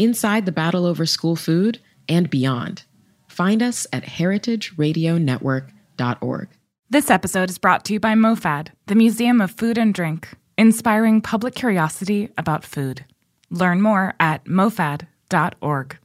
inside 0.00 0.46
the 0.46 0.52
battle 0.52 0.86
over 0.86 1.04
school 1.06 1.36
food, 1.36 1.78
and 2.08 2.28
beyond. 2.30 2.84
Find 3.28 3.62
us 3.62 3.86
at 3.92 4.02
heritageradionetwork.org. 4.04 6.48
This 6.88 7.10
episode 7.10 7.50
is 7.50 7.58
brought 7.58 7.84
to 7.84 7.92
you 7.92 8.00
by 8.00 8.14
MoFad, 8.14 8.70
the 8.86 8.94
Museum 8.96 9.40
of 9.40 9.52
Food 9.52 9.78
and 9.78 9.94
Drink, 9.94 10.34
inspiring 10.58 11.20
public 11.20 11.54
curiosity 11.54 12.30
about 12.36 12.64
food. 12.64 13.04
Learn 13.50 13.80
more 13.80 14.14
at 14.18 14.44
mofad.org. 14.46 15.98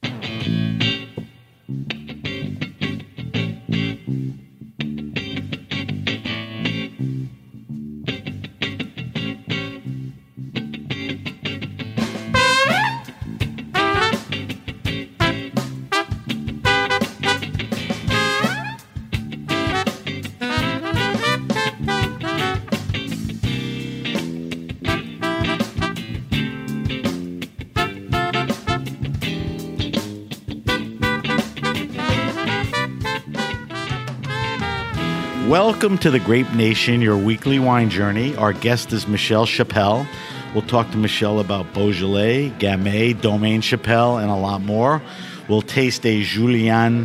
Welcome 35.76 35.98
to 35.98 36.10
the 36.10 36.20
Grape 36.20 36.50
Nation, 36.54 37.02
your 37.02 37.18
weekly 37.18 37.58
wine 37.58 37.90
journey. 37.90 38.34
Our 38.36 38.54
guest 38.54 38.94
is 38.94 39.06
Michele 39.06 39.44
Chapel. 39.44 40.06
We'll 40.54 40.66
talk 40.66 40.90
to 40.92 40.96
Michele 40.96 41.38
about 41.38 41.74
Beaujolais, 41.74 42.48
Gamay, 42.58 43.20
Domaine 43.20 43.60
Chapel, 43.60 44.16
and 44.16 44.30
a 44.30 44.34
lot 44.36 44.62
more. 44.62 45.02
We'll 45.50 45.60
taste 45.60 46.06
a 46.06 46.22
Juliana 46.22 47.04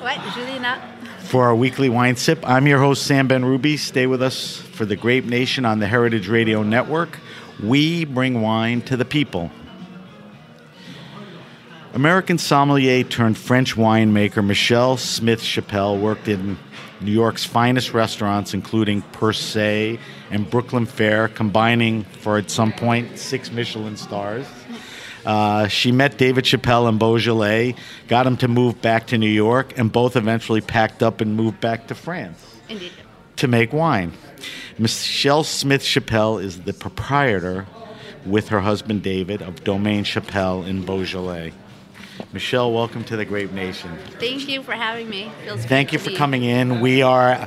What? 0.00 0.34
Juliana? 0.34 0.80
for 1.24 1.44
our 1.44 1.54
weekly 1.54 1.90
wine 1.90 2.16
sip. 2.16 2.38
I'm 2.42 2.66
your 2.66 2.78
host, 2.78 3.06
Sam 3.06 3.28
Benrubi. 3.28 3.78
Stay 3.78 4.06
with 4.06 4.22
us 4.22 4.56
for 4.56 4.86
the 4.86 4.96
Grape 4.96 5.26
Nation 5.26 5.66
on 5.66 5.78
the 5.78 5.86
Heritage 5.86 6.28
Radio 6.28 6.62
Network. 6.62 7.18
We 7.62 8.06
bring 8.06 8.40
wine 8.40 8.80
to 8.82 8.96
the 8.96 9.04
people. 9.04 9.50
American 11.94 12.38
sommelier 12.38 13.04
turned 13.04 13.36
French 13.36 13.76
winemaker 13.76 14.44
Michele 14.44 14.96
Smith 14.96 15.42
Chapel 15.42 15.98
worked 15.98 16.26
in 16.26 16.58
New 17.02 17.10
York's 17.10 17.44
finest 17.44 17.92
restaurants, 17.92 18.54
including 18.54 19.02
Per 19.02 19.34
Se 19.34 19.98
and 20.30 20.48
Brooklyn 20.48 20.86
Fare, 20.86 21.28
combining 21.28 22.04
for 22.04 22.38
at 22.38 22.50
some 22.50 22.72
point 22.72 23.18
six 23.18 23.50
Michelin 23.52 23.98
stars. 23.98 24.46
Uh, 25.26 25.68
she 25.68 25.92
met 25.92 26.16
David 26.16 26.46
Chapel 26.46 26.88
in 26.88 26.96
Beaujolais, 26.96 27.74
got 28.08 28.26
him 28.26 28.38
to 28.38 28.48
move 28.48 28.80
back 28.80 29.08
to 29.08 29.18
New 29.18 29.28
York, 29.28 29.78
and 29.78 29.92
both 29.92 30.16
eventually 30.16 30.62
packed 30.62 31.02
up 31.02 31.20
and 31.20 31.36
moved 31.36 31.60
back 31.60 31.88
to 31.88 31.94
France 31.94 32.56
Indeed. 32.70 32.92
to 33.36 33.48
make 33.48 33.72
wine. 33.72 34.12
Michele 34.78 35.44
Smith 35.44 35.82
Chapel 35.84 36.38
is 36.38 36.62
the 36.62 36.72
proprietor 36.72 37.66
with 38.24 38.48
her 38.48 38.60
husband 38.60 39.02
David 39.02 39.42
of 39.42 39.62
Domaine 39.62 40.04
Chapel 40.04 40.64
in 40.64 40.86
Beaujolais. 40.86 41.52
Michele, 42.32 42.72
welcome 42.72 43.04
to 43.04 43.16
the 43.18 43.26
Grape 43.26 43.52
Nation. 43.52 43.94
Thank 44.18 44.48
you 44.48 44.62
for 44.62 44.72
having 44.72 45.10
me. 45.10 45.30
Feels 45.44 45.66
Thank 45.66 45.92
you 45.92 45.98
for 45.98 46.10
coming 46.12 46.44
in. 46.44 46.80
We 46.80 47.02
are 47.02 47.46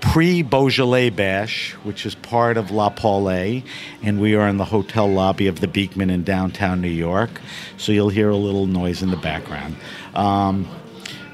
pre 0.00 0.42
Beaujolais 0.42 1.10
Bash, 1.10 1.74
which 1.84 2.04
is 2.04 2.16
part 2.16 2.56
of 2.56 2.72
La 2.72 2.90
Paulée, 2.90 3.62
and 4.02 4.20
we 4.20 4.34
are 4.34 4.48
in 4.48 4.56
the 4.56 4.64
hotel 4.64 5.06
lobby 5.06 5.46
of 5.46 5.60
the 5.60 5.68
Beekman 5.68 6.10
in 6.10 6.24
downtown 6.24 6.80
New 6.80 6.88
York. 6.88 7.30
So 7.76 7.92
you'll 7.92 8.08
hear 8.08 8.28
a 8.28 8.36
little 8.36 8.66
noise 8.66 9.04
in 9.04 9.12
the 9.12 9.16
background. 9.16 9.76
Um, 10.16 10.66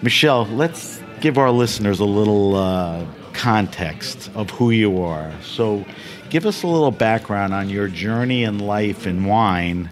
Michele, 0.02 0.44
let's 0.44 1.02
give 1.22 1.38
our 1.38 1.50
listeners 1.50 2.00
a 2.00 2.04
little 2.04 2.54
uh, 2.54 3.06
context 3.32 4.30
of 4.34 4.50
who 4.50 4.70
you 4.70 5.00
are. 5.00 5.32
So 5.42 5.86
give 6.28 6.44
us 6.44 6.62
a 6.62 6.66
little 6.66 6.90
background 6.90 7.54
on 7.54 7.70
your 7.70 7.88
journey 7.88 8.44
in 8.44 8.58
life 8.58 9.06
in 9.06 9.24
wine 9.24 9.90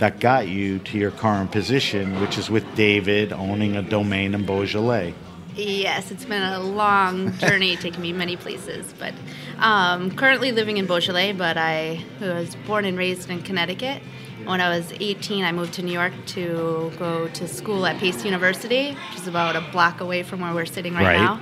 that 0.00 0.18
got 0.18 0.48
you 0.48 0.78
to 0.80 0.98
your 0.98 1.10
current 1.12 1.52
position, 1.52 2.20
which 2.20 2.36
is 2.36 2.50
with 2.50 2.64
David 2.74 3.32
owning 3.32 3.76
a 3.76 3.82
domain 3.82 4.34
in 4.34 4.44
Beaujolais. 4.44 5.14
Yes, 5.54 6.10
it's 6.10 6.24
been 6.24 6.42
a 6.42 6.60
long 6.60 7.32
journey, 7.38 7.76
taking 7.84 8.00
me 8.00 8.12
many 8.12 8.36
places. 8.36 8.92
But 8.98 9.14
um, 9.58 10.10
currently 10.16 10.52
living 10.52 10.78
in 10.78 10.86
Beaujolais, 10.86 11.32
but 11.32 11.56
I 11.56 12.02
was 12.20 12.54
born 12.66 12.84
and 12.84 12.96
raised 12.96 13.30
in 13.30 13.42
Connecticut. 13.42 14.02
When 14.46 14.60
I 14.62 14.70
was 14.74 14.90
18, 15.00 15.44
I 15.44 15.52
moved 15.52 15.74
to 15.74 15.82
New 15.82 15.92
York 15.92 16.14
to 16.28 16.90
go 16.98 17.28
to 17.28 17.46
school 17.46 17.84
at 17.84 17.98
Pace 17.98 18.24
University, 18.24 18.92
which 19.10 19.20
is 19.20 19.26
about 19.26 19.54
a 19.54 19.60
block 19.70 20.00
away 20.00 20.22
from 20.22 20.40
where 20.40 20.54
we're 20.54 20.64
sitting 20.64 20.94
right, 20.94 21.04
Right. 21.08 21.18
now. 21.20 21.40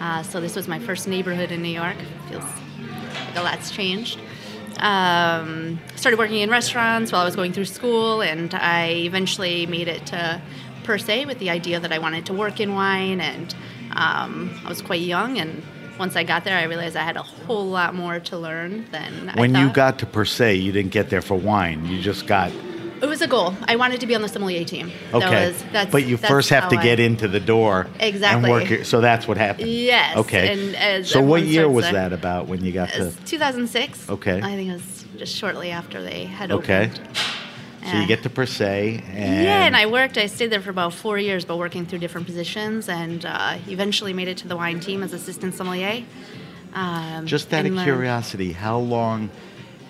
Uh, 0.00 0.22
so 0.24 0.40
this 0.40 0.56
was 0.56 0.66
my 0.66 0.80
first 0.80 1.06
neighborhood 1.06 1.52
in 1.52 1.62
New 1.62 1.68
York. 1.68 1.94
Feels 2.28 2.42
like 2.42 3.36
a 3.36 3.42
lot's 3.42 3.70
changed. 3.70 4.18
Um, 4.82 5.78
started 5.94 6.18
working 6.18 6.40
in 6.40 6.50
restaurants 6.50 7.12
while 7.12 7.22
I 7.22 7.24
was 7.24 7.36
going 7.36 7.52
through 7.52 7.66
school, 7.66 8.20
and 8.20 8.52
I 8.52 8.88
eventually 9.06 9.64
made 9.64 9.86
it 9.86 10.04
to 10.06 10.42
Per 10.82 10.98
Se 10.98 11.24
with 11.24 11.38
the 11.38 11.50
idea 11.50 11.78
that 11.78 11.92
I 11.92 11.98
wanted 11.98 12.26
to 12.26 12.34
work 12.34 12.58
in 12.58 12.74
wine. 12.74 13.20
And 13.20 13.54
um, 13.92 14.60
I 14.64 14.68
was 14.68 14.82
quite 14.82 15.00
young, 15.00 15.38
and 15.38 15.62
once 15.98 16.16
I 16.16 16.24
got 16.24 16.42
there, 16.44 16.58
I 16.58 16.64
realized 16.64 16.96
I 16.96 17.04
had 17.04 17.16
a 17.16 17.22
whole 17.22 17.66
lot 17.66 17.94
more 17.94 18.18
to 18.20 18.36
learn 18.36 18.90
than 18.90 19.30
When 19.36 19.54
you 19.54 19.70
got 19.70 20.00
to 20.00 20.06
Per 20.06 20.24
Se, 20.24 20.56
you 20.56 20.72
didn't 20.72 20.90
get 20.90 21.10
there 21.10 21.22
for 21.22 21.36
wine. 21.36 21.86
You 21.86 22.00
just 22.00 22.26
got 22.26 22.50
It 23.02 23.08
was 23.08 23.20
a 23.20 23.26
goal. 23.26 23.54
I 23.66 23.74
wanted 23.76 24.00
to 24.02 24.06
be 24.06 24.14
on 24.14 24.22
the 24.22 24.28
sommelier 24.28 24.64
team. 24.64 24.92
okay. 25.12 25.28
That 25.28 25.52
was, 25.52 25.64
that's, 25.72 25.90
but 25.90 26.06
you 26.06 26.16
that's 26.16 26.30
first 26.30 26.50
have 26.50 26.68
to 26.68 26.76
get 26.76 27.00
I- 27.00 27.02
into 27.02 27.26
the 27.26 27.40
door 27.40 27.88
Exactly. 27.98 28.44
and 28.44 28.60
work. 28.62 28.70
Your, 28.70 28.84
so 28.84 29.00
that's 29.00 29.26
what 29.26 29.36
happened. 29.36 29.68
Yes, 29.70 30.16
Okay. 30.18 30.52
and 30.52 30.76
as 30.76 31.10
so 31.10 31.20
what 31.20 31.42
year 31.42 31.68
was 31.68 31.84
there- 31.86 31.94
that 31.94 32.12
about 32.12 32.46
when 32.46 32.64
you 32.64 32.70
got 32.70 32.90
to? 32.90 33.10
2006. 33.26 34.08
Okay. 34.08 34.38
I 34.40 34.54
think 34.54 34.70
it 34.70 34.74
was 34.74 35.04
just 35.18 35.34
shortly 35.34 35.70
after 35.72 36.00
they 36.02 36.26
had 36.26 36.52
Okay. 36.52 36.84
opened. 36.92 37.00
Okay. 37.08 37.90
So 37.90 37.96
you 37.98 38.06
get 38.06 38.22
to 38.22 38.30
Per 38.30 38.46
Se, 38.46 39.02
and 39.12 39.44
yeah, 39.44 39.66
and 39.66 39.76
I 39.76 39.86
worked. 39.86 40.16
I 40.16 40.26
stayed 40.26 40.50
there 40.50 40.60
for 40.60 40.70
about 40.70 40.94
four 40.94 41.18
years, 41.18 41.44
but 41.44 41.56
working 41.56 41.84
through 41.84 41.98
different 41.98 42.28
positions, 42.28 42.88
and 42.88 43.26
uh, 43.26 43.56
eventually 43.66 44.12
made 44.12 44.28
it 44.28 44.36
to 44.38 44.46
the 44.48 44.56
wine 44.56 44.78
team 44.78 45.02
as 45.02 45.12
assistant 45.12 45.56
sommelier. 45.56 46.04
Um, 46.74 47.26
just 47.26 47.52
out 47.52 47.66
of 47.66 47.72
learned- 47.72 47.84
curiosity, 47.84 48.52
how 48.52 48.78
long 48.78 49.30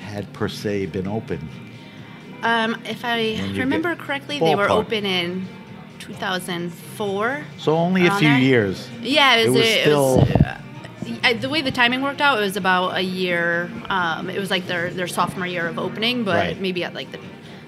had 0.01 0.33
Per 0.33 0.49
Se 0.49 0.87
been 0.87 1.07
open? 1.07 1.47
Um, 2.43 2.81
if 2.85 3.05
I 3.05 3.41
remember 3.57 3.95
correctly, 3.97 4.39
they 4.39 4.55
were 4.55 4.69
open 4.69 5.05
in 5.07 5.47
2004. 6.01 7.45
So 7.59 7.75
only 7.77 8.07
a 8.07 8.15
few 8.17 8.29
years. 8.31 8.89
Yeah, 9.01 9.37
it 9.37 9.49
was, 9.49 9.57
It 9.57 9.59
was 9.59 9.69
it 9.69 9.81
still 9.83 10.17
was, 10.19 10.31
uh, 10.31 10.59
I, 11.25 11.33
the 11.35 11.49
way 11.49 11.63
the 11.63 11.71
timing 11.71 12.03
worked 12.03 12.21
out, 12.21 12.39
it 12.39 12.43
was 12.43 12.57
about 12.57 12.97
a 12.97 13.01
year. 13.01 13.71
Um, 13.89 14.29
it 14.31 14.39
was 14.39 14.51
like 14.51 14.67
their 14.67 14.91
their 14.91 15.07
sophomore 15.09 15.47
year 15.47 15.67
of 15.69 15.79
opening, 15.79 16.25
but 16.25 16.35
Right. 16.37 16.61
maybe 16.61 16.85
at 16.85 16.95
like 16.95 17.11
the, 17.13 17.19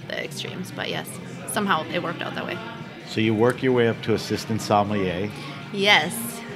the 0.08 0.24
extremes. 0.24 0.70
But 0.72 0.88
yes, 0.88 1.08
somehow 1.48 1.84
it 1.92 2.02
worked 2.02 2.22
out 2.22 2.34
that 2.34 2.46
way. 2.46 2.58
So 3.08 3.20
you 3.20 3.34
work 3.34 3.62
your 3.62 3.72
way 3.72 3.88
up 3.88 4.00
to 4.02 4.14
assistant 4.14 4.60
sommelier. 4.60 5.30
Yes, 5.72 6.14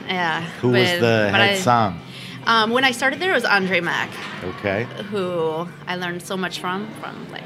yeah. 0.09 0.43
Who 0.61 0.69
was 0.71 0.89
the 1.01 1.31
head 1.31 1.51
I- 1.51 1.55
som? 1.57 2.01
Um, 2.47 2.71
when 2.71 2.83
I 2.83 2.93
started 2.93 3.21
there, 3.21 3.33
it 3.33 3.35
was 3.35 3.45
Andre 3.45 3.81
Mack, 3.81 4.09
Okay. 4.43 4.85
who 5.11 5.69
I 5.87 5.97
learned 5.97 6.23
so 6.23 6.35
much 6.35 6.61
from, 6.61 6.89
from 6.95 7.31
like 7.31 7.43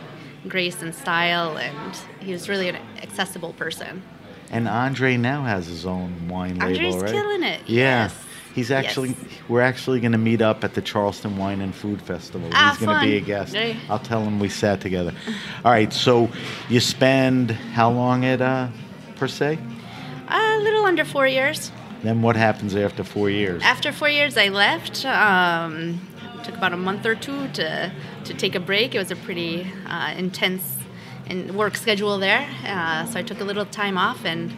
grace 0.49 0.83
and 0.83 0.95
style, 0.95 1.57
and 1.59 1.97
he 2.21 2.33
was 2.33 2.49
really 2.49 2.69
an 2.69 2.77
accessible 3.03 3.53
person. 3.55 4.03
And 4.51 4.69
Andre 4.69 5.17
now 5.17 5.45
has 5.45 5.67
his 5.67 5.87
own 5.87 6.29
wine 6.29 6.59
label, 6.59 6.67
right? 6.83 6.93
Andre's 6.95 7.11
killing 7.13 7.43
it, 7.43 7.61
Yeah. 7.67 8.05
yes. 8.05 8.15
He's 8.55 8.71
actually, 8.71 9.11
Yes. 9.11 9.17
we're 9.49 9.63
actually 9.63 10.01
going 10.01 10.13
to 10.13 10.19
meet 10.19 10.43
up 10.43 10.63
at 10.63 10.75
the 10.75 10.83
Charleston 10.83 11.39
Wine 11.39 11.63
and 11.63 11.75
Food 11.75 12.03
Festival. 12.03 12.51
Ah, 12.53 12.77
He's 12.79 12.85
going 12.87 13.01
to 13.01 13.07
be 13.07 13.17
a 13.17 13.21
guest. 13.21 13.53
Great. 13.53 13.77
I'll 13.89 13.99
tell 13.99 14.23
him 14.23 14.39
we 14.39 14.51
sat 14.51 14.83
together. 14.83 15.15
All 15.65 15.73
right. 15.73 15.91
So 15.91 16.29
you 16.69 16.79
spend 16.79 17.53
how 17.53 17.91
long 17.91 18.27
at 18.27 18.43
uh, 18.43 18.69
per 19.17 19.27
se? 19.27 19.59
A 20.29 20.59
little 20.59 20.85
under 20.85 21.07
four 21.07 21.27
years. 21.27 21.73
Then 22.03 22.21
what 22.21 22.37
happens 22.37 22.77
after 22.77 23.05
four 23.05 23.31
years? 23.31 23.63
After 23.63 23.91
four 23.91 24.11
years, 24.11 24.37
I 24.37 24.49
left. 24.49 25.07
Um, 25.07 25.99
took 26.45 26.57
about 26.57 26.73
a 26.73 26.77
month 26.77 27.07
or 27.07 27.15
two 27.15 27.49
to 27.49 27.93
to 28.25 28.35
take 28.35 28.55
a 28.55 28.61
break. 28.61 28.95
It 28.95 28.99
was 28.99 29.11
a 29.11 29.17
pretty 29.17 29.67
uh, 29.87 30.15
intense 30.17 30.77
in 31.27 31.57
work 31.57 31.77
schedule 31.77 32.19
there, 32.19 32.49
uh, 32.65 33.07
so 33.07 33.19
I 33.19 33.23
took 33.23 33.41
a 33.41 33.45
little 33.45 33.67
time 33.67 33.99
off 33.99 34.25
and. 34.25 34.53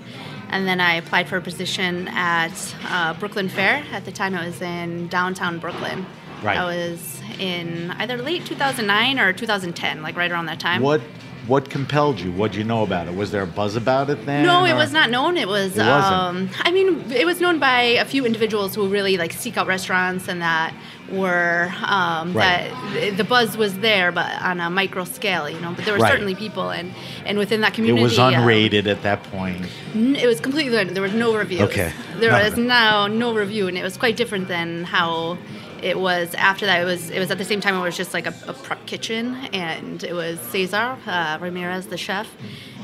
And 0.50 0.68
then 0.68 0.80
I 0.80 0.94
applied 0.96 1.26
for 1.26 1.36
a 1.36 1.40
position 1.40 2.06
at 2.08 2.76
uh, 2.84 3.14
Brooklyn 3.14 3.48
Fare. 3.48 3.82
At 3.90 4.04
the 4.04 4.12
time, 4.12 4.36
I 4.36 4.46
was 4.46 4.60
in 4.62 5.08
downtown 5.08 5.58
Brooklyn. 5.58 6.06
Right. 6.44 6.58
I 6.58 6.64
was 6.64 7.20
in 7.40 7.90
either 7.92 8.18
late 8.18 8.46
2009 8.46 9.18
or 9.18 9.32
2010, 9.32 10.02
like 10.02 10.16
right 10.16 10.30
around 10.30 10.46
that 10.46 10.60
time. 10.60 10.82
What 10.82 11.00
what 11.46 11.68
compelled 11.70 12.18
you? 12.20 12.30
What 12.32 12.52
did 12.52 12.58
you 12.58 12.64
know 12.64 12.82
about 12.82 13.06
it? 13.08 13.14
Was 13.14 13.30
there 13.30 13.42
a 13.42 13.46
buzz 13.46 13.76
about 13.76 14.10
it 14.10 14.24
then? 14.26 14.44
No, 14.44 14.64
it 14.64 14.72
or- 14.72 14.76
was 14.76 14.92
not 14.92 15.10
known. 15.10 15.36
It 15.36 15.48
was. 15.48 15.76
It 15.76 15.84
wasn't? 15.84 16.14
Um, 16.14 16.50
I 16.60 16.70
mean, 16.70 17.10
it 17.12 17.26
was 17.26 17.40
known 17.40 17.58
by 17.58 17.80
a 17.82 18.04
few 18.04 18.24
individuals 18.24 18.74
who 18.74 18.88
really 18.88 19.16
like 19.16 19.32
seek 19.32 19.56
out 19.56 19.66
restaurants 19.66 20.28
and 20.28 20.40
that 20.42 20.74
were 21.10 21.70
um, 21.86 22.32
Right. 22.32 22.70
that 22.94 23.16
the 23.18 23.24
buzz 23.24 23.56
was 23.56 23.78
there, 23.80 24.10
but 24.10 24.30
on 24.42 24.58
a 24.60 24.70
micro 24.70 25.04
scale, 25.04 25.48
you 25.50 25.60
know. 25.60 25.72
But 25.74 25.84
there 25.84 25.94
were 25.94 26.00
Right. 26.00 26.10
certainly 26.10 26.34
people, 26.34 26.70
and 26.70 26.92
and 27.26 27.38
within 27.38 27.60
that 27.60 27.74
community, 27.74 28.00
It 28.00 28.04
was 28.04 28.18
um, 28.18 28.32
unrated 28.34 28.86
at 28.86 29.02
that 29.02 29.22
point. 29.24 29.66
N- 29.94 30.16
It 30.16 30.26
was 30.26 30.40
completely 30.40 30.82
there 30.84 31.02
was 31.02 31.12
no 31.12 31.34
reviews. 31.34 31.62
Okay. 31.62 31.92
There 32.16 32.32
No, 32.32 32.42
was 32.42 32.56
no. 32.56 32.62
now 32.64 33.06
no 33.06 33.34
review, 33.34 33.68
and 33.68 33.76
it 33.76 33.82
was 33.82 33.96
quite 33.96 34.16
different 34.16 34.48
than 34.48 34.84
how 34.84 35.36
it 35.84 36.00
was 36.00 36.34
after 36.34 36.64
that. 36.64 36.80
It 36.80 36.86
was 36.86 37.10
it 37.10 37.18
was 37.18 37.30
at 37.30 37.36
the 37.36 37.44
same 37.44 37.60
time 37.60 37.74
it 37.74 37.82
was 37.82 37.94
just 37.94 38.14
like 38.14 38.26
a, 38.26 38.34
a 38.48 38.54
prep 38.54 38.86
kitchen, 38.86 39.34
and 39.52 40.02
it 40.02 40.14
was 40.14 40.40
Cesar 40.40 40.96
uh, 41.06 41.38
Ramirez, 41.38 41.88
the 41.88 41.98
chef, 41.98 42.26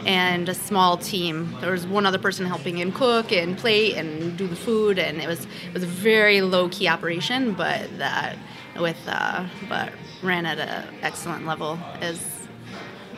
and 0.05 0.50
a 0.50 0.55
small 0.55 0.99
team. 0.99 1.56
There 1.62 1.73
was 1.73 1.87
one 1.87 2.05
other 2.05 2.19
person 2.19 2.44
helping 2.44 2.76
him 2.76 2.93
cook 2.93 3.32
and 3.32 3.56
plate 3.56 3.94
and 3.97 4.37
do 4.37 4.47
the 4.47 4.55
food, 4.55 4.99
and 4.99 5.23
it 5.23 5.26
was 5.26 5.47
it 5.67 5.73
was 5.73 5.82
a 5.82 5.87
very 5.87 6.43
low 6.43 6.69
key 6.69 6.88
operation, 6.88 7.55
but 7.55 7.88
that 7.97 8.37
with 8.79 9.00
uh, 9.06 9.47
but 9.67 9.93
ran 10.23 10.44
at 10.44 10.58
an 10.58 10.94
excellent 11.00 11.47
level 11.47 11.79
as 12.02 12.23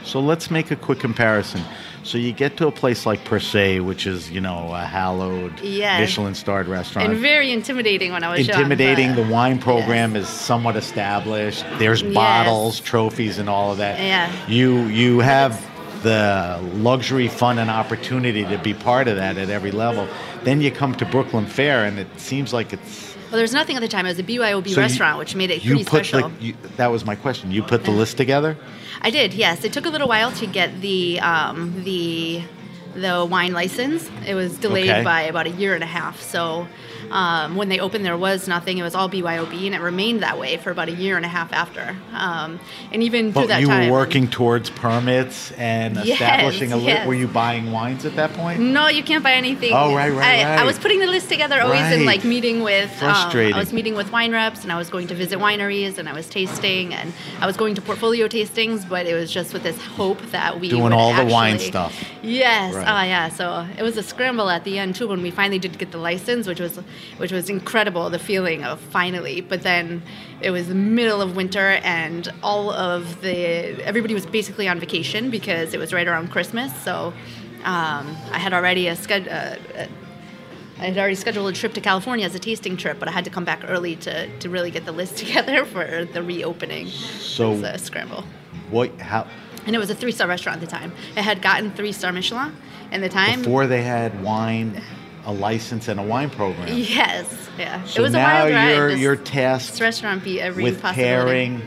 So 0.04 0.20
let's 0.20 0.48
make 0.48 0.70
a 0.70 0.76
quick 0.76 1.00
comparison. 1.00 1.60
So 2.04 2.18
you 2.18 2.32
get 2.32 2.56
to 2.56 2.66
a 2.66 2.72
place 2.72 3.06
like 3.06 3.24
Per 3.24 3.38
Se, 3.38 3.80
which 3.80 4.06
is 4.06 4.30
you 4.30 4.40
know 4.40 4.72
a 4.74 4.80
hallowed 4.84 5.60
Yes. 5.60 6.00
Michelin 6.00 6.34
starred 6.34 6.66
restaurant. 6.66 7.10
and 7.10 7.18
very 7.20 7.52
intimidating 7.52 8.12
when 8.12 8.24
I 8.24 8.30
was 8.36 8.46
young, 8.46 8.56
Intimidating. 8.56 9.14
but- 9.14 9.22
the 9.24 9.32
wine 9.32 9.58
program 9.58 10.14
Yes. 10.14 10.24
is 10.24 10.28
somewhat 10.28 10.76
established. 10.76 11.64
There's 11.78 12.02
Yes. 12.02 12.12
bottles, 12.14 12.80
trophies, 12.80 13.38
and 13.38 13.48
all 13.48 13.72
of 13.72 13.78
that. 13.78 14.00
Yeah. 14.00 14.28
You 14.48 14.82
you 14.86 15.20
have 15.20 15.60
the 16.02 16.58
luxury, 16.74 17.28
fun, 17.28 17.58
and 17.60 17.70
opportunity 17.70 18.44
to 18.44 18.58
be 18.58 18.74
part 18.74 19.06
of 19.06 19.14
that 19.16 19.38
at 19.38 19.48
every 19.50 19.70
level. 19.70 20.08
Then 20.42 20.60
you 20.60 20.72
come 20.72 20.96
to 20.96 21.04
Brooklyn 21.04 21.46
Fare, 21.46 21.84
and 21.84 21.98
it 22.00 22.08
seems 22.16 22.52
like 22.52 22.72
it's 22.72 23.14
Well, 23.30 23.38
there's 23.38 23.52
nothing 23.54 23.76
at 23.76 23.80
the 23.82 23.88
time. 23.88 24.04
It 24.04 24.10
was 24.10 24.18
a 24.18 24.22
BYOB 24.24 24.68
So 24.70 24.80
you- 24.80 24.82
restaurant, 24.82 25.18
which 25.18 25.34
made 25.36 25.50
it 25.52 25.62
you 25.64 25.70
pretty 25.70 25.84
put 25.84 26.04
special. 26.06 26.28
the. 26.40 26.46
You, 26.46 26.54
that 26.76 26.90
was 26.90 27.06
my 27.06 27.14
question. 27.14 27.50
You 27.52 27.62
put 27.62 27.84
the 27.84 27.90
list 27.92 28.16
together. 28.18 28.56
I 29.00 29.10
did, 29.10 29.34
yes. 29.34 29.64
It 29.64 29.72
took 29.72 29.86
a 29.86 29.90
little 29.90 30.08
while 30.08 30.32
to 30.32 30.46
get 30.46 30.80
the 30.80 31.20
um, 31.20 31.82
the 31.84 32.42
the 32.94 33.26
wine 33.28 33.52
license. 33.52 34.10
It 34.26 34.34
was 34.34 34.58
delayed 34.58 34.90
Okay. 34.90 35.02
by 35.04 35.22
about 35.22 35.46
a 35.46 35.50
year 35.50 35.74
and 35.74 35.82
a 35.82 35.86
half. 35.86 36.20
So 36.20 36.66
um, 37.12 37.56
when 37.56 37.68
they 37.68 37.78
opened, 37.78 38.04
there 38.04 38.16
was 38.16 38.48
nothing. 38.48 38.78
It 38.78 38.82
was 38.82 38.94
all 38.94 39.08
BYOB, 39.08 39.66
and 39.66 39.74
it 39.74 39.80
remained 39.80 40.22
that 40.22 40.38
way 40.38 40.56
for 40.56 40.70
about 40.70 40.88
a 40.88 40.92
year 40.92 41.16
and 41.16 41.24
a 41.24 41.28
half 41.28 41.52
after. 41.52 41.96
Um, 42.14 42.58
and 42.90 43.02
even 43.02 43.32
through 43.32 43.42
But 43.42 43.48
that 43.48 43.60
you 43.60 43.66
time, 43.68 43.88
were 43.88 43.92
working 43.92 44.28
towards 44.28 44.70
permits 44.70 45.52
and 45.52 45.96
Yes, 45.96 46.08
establishing 46.20 46.72
a 46.72 46.76
list. 46.76 46.88
yes. 46.88 47.06
Were 47.06 47.14
you 47.14 47.28
buying 47.28 47.70
wines 47.70 48.04
at 48.04 48.16
that 48.16 48.32
point? 48.32 48.60
No, 48.60 48.88
you 48.88 49.02
can't 49.02 49.22
buy 49.22 49.32
anything. 49.32 49.72
Oh, 49.74 49.94
right, 49.94 50.10
right, 50.12 50.44
I, 50.44 50.62
I 50.62 50.64
was 50.64 50.78
putting 50.78 51.00
the 51.00 51.06
list 51.06 51.28
together 51.28 51.60
always 51.60 51.92
in 51.92 52.04
like 52.04 52.24
meeting 52.24 52.62
with. 52.62 52.90
Um, 53.02 53.10
Frustrating. 53.12 53.54
I 53.54 53.58
was 53.58 53.72
meeting 53.72 53.94
with 53.94 54.10
wine 54.10 54.32
reps, 54.32 54.62
and 54.62 54.72
I 54.72 54.78
was 54.78 54.88
going 54.90 55.06
to 55.08 55.14
visit 55.14 55.38
wineries, 55.38 55.98
and 55.98 56.08
I 56.08 56.12
was 56.14 56.28
tasting, 56.28 56.94
and 56.94 57.12
I 57.40 57.46
was 57.46 57.56
going 57.56 57.74
to 57.74 57.82
portfolio 57.82 58.26
tastings, 58.28 58.88
but 58.88 59.06
it 59.06 59.14
was 59.14 59.30
just 59.30 59.52
with 59.52 59.62
this 59.62 59.78
hope 59.82 60.20
that 60.30 60.58
we 60.60 60.68
Doing 60.68 60.92
all 60.92 61.12
the 61.14 61.24
wine 61.30 61.58
stuff. 61.58 61.94
Yes. 62.22 62.74
Right. 62.74 62.86
Oh, 62.88 63.04
yeah. 63.06 63.28
So 63.28 63.66
it 63.76 63.82
was 63.82 63.96
a 63.96 64.02
scramble 64.02 64.48
at 64.48 64.64
the 64.64 64.78
end 64.78 64.94
too 64.94 65.08
when 65.08 65.22
we 65.22 65.30
finally 65.30 65.58
did 65.58 65.78
get 65.78 65.90
the 65.90 65.98
license, 65.98 66.46
which 66.46 66.60
was 66.60 66.78
which 67.18 67.32
was 67.32 67.48
incredible. 67.50 68.10
The 68.10 68.18
feeling 68.18 68.64
of 68.64 68.80
finally, 68.80 69.40
but 69.40 69.62
then 69.62 70.02
it 70.40 70.50
was 70.50 70.68
the 70.68 70.74
middle 70.74 71.20
of 71.20 71.36
winter, 71.36 71.80
and 71.82 72.32
all 72.42 72.70
of 72.70 73.20
the 73.20 73.36
everybody 73.84 74.14
was 74.14 74.26
basically 74.26 74.68
on 74.68 74.80
vacation 74.80 75.30
because 75.30 75.74
it 75.74 75.78
was 75.78 75.92
right 75.92 76.06
around 76.08 76.30
Christmas. 76.30 76.74
So 76.82 77.12
um, 77.64 78.16
I 78.32 78.38
had 78.38 78.52
already 78.52 78.88
a 78.88 78.94
sched- 78.96 79.26
uh, 79.28 79.56
uh, 79.78 79.86
I 80.78 80.86
had 80.86 80.98
already 80.98 81.14
scheduled 81.14 81.48
a 81.48 81.52
trip 81.52 81.74
to 81.74 81.80
California 81.80 82.26
as 82.26 82.34
a 82.34 82.40
tasting 82.40 82.76
trip, 82.76 82.98
but 82.98 83.06
I 83.08 83.12
had 83.12 83.24
to 83.24 83.30
come 83.30 83.44
back 83.44 83.62
early 83.68 83.94
to, 83.96 84.38
to 84.40 84.50
really 84.50 84.70
get 84.72 84.84
the 84.84 84.90
list 84.92 85.16
together 85.24 85.64
for 85.64 86.04
the 86.04 86.22
reopening. 86.22 86.88
So- 86.88 87.52
it 87.52 87.60
was 87.60 87.62
a 87.62 87.78
scramble. 87.78 88.24
What? 88.70 88.98
How? 89.00 89.28
And 89.64 89.76
it 89.76 89.78
was 89.78 89.90
a 89.90 89.94
three 89.94 90.10
star 90.10 90.26
restaurant 90.26 90.60
at 90.60 90.68
the 90.68 90.76
time. 90.76 90.92
It 91.16 91.22
had 91.22 91.40
gotten 91.40 91.70
three 91.72 91.92
star 91.92 92.10
Michelin 92.12 92.56
in 92.90 93.00
the 93.00 93.08
time. 93.08 93.42
Before 93.42 93.66
they 93.68 93.82
had 93.82 94.22
wine, 94.24 94.82
a 95.24 95.32
license, 95.32 95.88
and 95.88 96.00
a 96.00 96.02
wine 96.02 96.30
program. 96.30 96.68
Yes, 96.68 97.26
yeah. 97.58 97.84
So 97.84 98.00
it 98.00 98.02
was 98.02 98.14
a 98.14 98.18
now 98.18 98.42
wild 98.44 98.52
ride. 98.54 98.74
you're 98.74 98.88
This- 98.90 99.00
you're 99.00 99.16
tasked 99.16 99.80
restaurant 99.80 100.24
beat 100.24 100.40
every 100.40 100.64
with 100.64 100.82
pairing 100.82 101.62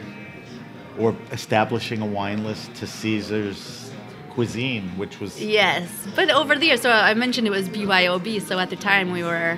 or 0.99 1.15
establishing 1.31 2.01
a 2.01 2.05
wine 2.05 2.43
list 2.43 2.73
to 2.75 2.87
Cesar's 2.87 3.91
cuisine, 4.29 4.89
which 4.97 5.21
was 5.21 5.41
Yes, 5.41 5.89
but 6.13 6.29
over 6.29 6.55
the 6.55 6.65
years, 6.65 6.81
so 6.81 6.91
I 6.91 7.13
mentioned 7.13 7.47
it 7.47 7.51
was 7.51 7.69
BYOB. 7.69 8.41
So 8.41 8.59
at 8.59 8.69
the 8.69 8.75
time, 8.75 9.11
we 9.11 9.23
were 9.23 9.57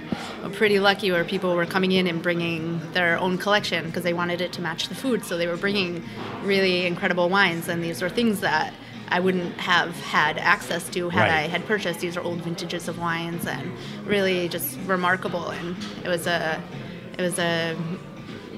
pretty 0.53 0.79
lucky 0.79 1.11
where 1.11 1.23
people 1.23 1.55
were 1.55 1.65
coming 1.65 1.91
in 1.91 2.05
and 2.05 2.21
bringing 2.21 2.79
their 2.93 3.17
own 3.19 3.39
collection 3.39 3.85
because 3.87 4.03
they 4.03 4.13
wanted 4.13 4.39
it 4.39 4.51
to 4.53 4.61
match 4.61 4.87
the 4.87 4.95
food. 4.95 5.25
So 5.25 5.35
they 5.37 5.47
were 5.47 5.57
bringing 5.57 6.03
really 6.43 6.85
incredible 6.85 7.27
wines, 7.29 7.67
and 7.67 7.83
these 7.83 8.03
were 8.03 8.09
things 8.09 8.39
that 8.41 8.71
I 9.09 9.19
wouldn't 9.19 9.55
have 9.59 9.95
had 10.01 10.37
access 10.37 10.89
to 10.89 11.09
had 11.09 11.21
Right. 11.21 11.31
I 11.31 11.41
had 11.47 11.65
purchased. 11.65 11.99
These 12.01 12.17
are 12.17 12.21
old 12.21 12.41
vintages 12.41 12.87
of 12.87 12.99
wines, 12.99 13.45
and 13.47 13.71
really 14.05 14.49
just 14.49 14.77
remarkable. 14.85 15.49
And 15.49 15.75
it 16.03 16.09
was 16.09 16.27
a, 16.27 16.61
it 17.17 17.21
was 17.21 17.39
a, 17.39 17.75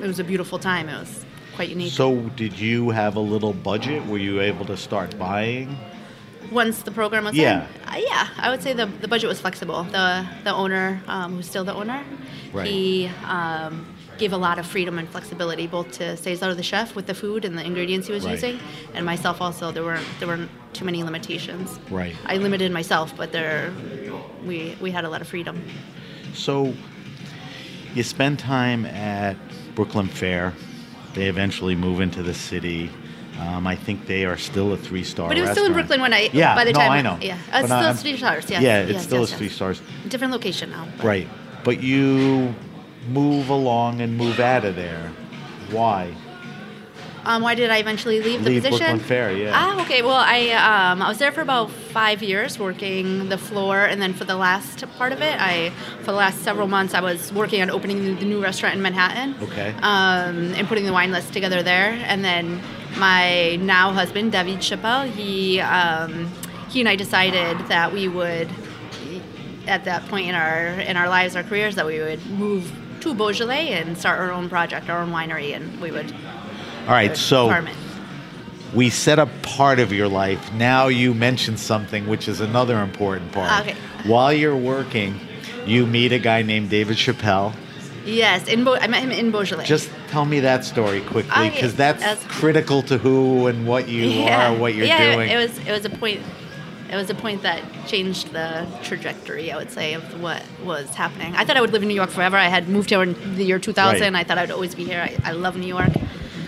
it 0.01 0.07
was 0.07 0.19
a 0.19 0.23
beautiful 0.23 0.57
time. 0.59 0.89
It 0.89 0.97
was 0.99 1.25
quite 1.55 1.69
unique. 1.69 1.91
So, 1.93 2.15
did 2.35 2.57
you 2.59 2.89
have 2.89 3.15
a 3.15 3.19
little 3.19 3.53
budget? 3.53 4.05
Were 4.07 4.17
you 4.17 4.41
able 4.41 4.65
to 4.65 4.77
start 4.77 5.17
buying? 5.19 5.77
Once 6.51 6.81
the 6.81 6.91
program 6.91 7.25
was 7.25 7.35
Yeah. 7.35 7.67
in, 7.67 7.87
uh, 7.87 7.97
yeah, 8.07 8.27
I 8.37 8.49
would 8.49 8.63
say 8.63 8.73
the, 8.73 8.87
the 8.87 9.07
budget 9.07 9.27
was 9.29 9.39
flexible. 9.39 9.83
The 9.83 10.25
the 10.43 10.51
owner, 10.51 10.99
um, 11.07 11.35
who's 11.35 11.47
still 11.47 11.63
the 11.63 11.73
owner, 11.75 12.03
Right. 12.53 12.65
he 12.67 13.11
um, 13.27 13.85
gave 14.19 14.33
a 14.33 14.37
lot 14.37 14.59
of 14.59 14.65
freedom 14.67 14.99
and 14.99 15.09
flexibility 15.09 15.65
both 15.65 15.91
to 15.93 16.15
Cesar 16.17 16.53
the 16.53 16.61
chef 16.61 16.95
with 16.95 17.07
the 17.07 17.13
food 17.15 17.45
and 17.45 17.57
the 17.57 17.63
ingredients 17.65 18.05
he 18.07 18.13
was 18.13 18.25
Right. 18.25 18.33
using, 18.33 18.59
and 18.93 19.05
myself 19.05 19.41
also. 19.41 19.71
There 19.71 19.83
weren't 19.83 20.05
there 20.19 20.27
weren't 20.27 20.51
too 20.73 20.85
many 20.85 21.03
limitations. 21.03 21.79
Right. 21.89 22.15
I 22.25 22.37
limited 22.37 22.71
myself, 22.71 23.15
but 23.15 23.31
there 23.31 23.71
we 24.45 24.75
we 24.81 24.91
had 24.91 25.05
a 25.05 25.09
lot 25.09 25.21
of 25.21 25.27
freedom. 25.27 25.55
So, 26.33 26.73
you 27.95 28.03
spend 28.03 28.37
time 28.37 28.85
at 28.85 29.35
Brooklyn 29.73 30.07
Fare. 30.07 30.53
They 31.15 31.27
eventually 31.27 31.75
move 31.75 32.01
into 32.01 32.21
the 32.21 32.33
city. 32.35 32.91
Um, 33.39 33.65
I 33.65 33.75
think 33.75 34.05
they 34.05 34.25
are 34.25 34.37
still 34.37 34.73
a 34.73 34.77
three-star. 34.77 35.29
But 35.29 35.37
it 35.37 35.41
was 35.41 35.51
still 35.51 35.65
in. 35.65 35.73
Brooklyn 35.73 36.01
when 36.01 36.13
I 36.13 36.29
Yeah, 36.33 36.53
by 36.55 36.65
the 36.65 36.73
no, 36.73 36.79
time 36.79 36.91
I 36.91 37.01
know. 37.01 37.17
yeah, 37.21 37.37
it's 37.53 37.65
still 37.65 37.77
I'm- 37.77 37.95
three 37.95 38.17
stars. 38.17 38.45
Yes, 38.49 38.61
Yeah, 38.61 38.79
it's 38.81 38.91
yes, 38.91 39.03
still 39.05 39.21
yes. 39.21 39.33
three 39.33 39.49
stars. 39.49 39.81
Different 40.09 40.33
location 40.33 40.69
now. 40.71 40.85
but- 40.97 41.05
Right. 41.05 41.27
But 41.63 41.81
you 41.81 42.53
move 43.11 43.49
along 43.49 44.01
and 44.01 44.17
move 44.17 44.39
out 44.39 44.65
of 44.65 44.75
there. 44.75 45.11
Why? 45.71 46.15
Um, 47.25 47.41
why 47.41 47.53
did 47.53 47.69
I 47.69 47.77
eventually 47.77 48.21
leave 48.21 48.43
the 48.43 48.49
Leave 48.49 48.63
position? 48.63 48.79
Brooklyn 48.79 48.99
Fare, 49.07 49.31
yeah. 49.31 49.51
Ah, 49.53 49.81
okay. 49.83 50.01
Well, 50.01 50.15
I 50.15 50.49
um, 50.49 51.01
I 51.01 51.09
was 51.09 51.17
there 51.17 51.31
for 51.31 51.41
about 51.41 51.69
five 51.69 52.23
years, 52.23 52.57
working 52.57 53.29
the 53.29 53.37
floor, 53.37 53.83
and 53.83 54.01
then 54.01 54.13
for 54.13 54.23
the 54.23 54.35
last 54.35 54.83
part 54.97 55.11
of 55.11 55.21
it, 55.21 55.35
I 55.39 55.71
for 55.99 56.05
the 56.05 56.13
last 56.13 56.39
several 56.39 56.67
months, 56.67 56.93
I 56.93 57.01
was 57.01 57.31
working 57.33 57.61
on 57.61 57.69
opening 57.69 58.15
the 58.15 58.25
new 58.25 58.41
restaurant 58.41 58.75
in 58.75 58.81
Manhattan. 58.81 59.35
Okay. 59.43 59.75
Um, 59.81 60.53
and 60.53 60.67
putting 60.67 60.85
the 60.85 60.93
wine 60.93 61.11
list 61.11 61.33
together 61.33 61.61
there, 61.61 61.91
and 62.07 62.23
then 62.23 62.61
my 62.97 63.57
now 63.57 63.91
husband 63.91 64.31
David 64.31 64.61
Chapel, 64.61 65.03
he 65.11 65.59
um, 65.59 66.31
he 66.69 66.79
and 66.79 66.89
I 66.89 66.95
decided 66.95 67.59
that 67.67 67.93
we 67.93 68.07
would 68.07 68.49
at 69.67 69.83
that 69.83 70.05
point 70.07 70.27
in 70.27 70.35
our 70.35 70.67
in 70.79 70.97
our 70.97 71.09
lives, 71.09 71.35
our 71.35 71.43
careers, 71.43 71.75
that 71.75 71.85
we 71.85 71.99
would 71.99 72.25
move 72.27 72.71
to 73.01 73.13
Beaujolais 73.13 73.73
and 73.73 73.97
start 73.97 74.19
our 74.19 74.31
own 74.31 74.49
project, 74.49 74.89
our 74.89 75.01
own 75.01 75.11
winery, 75.11 75.55
and 75.55 75.79
we 75.81 75.91
would 75.91 76.11
All 76.87 76.93
right, 76.93 77.11
uh, 77.11 77.15
so 77.15 77.47
farm 77.47 77.67
it. 77.67 77.75
we 78.73 78.89
set 78.89 79.19
up 79.19 79.29
part 79.41 79.79
of 79.79 79.91
your 79.91 80.07
life. 80.07 80.51
Now 80.53 80.87
you 80.87 81.13
mentioned 81.13 81.59
something 81.59 82.07
which 82.07 82.27
is 82.27 82.41
another 82.41 82.79
important 82.81 83.31
part. 83.31 83.61
Okay. 83.67 83.75
While 84.05 84.33
you're 84.33 84.55
working, 84.57 85.19
you 85.65 85.85
meet 85.85 86.11
a 86.11 86.19
guy 86.19 86.41
named 86.41 86.69
David 86.69 86.97
Chapel. 86.97 87.53
Yes, 88.05 88.47
in 88.47 88.63
Beau- 88.63 88.75
I 88.75 88.87
met 88.87 89.03
him 89.03 89.11
in 89.11 89.29
Beaujolais. 89.29 89.65
Just 89.65 89.89
tell 90.07 90.25
me 90.25 90.39
that 90.39 90.63
story 90.65 91.01
quickly, 91.01 91.31
Okay, 91.31 91.49
because 91.49 91.75
that's 91.75 92.01
that's- 92.01 92.25
critical 92.27 92.81
to 92.83 92.97
who 92.97 93.47
and 93.47 93.67
what 93.67 93.87
you 93.89 94.23
are, 94.29 94.55
what 94.55 94.73
you're 94.73 94.85
yeah, 94.87 95.15
doing. 95.15 95.29
It 95.29 95.35
was 95.37 95.57
it 95.59 95.71
was 95.71 95.85
a 95.85 95.89
point. 95.89 96.21
It 96.91 96.95
was 96.95 97.09
a 97.09 97.15
point 97.15 97.43
that 97.43 97.63
changed 97.87 98.31
the 98.33 98.67
trajectory, 98.83 99.51
I 99.51 99.57
would 99.57 99.71
say, 99.71 99.93
of 99.93 100.21
what 100.21 100.43
was 100.63 100.89
happening. 100.95 101.35
I 101.35 101.45
thought 101.45 101.55
I 101.55 101.61
would 101.61 101.71
live 101.71 101.83
in 101.83 101.87
New 101.87 101.93
York 101.93 102.09
forever. 102.09 102.35
I 102.35 102.47
had 102.47 102.67
moved 102.67 102.89
here 102.89 103.03
in 103.03 103.35
the 103.35 103.43
year 103.43 103.59
2000. 103.59 104.01
Right. 104.01 104.19
I 104.19 104.23
thought 104.23 104.37
I'd 104.39 104.51
always 104.51 104.73
be 104.73 104.85
here. 104.85 105.01
I, 105.01 105.15
I 105.29 105.31
love 105.33 105.55
New 105.55 105.67
York. 105.67 105.91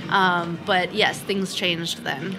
Um, 0.09 0.59
but 0.65 0.93
yes, 0.93 1.19
things 1.19 1.53
changed 1.53 2.03
then. 2.03 2.37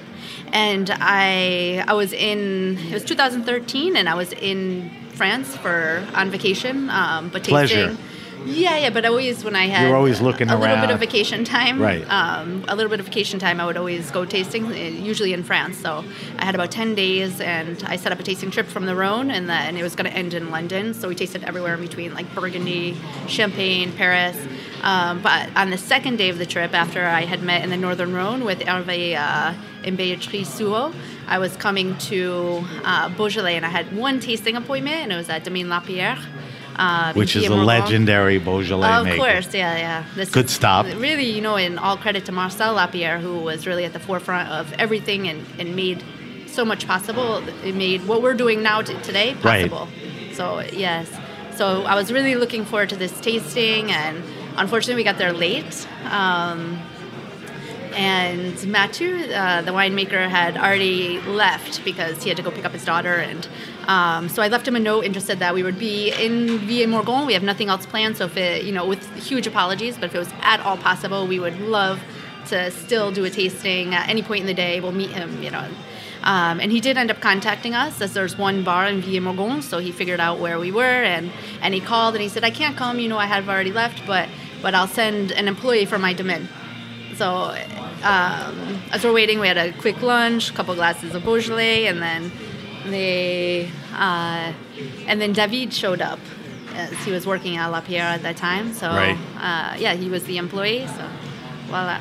And 0.52 0.90
I 0.92 1.85
I 1.88 1.94
was 1.94 2.12
in 2.12 2.76
it 2.78 2.92
was 2.92 3.04
2013, 3.04 3.97
and 3.97 4.09
I 4.09 4.14
was 4.14 4.32
in 4.32 4.90
France 5.14 5.56
for 5.56 6.06
on 6.14 6.30
vacation, 6.30 6.90
um, 6.90 7.28
but 7.30 7.44
Pleasure. 7.44 7.97
Yeah, 8.46 8.76
yeah, 8.78 8.90
but 8.90 9.04
always 9.04 9.44
when 9.44 9.56
I 9.56 9.66
had 9.66 9.87
You're 9.87 9.96
always 9.96 10.20
looking 10.20 10.50
a 10.50 10.58
little 10.58 10.76
bit 10.76 10.90
of 10.90 11.00
vacation 11.00 11.44
time, 11.44 11.80
Right. 11.80 12.02
Um, 12.11 12.64
a 12.68 12.76
little 12.76 12.90
bit 12.90 13.00
of 13.00 13.06
vacation 13.06 13.38
time, 13.38 13.61
I 13.61 13.66
would 13.66 13.76
always 13.76 14.11
go 14.11 14.25
tasting, 14.25 14.66
uh, 14.66 14.70
usually 14.75 15.32
in 15.32 15.42
France. 15.42 15.78
So 15.78 16.04
I 16.38 16.44
had 16.44 16.54
about 16.54 16.70
ten 16.70 16.94
days, 16.94 17.40
and 17.40 17.82
I 17.87 17.96
set 17.96 18.12
up 18.12 18.20
a 18.20 18.22
tasting 18.22 18.50
trip 18.50 18.66
from 18.66 18.87
the 18.87 18.94
Rhone, 18.94 19.30
and 19.30 19.49
then 19.49 19.76
it 19.76 19.82
was 19.82 19.94
going 19.94 20.11
to 20.11 20.16
end 20.16 20.34
in 20.34 20.50
London. 20.50 20.94
So 20.94 21.08
we 21.08 21.14
tasted 21.14 21.44
everywhere 21.44 21.75
in 21.75 21.80
between, 21.80 22.14
like 22.14 22.32
Burgundy, 22.34 22.96
Champagne, 23.28 23.92
Paris. 23.92 24.37
Um, 24.82 25.22
but 25.22 25.49
on 25.56 25.70
the 25.70 25.78
second 25.78 26.16
day 26.16 26.28
of 26.28 26.38
the 26.38 26.46
trip, 26.46 26.75
after 26.75 27.06
I 27.06 27.25
had 27.25 27.42
met 27.42 27.62
in 27.62 27.70
the 27.70 27.76
Northern 27.76 28.12
Rhone 28.12 28.44
with 28.44 28.61
Hervé 28.61 29.16
uh, 29.16 29.54
and 29.84 29.96
Beatrice 29.96 30.49
Souhaut, 30.58 30.94
I 31.28 31.38
was 31.38 31.56
coming 31.56 31.96
to 31.99 32.64
uh, 32.84 33.08
Beaujolais, 33.11 33.56
and 33.56 33.64
I 33.64 33.68
had 33.68 33.96
one 33.96 34.18
tasting 34.20 34.56
appointment, 34.56 34.96
and 34.96 35.12
it 35.12 35.16
was 35.16 35.28
at 35.28 35.44
Domaine 35.44 35.68
Lapierre. 35.68 36.18
Uh, 36.76 37.12
which 37.14 37.37
is 37.37 37.47
a 37.47 37.55
legendary 37.55 38.38
Beaujolais 38.38 38.97
Of 39.00 39.05
maker. 39.05 39.17
course, 39.19 39.55
yeah, 39.55 39.76
yeah. 39.76 40.05
This 40.14 40.31
Good 40.31 40.49
stop. 40.50 40.87
Really, 40.87 41.25
you 41.31 41.41
know, 41.43 41.57
in 41.57 41.79
all 41.79 41.97
credit 41.97 42.25
to 42.26 42.33
Marcel 42.33 42.75
Lapierre, 42.75 43.19
who 43.19 43.38
was 43.41 43.67
really 43.67 43.85
at 43.85 43.93
the 43.93 44.00
forefront 44.00 44.49
of 44.49 44.73
everything 44.75 45.29
and, 45.29 45.45
and 45.59 45.76
made 45.76 46.02
so 46.47 46.64
much 46.64 46.87
possible. 46.87 47.43
It 47.64 47.75
made 47.75 48.07
what 48.07 48.23
we're 48.23 48.35
doing 48.35 48.62
now 48.62 48.83
t- 48.83 48.95
today 49.02 49.35
Right. 49.43 49.71
possible. 49.71 49.88
So 50.35 50.61
yes, 50.73 51.09
so 51.57 51.83
I 51.85 51.95
was 51.95 52.11
really 52.12 52.35
looking 52.37 52.64
forward 52.64 52.88
to 52.91 52.97
this 52.97 53.12
tasting, 53.21 53.91
and 53.93 54.23
unfortunately, 54.57 54.97
we 54.97 55.05
got 55.05 55.19
there 55.19 55.33
late. 55.33 55.87
Um, 56.11 56.79
and 57.94 58.54
Mathieu, 58.66 59.32
uh, 59.32 59.62
the 59.62 59.72
winemaker, 59.72 60.28
had 60.28 60.56
already 60.56 61.20
left 61.20 61.84
because 61.84 62.22
he 62.22 62.28
had 62.28 62.37
to 62.37 62.42
go 62.42 62.50
pick 62.50 62.64
up 62.64 62.72
his 62.72 62.84
daughter. 62.84 63.14
And 63.14 63.49
um, 63.88 64.28
so 64.28 64.42
I 64.42 64.49
left 64.49 64.66
him 64.66 64.76
a 64.76 64.80
note 64.80 65.04
and 65.04 65.14
just 65.14 65.26
said 65.26 65.38
that 65.40 65.54
we 65.54 65.62
would 65.62 65.78
be 65.78 66.11
in 66.11 66.58
Villié-Morgon. 66.61 67.26
We 67.26 67.34
have 67.34 67.42
nothing 67.42 67.68
else 67.68 67.87
planned. 67.87 68.16
So 68.16 68.26
if 68.26 68.37
it, 68.37 68.64
you 68.64 68.72
know, 68.72 68.87
with 68.87 69.04
huge 69.16 69.46
apologies, 69.46 69.96
but 69.96 70.04
if 70.04 70.14
it 70.14 70.18
was 70.18 70.32
at 70.40 70.61
all 70.61 70.76
possible, 70.76 71.26
we 71.26 71.38
would 71.38 71.58
love 71.61 72.00
to 72.49 72.70
still 72.70 73.12
do 73.12 73.25
a 73.25 73.30
tasting 73.30 73.94
at 73.94 74.08
any 74.08 74.22
point 74.22 74.40
in 74.40 74.46
the 74.46 74.54
day. 74.54 74.80
We'll 74.80 74.92
meet 74.92 75.11
him, 75.11 75.42
you 75.42 75.50
know. 75.50 75.68
Um, 76.22 76.61
and 76.61 76.70
he 76.70 76.80
did 76.80 76.96
end 76.96 77.11
up 77.11 77.20
contacting 77.20 77.75
us 77.75 78.00
as 78.00 78.14
there's 78.14 78.38
one 78.38 78.62
bar 78.62 78.87
in 78.87 79.02
Villié-Morgon, 79.02 79.62
so 79.62 79.78
he 79.78 79.90
figured 79.90 80.20
out 80.20 80.38
where 80.38 80.58
we 80.58 80.70
were 80.70 80.84
and, 80.84 81.32
and 81.61 81.75
he 81.75 81.80
called 81.80 82.14
and 82.14 82.22
he 82.22 82.28
said, 82.28 82.44
I 82.44 82.50
can't 82.50 82.76
come, 82.76 83.00
you 83.00 83.08
know, 83.08 83.18
I 83.18 83.26
have 83.26 83.49
already 83.49 83.72
left, 83.72 84.06
but 84.06 84.28
but 84.62 84.75
I'll 84.76 84.87
send 84.87 85.32
an 85.32 85.49
employee 85.49 85.84
for 85.84 85.99
my 85.99 86.12
domain. 86.12 86.49
So 87.23 87.55
um, 88.02 88.83
as 88.91 89.05
we're 89.05 89.12
waiting, 89.12 89.38
we 89.38 89.47
had 89.47 89.57
a 89.57 89.73
quick 89.75 90.02
lunch, 90.02 90.50
a 90.50 90.52
couple 90.55 90.75
glasses 90.75 91.14
of 91.14 91.23
Beaujolais, 91.23 91.87
and 91.87 92.02
then 92.02 92.33
they 92.87 93.71
uh, 93.95 94.52
and 95.07 95.21
then 95.21 95.33
David 95.33 95.73
showed 95.73 96.00
up. 96.00 96.19
As 96.75 96.91
he 97.05 97.12
was 97.12 97.25
working 97.25 97.59
at 97.59 97.67
Lapierre 97.69 98.07
at 98.07 98.23
that 98.23 98.38
time, 98.38 98.73
so 98.73 98.88
Right. 98.88 99.17
uh, 99.38 99.76
yeah, 99.79 99.93
he 99.95 100.09
was 100.09 100.25
the 100.25 100.37
employee. 100.38 100.85
So 100.88 101.07
voila. 101.69 102.00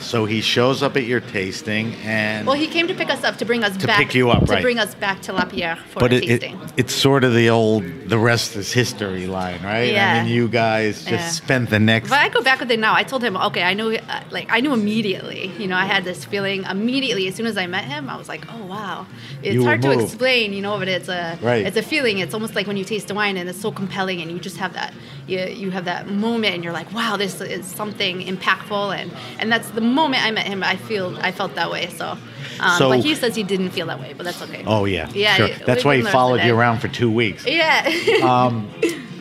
So 0.00 0.24
he 0.26 0.40
shows 0.40 0.82
up 0.82 0.96
at 0.96 1.04
your 1.04 1.20
tasting, 1.20 1.94
and 2.04 2.46
Well, 2.46 2.56
he 2.56 2.66
came 2.68 2.86
to 2.88 2.94
pick 2.94 3.10
us 3.10 3.24
up 3.24 3.36
to 3.38 3.44
bring 3.44 3.64
us 3.64 3.72
back 3.72 3.80
To 3.80 3.86
back 3.88 3.98
pick 3.98 4.14
you 4.14 4.30
up, 4.30 4.40
right? 4.42 4.46
to 4.46 4.52
right. 4.54 4.62
bring 4.62 4.78
us 4.78 4.94
back 4.94 5.20
to 5.22 5.32
Lapierre 5.32 5.76
for 5.90 6.00
but 6.00 6.12
a 6.12 6.16
it, 6.16 6.42
it, 6.44 6.54
it's 6.76 6.94
sort 6.94 7.24
of 7.24 7.34
the 7.34 7.50
old 7.50 7.82
the 8.08 8.18
rest 8.18 8.54
is 8.56 8.72
history 8.72 9.26
line, 9.26 9.60
right? 9.62 9.92
Yeah. 9.92 10.12
I 10.14 10.22
mean, 10.22 10.32
you 10.32 10.48
guys 10.48 10.98
just 11.04 11.10
Yeah. 11.10 11.28
spent 11.30 11.70
the 11.70 11.78
next 11.80 12.08
But 12.10 12.20
I 12.20 12.28
go 12.28 12.42
back 12.42 12.60
with 12.60 12.70
it 12.70 12.78
now. 12.78 12.94
I 12.94 13.02
told 13.02 13.22
him, 13.24 13.36
okay, 13.36 13.62
I 13.62 13.74
knew, 13.74 13.96
uh, 13.96 14.20
like, 14.30 14.46
I 14.50 14.60
knew 14.60 14.72
immediately. 14.72 15.52
You 15.58 15.66
know, 15.66 15.76
I 15.76 15.84
had 15.84 16.04
this 16.04 16.24
feeling 16.24 16.62
immediately 16.64 17.26
as 17.28 17.34
soon 17.34 17.46
as 17.46 17.58
I 17.58 17.66
met 17.66 17.84
him. 17.84 18.08
I 18.08 18.16
was 18.16 18.28
like, 18.28 18.44
oh 18.52 18.64
wow, 18.66 19.06
it's 19.42 19.54
You 19.54 19.64
hard 19.64 19.82
to 19.82 19.88
moved. 19.88 20.02
explain, 20.04 20.52
you 20.52 20.62
know, 20.62 20.78
but 20.78 20.88
it's 20.88 21.08
a, 21.08 21.38
Right. 21.42 21.66
it's 21.66 21.76
a 21.76 21.82
feeling. 21.82 22.18
It's 22.18 22.34
almost 22.34 22.54
like 22.54 22.66
when 22.66 22.76
you 22.76 22.84
taste 22.84 23.10
a 23.10 23.14
wine 23.14 23.36
and 23.36 23.48
it's 23.48 23.60
so 23.60 23.72
compelling, 23.72 24.22
and 24.22 24.30
you 24.30 24.38
just 24.38 24.56
have 24.58 24.72
that, 24.74 24.94
you, 25.26 25.40
you 25.40 25.70
have 25.70 25.84
that 25.86 26.08
moment, 26.08 26.54
and 26.54 26.62
you're 26.64 26.72
like, 26.72 26.90
wow, 26.94 27.16
this 27.16 27.40
is 27.40 27.66
something 27.66 28.20
impactful, 28.22 28.96
and 28.96 29.10
and 29.40 29.50
that's 29.52 29.68
the 29.70 29.80
moment 29.88 30.24
I 30.24 30.30
met 30.30 30.46
him. 30.46 30.62
I 30.62 30.76
feel, 30.76 31.16
I 31.20 31.32
felt 31.32 31.54
that 31.56 31.70
way. 31.70 31.88
So, 31.88 32.16
um, 32.60 32.78
So- 32.78 32.88
but 32.90 33.00
he 33.00 33.14
says 33.14 33.34
he 33.34 33.42
didn't 33.42 33.70
feel 33.70 33.86
that 33.86 34.00
way, 34.00 34.14
but 34.16 34.24
that's 34.24 34.40
okay. 34.42 34.62
Oh 34.66 34.84
yeah, 34.84 35.08
Yeah, 35.14 35.34
sure. 35.34 35.46
it- 35.48 35.66
That's 35.66 35.84
why 35.84 35.96
he 35.96 36.02
followed 36.02 36.42
you 36.42 36.54
around 36.54 36.80
for 36.80 36.88
two 36.88 37.10
weeks. 37.10 37.44
Yeah. 37.58 37.88
Um, 38.22 38.68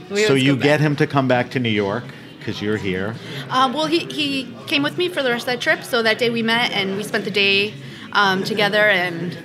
We 0.10 0.24
so 0.24 0.36
you 0.36 0.56
get 0.56 0.80
him 0.80 0.96
to 0.98 1.08
come 1.08 1.28
back 1.28 1.50
to 1.52 1.60
New 1.60 1.70
York 1.70 2.06
because 2.40 2.62
you're 2.62 2.78
here. 2.78 3.14
Um, 3.50 3.74
well, 3.74 3.88
he, 3.88 4.00
he 4.06 4.54
came 4.66 4.82
with 4.82 4.98
me 4.98 5.10
for 5.10 5.22
the 5.22 5.30
rest 5.30 5.48
of 5.48 5.54
that 5.54 5.60
trip. 5.60 5.84
So 5.84 6.02
that 6.02 6.18
day 6.18 6.30
we 6.30 6.42
met 6.42 6.72
and 6.72 6.96
we 6.96 7.04
spent 7.04 7.26
the 7.26 7.32
day 7.32 7.74
um, 8.14 8.44
together. 8.46 8.80
And 8.88 9.38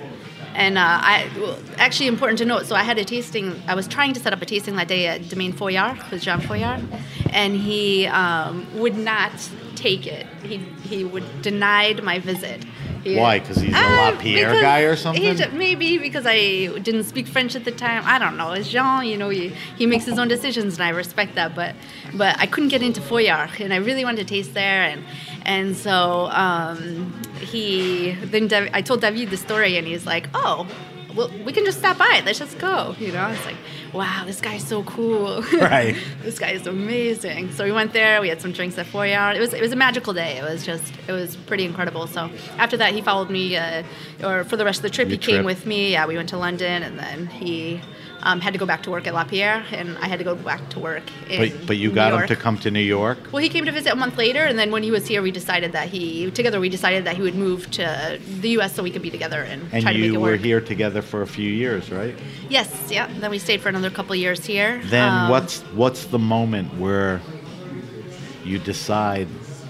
and 0.55 0.77
uh, 0.77 0.81
I 0.81 1.29
well, 1.37 1.59
actually 1.77 2.07
important 2.07 2.37
to 2.39 2.45
note. 2.45 2.65
So 2.65 2.75
I 2.75 2.83
had 2.83 2.97
a 2.97 3.03
tasting. 3.03 3.61
I 3.67 3.75
was 3.75 3.87
trying 3.87 4.13
to 4.13 4.19
set 4.19 4.31
up 4.31 4.41
a 4.41 4.45
tasting 4.45 4.75
that 4.77 4.87
day 4.87 5.07
at 5.07 5.27
Domaine 5.27 5.51
Foillard 5.51 6.09
with 6.11 6.21
Jean 6.21 6.39
Foillard, 6.39 6.81
and 7.31 7.55
he 7.57 8.07
um, 8.07 8.65
would 8.79 8.95
not 8.97 9.31
take 9.75 10.07
it. 10.07 10.25
He 10.43 10.57
he 10.93 11.03
would 11.03 11.41
denied 11.41 12.03
my 12.03 12.19
visit. 12.19 12.63
He- 13.03 13.17
Why? 13.17 13.39
'Cause 13.39 13.57
he's 13.57 13.73
a 13.73 13.77
Uh, 13.77 13.97
La 13.97 14.11
Pierre 14.23 14.53
guy 14.61 14.81
or 14.81 14.95
something? 14.95 15.35
ju- 15.35 15.51
maybe 15.65 15.97
because 15.97 16.25
I 16.25 16.67
didn't 16.87 17.03
speak 17.13 17.27
French 17.27 17.53
at 17.55 17.65
the 17.65 17.71
time. 17.85 18.01
I 18.05 18.17
don't 18.17 18.37
know. 18.37 18.51
It's 18.53 18.69
Jean, 18.69 19.05
you 19.11 19.17
know, 19.17 19.29
he, 19.29 19.51
he 19.77 19.85
makes 19.85 20.05
his 20.05 20.17
own 20.17 20.29
decisions, 20.29 20.71
and 20.75 20.83
I 20.83 20.89
respect 21.03 21.35
that. 21.35 21.49
But 21.55 21.71
but 22.13 22.33
I 22.39 22.45
couldn't 22.45 22.69
get 22.69 22.81
into 22.81 23.01
Foillard, 23.01 23.59
and 23.59 23.73
I 23.73 23.77
really 23.77 24.05
wanted 24.05 24.25
to 24.27 24.33
taste 24.35 24.53
there, 24.53 24.83
and 24.91 25.03
and 25.55 25.75
so 25.75 26.29
um, 26.45 27.13
he 27.51 28.15
then 28.33 28.43
I 28.73 28.81
told 28.81 29.01
David 29.01 29.29
the 29.31 29.37
story, 29.47 29.77
and 29.77 29.85
he's 29.87 30.05
like, 30.05 30.25
oh. 30.33 30.65
Well, 31.15 31.29
we 31.45 31.53
can 31.53 31.63
just 31.65 31.79
stop 31.79 31.97
by. 31.97 32.21
Let's 32.25 32.39
just 32.39 32.57
go. 32.57 32.95
You 32.99 33.11
know, 33.11 33.27
it's 33.29 33.45
like, 33.45 33.55
wow, 33.93 34.23
this 34.25 34.41
guy's 34.41 34.67
so 34.67 34.83
cool. 34.83 35.43
Right. 35.53 35.95
this 36.21 36.39
guy 36.39 36.51
is 36.51 36.65
amazing. 36.67 37.51
So 37.51 37.63
we 37.63 37.71
went 37.71 37.93
there. 37.93 38.19
We 38.21 38.29
had 38.29 38.41
some 38.41 38.51
drinks 38.51 38.77
at 38.77 38.85
Foillard. 38.87 39.35
It 39.35 39.39
was 39.39 39.53
it 39.53 39.61
was 39.61 39.71
a 39.71 39.75
magical 39.75 40.13
day. 40.13 40.37
It 40.37 40.43
was 40.43 40.65
just 40.65 40.91
it 41.07 41.11
was 41.11 41.35
pretty 41.35 41.65
incredible. 41.65 42.07
So 42.07 42.29
after 42.57 42.77
that, 42.77 42.93
he 42.93 43.01
followed 43.01 43.29
me, 43.29 43.55
uh, 43.55 43.83
or 44.23 44.43
for 44.43 44.57
the 44.57 44.65
rest 44.65 44.79
of 44.79 44.83
the 44.83 44.89
trip, 44.89 45.07
Your 45.09 45.17
he 45.19 45.25
came 45.25 45.45
with 45.45 45.65
me. 45.65 45.91
Yeah, 45.91 46.07
we 46.07 46.15
went 46.15 46.29
to 46.29 46.37
London, 46.37 46.83
and 46.83 46.97
then 46.97 47.27
he 47.27 47.81
um, 48.23 48.39
had 48.41 48.53
to 48.53 48.59
go 48.59 48.65
back 48.65 48.81
to 48.83 48.91
work 48.91 49.05
at 49.07 49.13
Lapierre, 49.13 49.63
and 49.71 49.97
I 49.99 50.07
had 50.07 50.17
to 50.19 50.25
go 50.25 50.35
back 50.35 50.69
to 50.69 50.79
work. 50.79 51.03
In 51.29 51.37
But 51.41 51.67
but 51.67 51.77
you 51.77 51.89
New 51.89 51.95
got 51.95 52.13
him 52.13 52.27
to 52.27 52.35
come 52.35 52.57
to 52.59 52.71
New 52.71 52.87
York. 52.97 53.17
Well, 53.31 53.43
he 53.43 53.49
came 53.49 53.65
to 53.65 53.71
visit 53.71 53.91
a 53.91 53.95
month 53.95 54.17
later, 54.17 54.43
and 54.45 54.57
then 54.57 54.71
when 54.71 54.83
he 54.83 54.91
was 54.91 55.05
here, 55.07 55.21
we 55.21 55.31
decided 55.31 55.71
that 55.73 55.89
he 55.89 56.31
together 56.31 56.59
we 56.59 56.69
decided 56.69 57.03
that 57.05 57.15
he 57.17 57.21
would 57.21 57.35
move 57.35 57.69
to 57.71 58.19
the 58.41 58.49
U.S. 58.57 58.73
so 58.75 58.81
we 58.83 58.91
could 58.91 59.01
be 59.01 59.11
together 59.11 59.41
and, 59.43 59.61
And 59.73 59.83
try 59.83 59.93
to 59.93 59.99
make 59.99 59.99
it 59.99 59.99
work. 59.99 60.05
And 60.05 60.13
you 60.13 60.19
were 60.19 60.37
here 60.37 60.61
together 60.61 61.01
for 61.01 61.21
a 61.21 61.27
few 61.27 61.49
years, 61.49 61.91
right? 61.91 62.15
Yes, 62.49 62.69
yeah. 62.89 63.07
Then 63.19 63.29
we 63.31 63.39
stayed 63.39 63.61
for 63.61 63.69
another 63.69 63.89
couple 63.89 64.15
years 64.15 64.45
here. 64.45 64.81
Then 64.85 65.09
Um, 65.09 65.29
what's 65.29 65.61
what's 65.75 66.05
the 66.05 66.19
moment 66.19 66.67
where 66.79 67.21
you 68.45 68.57
decide, 68.59 69.27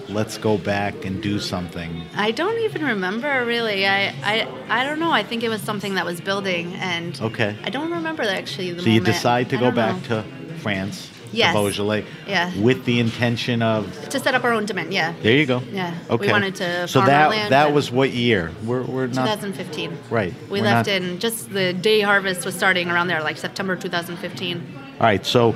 let's 0.10 0.38
go 0.38 0.58
back 0.58 1.06
and 1.06 1.22
do 1.22 1.40
something? 1.40 2.04
I 2.16 2.32
don't 2.32 2.60
even 2.60 2.84
remember 2.84 3.46
really. 3.46 3.88
I, 3.88 4.08
I 4.24 4.48
I 4.70 4.84
don't 4.84 5.00
know. 5.00 5.12
I 5.12 5.24
think 5.24 5.44
it 5.44 5.50
was 5.50 5.62
something 5.62 5.96
that 5.96 6.06
was 6.06 6.22
building, 6.22 6.74
and 6.76 7.20
Okay. 7.22 7.56
I 7.64 7.70
don't 7.70 7.92
remember 7.92 8.24
actually 8.24 8.72
the 8.74 8.82
So 8.84 8.90
you 8.90 9.00
decide 9.02 9.50
to 9.52 9.58
I 9.58 9.60
go 9.60 9.72
back 9.72 10.10
know. 10.10 10.22
to 10.24 10.58
France. 10.60 11.10
Yes. 11.32 11.56
to 11.56 11.62
Beaujolais. 11.62 12.06
Yeah. 12.28 12.52
With 12.62 12.86
the 12.86 13.00
intention 13.00 13.64
of 13.64 14.08
to 14.10 14.20
set 14.20 14.36
up 14.36 14.44
our 14.44 14.54
own 14.54 14.66
domain. 14.68 14.92
Yeah. 14.92 15.14
there 15.24 15.36
you 15.36 15.48
go. 15.48 15.64
Yeah. 15.72 15.96
Okay. 16.08 16.28
We 16.28 16.32
wanted 16.32 16.54
to 16.56 16.88
So 16.88 17.02
that 17.02 17.50
that 17.50 17.74
was 17.74 17.90
what 17.92 18.12
year? 18.12 18.52
We're 18.64 18.84
we're 18.84 19.08
not 19.08 19.40
2015. 19.42 19.98
right. 20.12 20.32
We 20.52 20.62
we're 20.62 20.66
left 20.66 20.88
not- 20.88 20.96
in 21.02 21.18
just 21.18 21.52
the 21.52 21.74
day 21.74 22.02
harvest 22.02 22.46
was 22.46 22.54
starting 22.56 22.92
around 22.92 23.08
there, 23.08 23.24
like 23.24 23.38
September 23.38 23.76
2015. 23.76 24.62
All 25.00 25.08
right, 25.08 25.26
so 25.26 25.56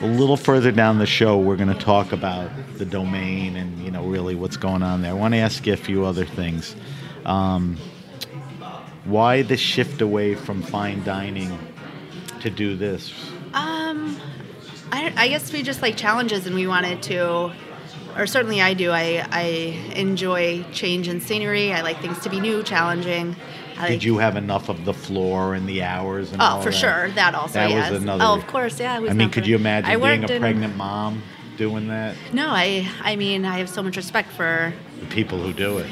a 0.00 0.06
little 0.06 0.36
further 0.36 0.70
down 0.70 0.98
the 0.98 1.06
show, 1.06 1.38
we're 1.38 1.56
going 1.56 1.72
to 1.72 1.78
talk 1.78 2.12
about 2.12 2.50
the 2.76 2.84
domain 2.84 3.56
and 3.56 3.78
you 3.84 3.90
know 3.90 4.04
really 4.04 4.34
what's 4.34 4.56
going 4.56 4.82
on 4.82 5.02
there. 5.02 5.10
I 5.10 5.14
want 5.14 5.34
to 5.34 5.38
ask 5.38 5.66
you 5.66 5.72
a 5.72 5.76
few 5.76 6.04
other 6.04 6.24
things. 6.24 6.76
Um, 7.24 7.76
why 9.04 9.42
the 9.42 9.56
shift 9.56 10.00
away 10.00 10.34
from 10.34 10.62
fine 10.62 11.02
dining 11.02 11.58
to 12.40 12.50
do 12.50 12.76
this? 12.76 13.12
Um, 13.54 14.20
I, 14.92 15.12
I 15.16 15.28
guess 15.28 15.52
we 15.52 15.62
just 15.62 15.82
like 15.82 15.96
challenges, 15.96 16.46
and 16.46 16.54
we 16.54 16.66
wanted 16.66 17.02
to, 17.04 17.52
or 18.16 18.26
certainly 18.26 18.60
I 18.60 18.74
do. 18.74 18.90
I 18.92 19.26
I 19.30 19.42
enjoy 19.96 20.64
change 20.72 21.08
and 21.08 21.22
scenery. 21.22 21.72
I 21.72 21.80
like 21.80 22.00
things 22.00 22.20
to 22.20 22.30
be 22.30 22.40
new, 22.40 22.62
challenging. 22.62 23.34
I 23.78 23.88
Did 23.88 24.02
you 24.04 24.18
have 24.18 24.36
enough 24.36 24.68
of 24.68 24.84
the 24.84 24.92
floor 24.94 25.54
and 25.54 25.68
the 25.68 25.82
hours 25.82 26.32
and 26.32 26.40
oh, 26.42 26.44
all 26.44 26.58
Oh, 26.58 26.62
for 26.62 26.70
that? 26.70 26.76
sure. 26.76 27.10
That 27.12 27.34
also. 27.34 27.54
That 27.54 27.70
yes. 27.70 27.90
was 27.90 28.02
another. 28.02 28.24
Oh, 28.24 28.34
of 28.34 28.46
course. 28.46 28.80
Yeah. 28.80 28.98
Was 28.98 29.10
I 29.10 29.14
mean, 29.14 29.30
could 29.30 29.46
you 29.46 29.56
imagine 29.56 29.90
I 29.90 29.96
being 29.96 30.24
a 30.28 30.32
in- 30.34 30.40
pregnant 30.40 30.76
mom 30.76 31.22
doing 31.56 31.88
that? 31.88 32.16
No, 32.32 32.48
I. 32.48 32.88
I 33.02 33.16
mean, 33.16 33.44
I 33.44 33.58
have 33.58 33.68
so 33.68 33.82
much 33.82 33.96
respect 33.96 34.32
for 34.32 34.72
The 35.00 35.06
people 35.06 35.38
who 35.38 35.52
do 35.52 35.78
it. 35.78 35.86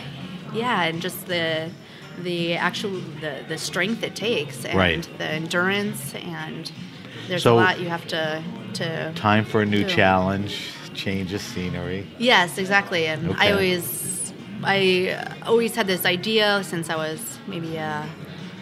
yeah, 0.52 0.82
and 0.84 1.00
just 1.00 1.26
the 1.26 1.70
the 2.22 2.54
actual 2.56 2.90
the 3.20 3.44
the 3.46 3.58
strength 3.58 4.02
it 4.02 4.16
takes 4.16 4.64
and 4.64 4.74
Right. 4.76 5.06
the 5.18 5.24
endurance 5.26 6.14
and 6.14 6.72
there's 7.28 7.42
So- 7.42 7.54
a 7.54 7.56
lot 7.56 7.78
you 7.78 7.88
have 7.88 8.06
to 8.08 8.42
to 8.74 9.12
Time 9.14 9.44
for 9.44 9.62
a 9.62 9.66
new 9.66 9.84
do. 9.84 9.94
challenge, 9.94 10.70
change 10.94 11.32
of 11.34 11.40
scenery. 11.40 12.06
Yes, 12.18 12.58
exactly. 12.58 13.06
And 13.06 13.30
Okay. 13.30 13.48
I 13.48 13.52
always, 13.52 14.32
I 14.64 15.16
always 15.46 15.74
had 15.76 15.86
this 15.86 16.04
idea 16.04 16.62
since 16.64 16.90
I 16.90 16.96
was 16.96 17.35
maybe 17.48 17.76
a, 17.76 18.08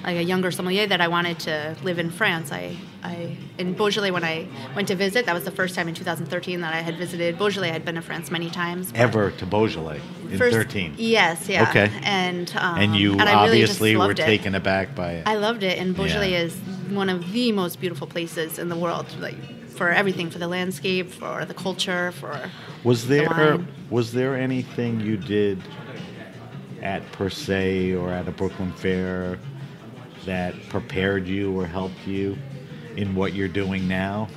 like 0.04 0.16
a 0.16 0.22
younger 0.22 0.50
sommelier 0.50 0.86
that 0.86 1.00
I 1.00 1.08
wanted 1.08 1.38
to 1.40 1.76
live 1.82 1.98
in 1.98 2.10
France. 2.10 2.52
I, 2.52 2.76
I 3.02 3.36
in 3.58 3.72
Beaujolais 3.74 4.10
when 4.10 4.24
I 4.24 4.46
went 4.76 4.88
to 4.88 4.94
visit, 4.94 5.26
that 5.26 5.34
was 5.34 5.44
the 5.44 5.50
first 5.50 5.74
time 5.74 5.88
in 5.88 5.94
2013 5.94 6.60
that 6.60 6.74
I 6.74 6.78
had 6.80 6.96
visited 6.96 7.38
Beaujolais. 7.38 7.70
I'd 7.72 7.84
been 7.84 7.94
to 7.94 8.02
France 8.02 8.30
many 8.30 8.50
times. 8.50 8.92
Ever 8.94 9.30
to 9.32 9.46
Beaujolais 9.46 10.00
in 10.30 10.38
first- 10.38 10.54
13. 10.56 10.94
Yes, 10.98 11.48
yeah. 11.48 11.68
Okay. 11.70 11.90
And 12.02 12.52
um, 12.56 12.78
and 12.78 12.96
you 12.96 13.12
I 13.18 13.24
really 13.24 13.62
obviously 13.62 13.96
were 13.96 14.06
loved 14.06 14.18
it. 14.20 14.24
taken 14.24 14.54
aback 14.54 14.94
by 14.94 15.12
it. 15.12 15.26
I 15.28 15.36
loved 15.36 15.62
it, 15.62 15.78
and 15.78 15.94
Beaujolais 15.94 16.32
Yeah. 16.32 16.40
is 16.42 16.56
one 16.90 17.08
of 17.08 17.32
the 17.32 17.52
most 17.52 17.80
beautiful 17.80 18.06
places 18.06 18.58
in 18.58 18.68
the 18.68 18.76
world. 18.76 19.06
Like 19.20 19.36
for 19.70 19.90
everything, 19.90 20.30
for 20.30 20.38
the 20.38 20.48
landscape, 20.48 21.10
for 21.10 21.44
the 21.44 21.54
culture, 21.54 22.12
for 22.12 22.38
Was 22.84 23.06
the 23.08 23.20
there 23.20 23.28
wine. 23.56 23.68
was 23.90 24.12
there 24.12 24.36
anything 24.36 25.00
you 25.00 25.16
did 25.16 25.60
at 26.84 27.10
Per 27.12 27.30
Se 27.30 27.94
or 27.94 28.10
at 28.12 28.28
a 28.28 28.30
Brooklyn 28.30 28.70
Fare 28.72 29.38
that 30.26 30.54
prepared 30.68 31.26
you 31.26 31.58
or 31.58 31.66
helped 31.66 32.06
you 32.06 32.36
in 32.96 33.14
what 33.14 33.32
you're 33.34 33.48
doing 33.48 33.88
now? 33.88 34.28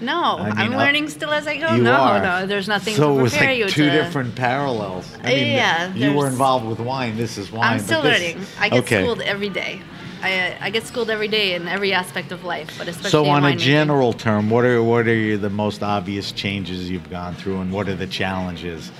No, 0.00 0.38
I 0.38 0.54
mean, 0.68 0.74
uh, 0.74 0.78
learning 0.78 1.08
still 1.08 1.30
as 1.32 1.48
I 1.48 1.56
go. 1.56 1.76
no, 1.76 1.92
are. 1.92 2.22
no, 2.22 2.46
there's 2.46 2.68
nothing 2.68 2.94
So 2.94 3.12
to 3.14 3.18
it 3.18 3.22
was 3.22 3.32
prepare 3.32 3.50
like 3.50 3.58
you 3.58 3.68
two 3.68 3.84
to. 3.86 3.90
different 3.90 4.34
parallels. 4.36 5.12
I 5.24 5.26
mean, 5.34 5.54
Yeah, 5.56 5.92
you 5.92 6.12
were 6.12 6.28
involved 6.28 6.66
with 6.66 6.78
wine. 6.78 7.16
This 7.16 7.36
is 7.36 7.50
wine. 7.50 7.72
I'm 7.74 7.78
still 7.80 8.00
this- 8.02 8.20
learning. 8.20 8.46
I 8.60 8.68
get 8.68 8.78
okay. 8.84 9.02
schooled 9.02 9.20
every 9.22 9.48
day. 9.48 9.80
I, 10.22 10.56
I 10.60 10.70
get 10.70 10.84
schooled 10.84 11.10
every 11.10 11.28
day 11.28 11.54
in 11.54 11.68
every 11.68 11.92
aspect 11.92 12.32
of 12.32 12.42
life, 12.44 12.74
but 12.78 12.88
especially 12.88 13.10
So, 13.10 13.24
in 13.24 13.30
on 13.30 13.44
a 13.44 13.54
general 13.56 14.12
term, 14.12 14.50
what 14.50 14.64
are 14.64 14.82
what 14.82 15.06
are 15.06 15.36
the 15.36 15.50
most 15.50 15.82
obvious 15.82 16.32
changes 16.32 16.90
you've 16.90 17.08
gone 17.10 17.34
through, 17.36 17.60
and 17.60 17.72
what 17.72 17.88
are 17.88 17.94
the 17.94 18.06
challenges? 18.06 18.90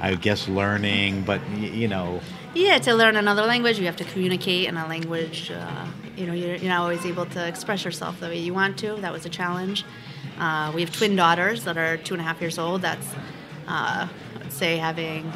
I 0.00 0.14
guess 0.14 0.48
learning, 0.48 1.22
but 1.24 1.40
y- 1.58 1.66
you 1.66 1.88
know, 1.88 2.20
Yeah, 2.54 2.78
to 2.80 2.94
learn 2.94 3.16
another 3.16 3.46
language, 3.46 3.78
you 3.78 3.86
have 3.86 3.96
to 3.96 4.04
communicate 4.04 4.68
in 4.68 4.76
a 4.76 4.86
language. 4.86 5.50
Uh, 5.50 5.86
you 6.16 6.26
know, 6.26 6.34
you're, 6.34 6.56
you're 6.56 6.68
not 6.68 6.82
always 6.82 7.06
able 7.06 7.24
to 7.26 7.46
express 7.46 7.84
yourself 7.84 8.20
the 8.20 8.26
way 8.26 8.38
you 8.38 8.52
want 8.52 8.78
to. 8.80 8.94
That 8.96 9.12
was 9.12 9.24
a 9.24 9.30
challenge. 9.30 9.84
Uh, 10.38 10.70
we 10.74 10.82
have 10.82 10.92
twin 10.92 11.16
daughters 11.16 11.64
that 11.64 11.78
are 11.78 11.96
two 11.96 12.12
and 12.12 12.20
a 12.20 12.24
half 12.24 12.40
years 12.42 12.58
old. 12.58 12.82
That's, 12.82 13.08
uh, 13.66 14.06
say, 14.50 14.76
having, 14.76 15.32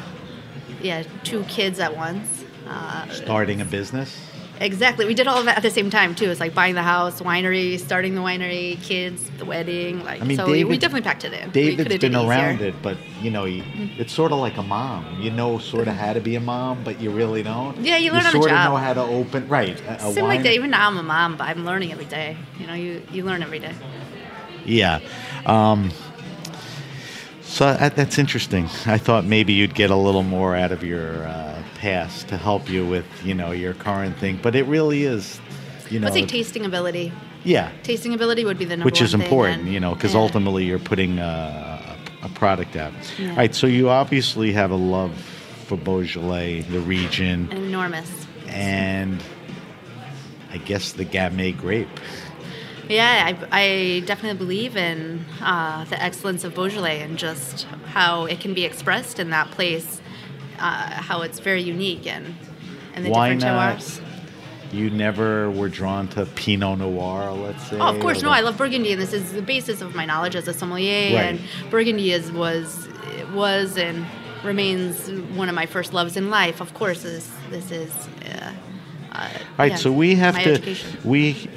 yeah, 0.81 1.03
two 1.23 1.43
kids 1.45 1.79
at 1.79 1.95
once. 1.95 2.45
Uh, 2.67 3.09
starting 3.09 3.61
a 3.61 3.65
business. 3.65 4.15
Exactly. 4.59 5.05
We 5.05 5.13
did 5.13 5.27
all 5.27 5.37
of 5.37 5.45
that 5.45 5.57
at 5.57 5.63
the 5.63 5.69
same 5.69 5.89
time 5.89 6.15
too. 6.15 6.29
It's 6.29 6.39
like 6.39 6.53
buying 6.53 6.75
the 6.75 6.83
house, 6.83 7.21
winery, 7.21 7.79
starting 7.79 8.15
the 8.15 8.21
winery, 8.21 8.81
kids, 8.81 9.29
the 9.37 9.45
wedding. 9.45 10.03
Like 10.03 10.21
I 10.21 10.25
mean, 10.25 10.37
so, 10.37 10.49
we, 10.49 10.63
we 10.63 10.77
definitely 10.77 11.03
packed 11.03 11.23
it 11.23 11.33
in. 11.33 11.49
David's 11.51 11.97
been 11.97 12.15
around 12.15 12.61
it, 12.61 12.75
but 12.81 12.97
you 13.21 13.31
know, 13.31 13.45
you, 13.45 13.63
it's 13.97 14.13
sort 14.13 14.31
of 14.31 14.39
like 14.39 14.57
a 14.57 14.63
mom. 14.63 15.21
You 15.21 15.31
know, 15.31 15.57
sort 15.57 15.87
of 15.87 15.95
how 15.95 16.13
to 16.13 16.19
be 16.19 16.35
a 16.35 16.39
mom, 16.39 16.83
but 16.83 16.99
you 16.99 17.11
really 17.11 17.43
don't. 17.43 17.77
Yeah, 17.79 17.97
you 17.97 18.11
learn 18.11 18.25
on 18.25 18.33
the 18.33 18.39
job. 18.39 18.43
sort 18.43 18.51
of 18.51 18.71
know 18.71 18.77
how 18.77 18.93
to 18.93 19.01
open 19.01 19.47
right. 19.47 19.79
A, 19.81 20.07
a 20.07 20.23
like 20.23 20.43
that. 20.43 20.53
Even 20.53 20.71
now, 20.71 20.87
I'm 20.87 20.97
a 20.97 21.03
mom, 21.03 21.37
but 21.37 21.45
I'm 21.45 21.65
learning 21.65 21.91
every 21.91 22.05
day. 22.05 22.37
You 22.59 22.67
know, 22.67 22.73
you 22.73 23.01
you 23.11 23.23
learn 23.23 23.43
every 23.43 23.59
day. 23.59 23.73
Yeah. 24.65 24.99
Um, 25.45 25.91
so 27.41 27.73
that, 27.73 27.95
that's 27.95 28.19
interesting. 28.19 28.65
I 28.85 28.97
thought 28.97 29.25
maybe 29.25 29.53
you'd 29.53 29.73
get 29.73 29.89
a 29.89 29.95
little 29.95 30.23
more 30.23 30.55
out 30.55 30.71
of 30.71 30.83
your 30.83 31.23
uh, 31.23 31.63
past 31.77 32.27
to 32.29 32.37
help 32.37 32.69
you 32.69 32.85
with, 32.85 33.05
you 33.23 33.33
know, 33.33 33.51
your 33.51 33.73
current 33.73 34.17
thing. 34.17 34.39
But 34.41 34.55
it 34.55 34.65
really 34.65 35.03
is, 35.03 35.39
you 35.89 35.99
know, 35.99 36.05
Let's 36.05 36.15
say 36.17 36.25
tasting 36.25 36.65
ability. 36.65 37.13
yeah, 37.43 37.71
Tasting 37.83 38.13
ability 38.13 38.43
would 38.45 38.57
be 38.57 38.65
the 38.65 38.77
number 38.77 38.85
which 38.85 39.01
is 39.01 39.13
important, 39.13 39.65
you 39.65 39.79
know, 39.79 39.93
because 39.93 40.13
yeah. 40.13 40.19
ultimately 40.19 40.65
you're 40.65 40.79
putting 40.79 41.19
uh, 41.19 41.95
a 42.23 42.29
product 42.29 42.75
out. 42.75 42.93
Yeah. 43.17 43.31
All 43.31 43.37
right. 43.37 43.53
So 43.55 43.67
you 43.67 43.89
obviously 43.89 44.51
have 44.53 44.71
a 44.71 44.75
love 44.75 45.13
for 45.67 45.77
Beaujolais, 45.77 46.61
the 46.61 46.79
region, 46.79 47.51
enormous. 47.51 48.09
and 48.47 49.21
I 50.51 50.57
guess 50.57 50.93
the 50.93 51.05
Gamay 51.05 51.57
grape. 51.57 51.89
Yeah, 52.89 53.35
I, 53.51 53.59
I 53.61 53.99
definitely 54.05 54.37
believe 54.37 54.77
in 54.77 55.25
uh, 55.41 55.83
the 55.85 56.01
excellence 56.01 56.45
of 56.45 56.55
Beaujolais 56.55 57.01
and 57.01 57.17
just 57.17 57.63
how 57.87 58.25
it 58.25 58.39
can 58.39 58.53
be 58.53 58.63
expressed 58.63 59.19
in 59.19 59.29
that 59.31 59.51
place, 59.51 60.01
uh, 60.59 60.91
how 61.01 61.21
it's 61.21 61.39
very 61.39 61.61
unique 61.61 62.07
and 62.07 62.35
and 62.93 63.05
the 63.05 63.09
Why 63.09 63.33
different 63.33 63.55
not? 63.55 63.77
terroirs. 63.77 64.01
You 64.73 64.89
never 64.89 65.49
were 65.51 65.69
drawn 65.69 66.09
to 66.09 66.25
Pinot 66.25 66.79
Noir, 66.79 67.31
let's 67.31 67.69
say. 67.69 67.77
Oh, 67.79 67.95
of 67.95 68.01
course, 68.01 68.21
no. 68.21 68.29
I 68.29 68.41
love 68.41 68.57
Burgundy, 68.57 68.91
and 68.91 69.01
this 69.01 69.13
is 69.13 69.31
the 69.31 69.41
basis 69.41 69.81
of 69.81 69.95
my 69.95 70.05
knowledge 70.05 70.35
as 70.35 70.47
a 70.47 70.53
sommelier. 70.53 71.15
Right. 71.15 71.23
And 71.23 71.39
Burgundy 71.69 72.11
is 72.11 72.31
was 72.31 72.87
was 73.33 73.77
and 73.77 74.05
remains 74.43 75.09
one 75.37 75.47
of 75.47 75.55
my 75.55 75.65
first 75.65 75.93
loves 75.93 76.17
in 76.17 76.29
life. 76.29 76.59
Of 76.59 76.73
course, 76.73 77.03
this 77.03 77.31
this 77.49 77.71
is. 77.71 77.91
Uh, 78.25 78.51
uh, 79.17 79.21
All 79.21 79.29
right, 79.57 79.71
yeah, 79.71 79.77
so 79.77 79.91
we 79.91 80.15
have 80.15 80.35
to. 80.35 80.51
education. 80.53 80.99
We, 81.03 81.49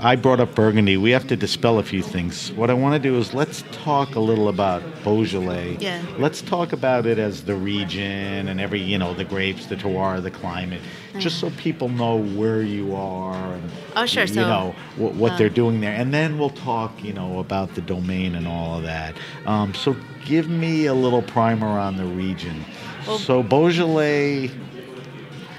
I 0.00 0.16
brought 0.16 0.40
up 0.40 0.54
Burgundy. 0.54 0.96
We 0.96 1.10
have 1.12 1.26
to 1.28 1.36
dispel 1.36 1.78
a 1.78 1.82
few 1.82 2.02
things. 2.02 2.50
What 2.52 2.70
I 2.70 2.74
want 2.74 3.00
to 3.00 3.08
do 3.08 3.16
is 3.18 3.32
let's 3.32 3.62
talk 3.70 4.16
a 4.16 4.20
little 4.20 4.48
about 4.48 4.82
Beaujolais. 5.04 5.76
Yeah. 5.80 6.02
Let's 6.18 6.42
talk 6.42 6.72
about 6.72 7.06
it 7.06 7.18
as 7.18 7.44
the 7.44 7.54
region 7.54 8.48
and 8.48 8.60
every, 8.60 8.80
you 8.82 8.98
know, 8.98 9.14
the 9.14 9.24
grapes, 9.24 9.66
the 9.66 9.76
terroir, 9.76 10.20
the 10.22 10.30
climate, 10.30 10.80
just 11.18 11.38
so 11.38 11.50
people 11.50 11.88
know 11.88 12.16
where 12.16 12.62
you 12.62 12.94
are 12.96 13.34
and 13.54 13.70
Oh, 13.96 14.06
sure, 14.06 14.24
you 14.24 14.34
so, 14.34 14.48
know 14.48 14.74
what, 14.96 15.14
what 15.14 15.32
uh, 15.32 15.38
they're 15.38 15.48
doing 15.48 15.80
there, 15.80 15.94
and 15.94 16.12
then 16.12 16.36
we'll 16.38 16.50
talk, 16.50 17.04
you 17.04 17.12
know, 17.12 17.38
about 17.38 17.74
the 17.76 17.80
domain 17.80 18.34
and 18.34 18.48
all 18.48 18.76
of 18.78 18.82
that. 18.82 19.14
Um, 19.46 19.72
so 19.74 19.96
give 20.24 20.48
me 20.48 20.86
a 20.86 20.94
little 20.94 21.22
primer 21.22 21.68
on 21.68 21.96
the 21.96 22.04
region. 22.06 22.64
Well- 23.06 23.18
so 23.18 23.42
Beaujolais. 23.42 24.50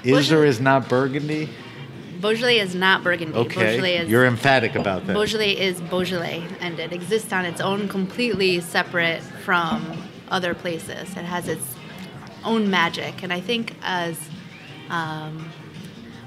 Is 0.06 0.32
or 0.32 0.44
is 0.44 0.60
not 0.60 0.88
Burgundy? 0.88 1.48
Beaujolais 2.20 2.58
is 2.58 2.74
not 2.74 3.02
Burgundy. 3.02 3.36
Okay, 3.36 3.98
is 3.98 4.08
you're 4.08 4.24
emphatic 4.26 4.74
about 4.74 5.06
that. 5.06 5.12
Beaujolais 5.12 5.52
is 5.52 5.80
Beaujolais, 5.80 6.44
and 6.60 6.78
it 6.78 6.92
exists 6.92 7.32
on 7.32 7.44
its 7.44 7.60
own, 7.60 7.88
completely 7.88 8.60
separate 8.60 9.20
from 9.44 10.02
other 10.28 10.54
places. 10.54 11.10
It 11.10 11.24
has 11.24 11.48
its 11.48 11.74
own 12.44 12.70
magic, 12.70 13.22
and 13.22 13.32
I 13.32 13.40
think 13.40 13.74
as 13.82 14.18
um, 14.88 15.50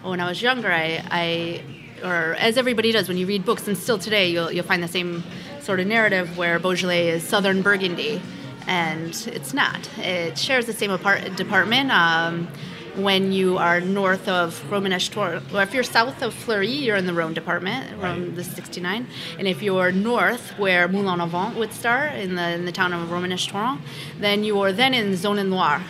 when 0.04 0.20
I 0.20 0.28
was 0.30 0.42
younger, 0.42 0.72
I, 0.72 1.04
I, 1.10 1.64
or 2.04 2.36
as 2.36 2.58
everybody 2.58 2.92
does 2.92 3.08
when 3.08 3.18
you 3.18 3.26
read 3.26 3.46
books, 3.46 3.68
and 3.68 3.78
still 3.78 3.98
today, 3.98 4.30
you'll 4.30 4.52
you'll 4.52 4.66
find 4.66 4.84
the 4.84 4.88
same 4.88 5.24
sort 5.62 5.80
of 5.80 5.88
narrative 5.88 6.38
where 6.38 6.60
Beaujolais 6.60 7.10
is 7.10 7.24
Southern 7.24 7.62
Burgundy, 7.62 8.22
and 8.68 9.10
it's 9.34 9.54
not. 9.54 9.90
It 9.98 10.38
shares 10.38 10.66
the 10.66 10.74
same 10.74 10.92
apart- 10.92 11.36
department. 11.36 11.92
Um, 11.92 12.48
when 12.96 13.32
you 13.32 13.58
are 13.58 13.80
north 13.82 14.28
of 14.28 14.62
Romanèche 14.70 15.10
Tour, 15.12 15.42
or 15.54 15.62
if 15.64 15.74
you're 15.74 15.84
south 15.84 16.22
of 16.22 16.34
Fleurie, 16.34 16.68
you're 16.86 16.96
in 16.98 17.06
the 17.06 17.14
Rhone 17.14 17.34
department, 17.34 17.98
Rhone 18.02 18.36
the 18.36 18.44
69. 18.44 19.08
And 19.38 19.48
if 19.48 19.62
you're 19.62 19.92
north, 19.92 20.52
where 20.58 20.88
Moulin-à-Vent 20.88 21.56
would 21.58 21.74
start, 21.74 22.14
in 22.16 22.36
the 22.36 22.50
in 22.54 22.66
the 22.66 22.72
town 22.72 22.94
of 22.94 23.08
Romanèche 23.10 23.52
Tour, 23.52 23.78
then 24.20 24.44
you 24.44 24.60
are 24.62 24.72
then 24.74 24.94
in 24.94 25.14
Saône-et-Loire. 25.14 25.82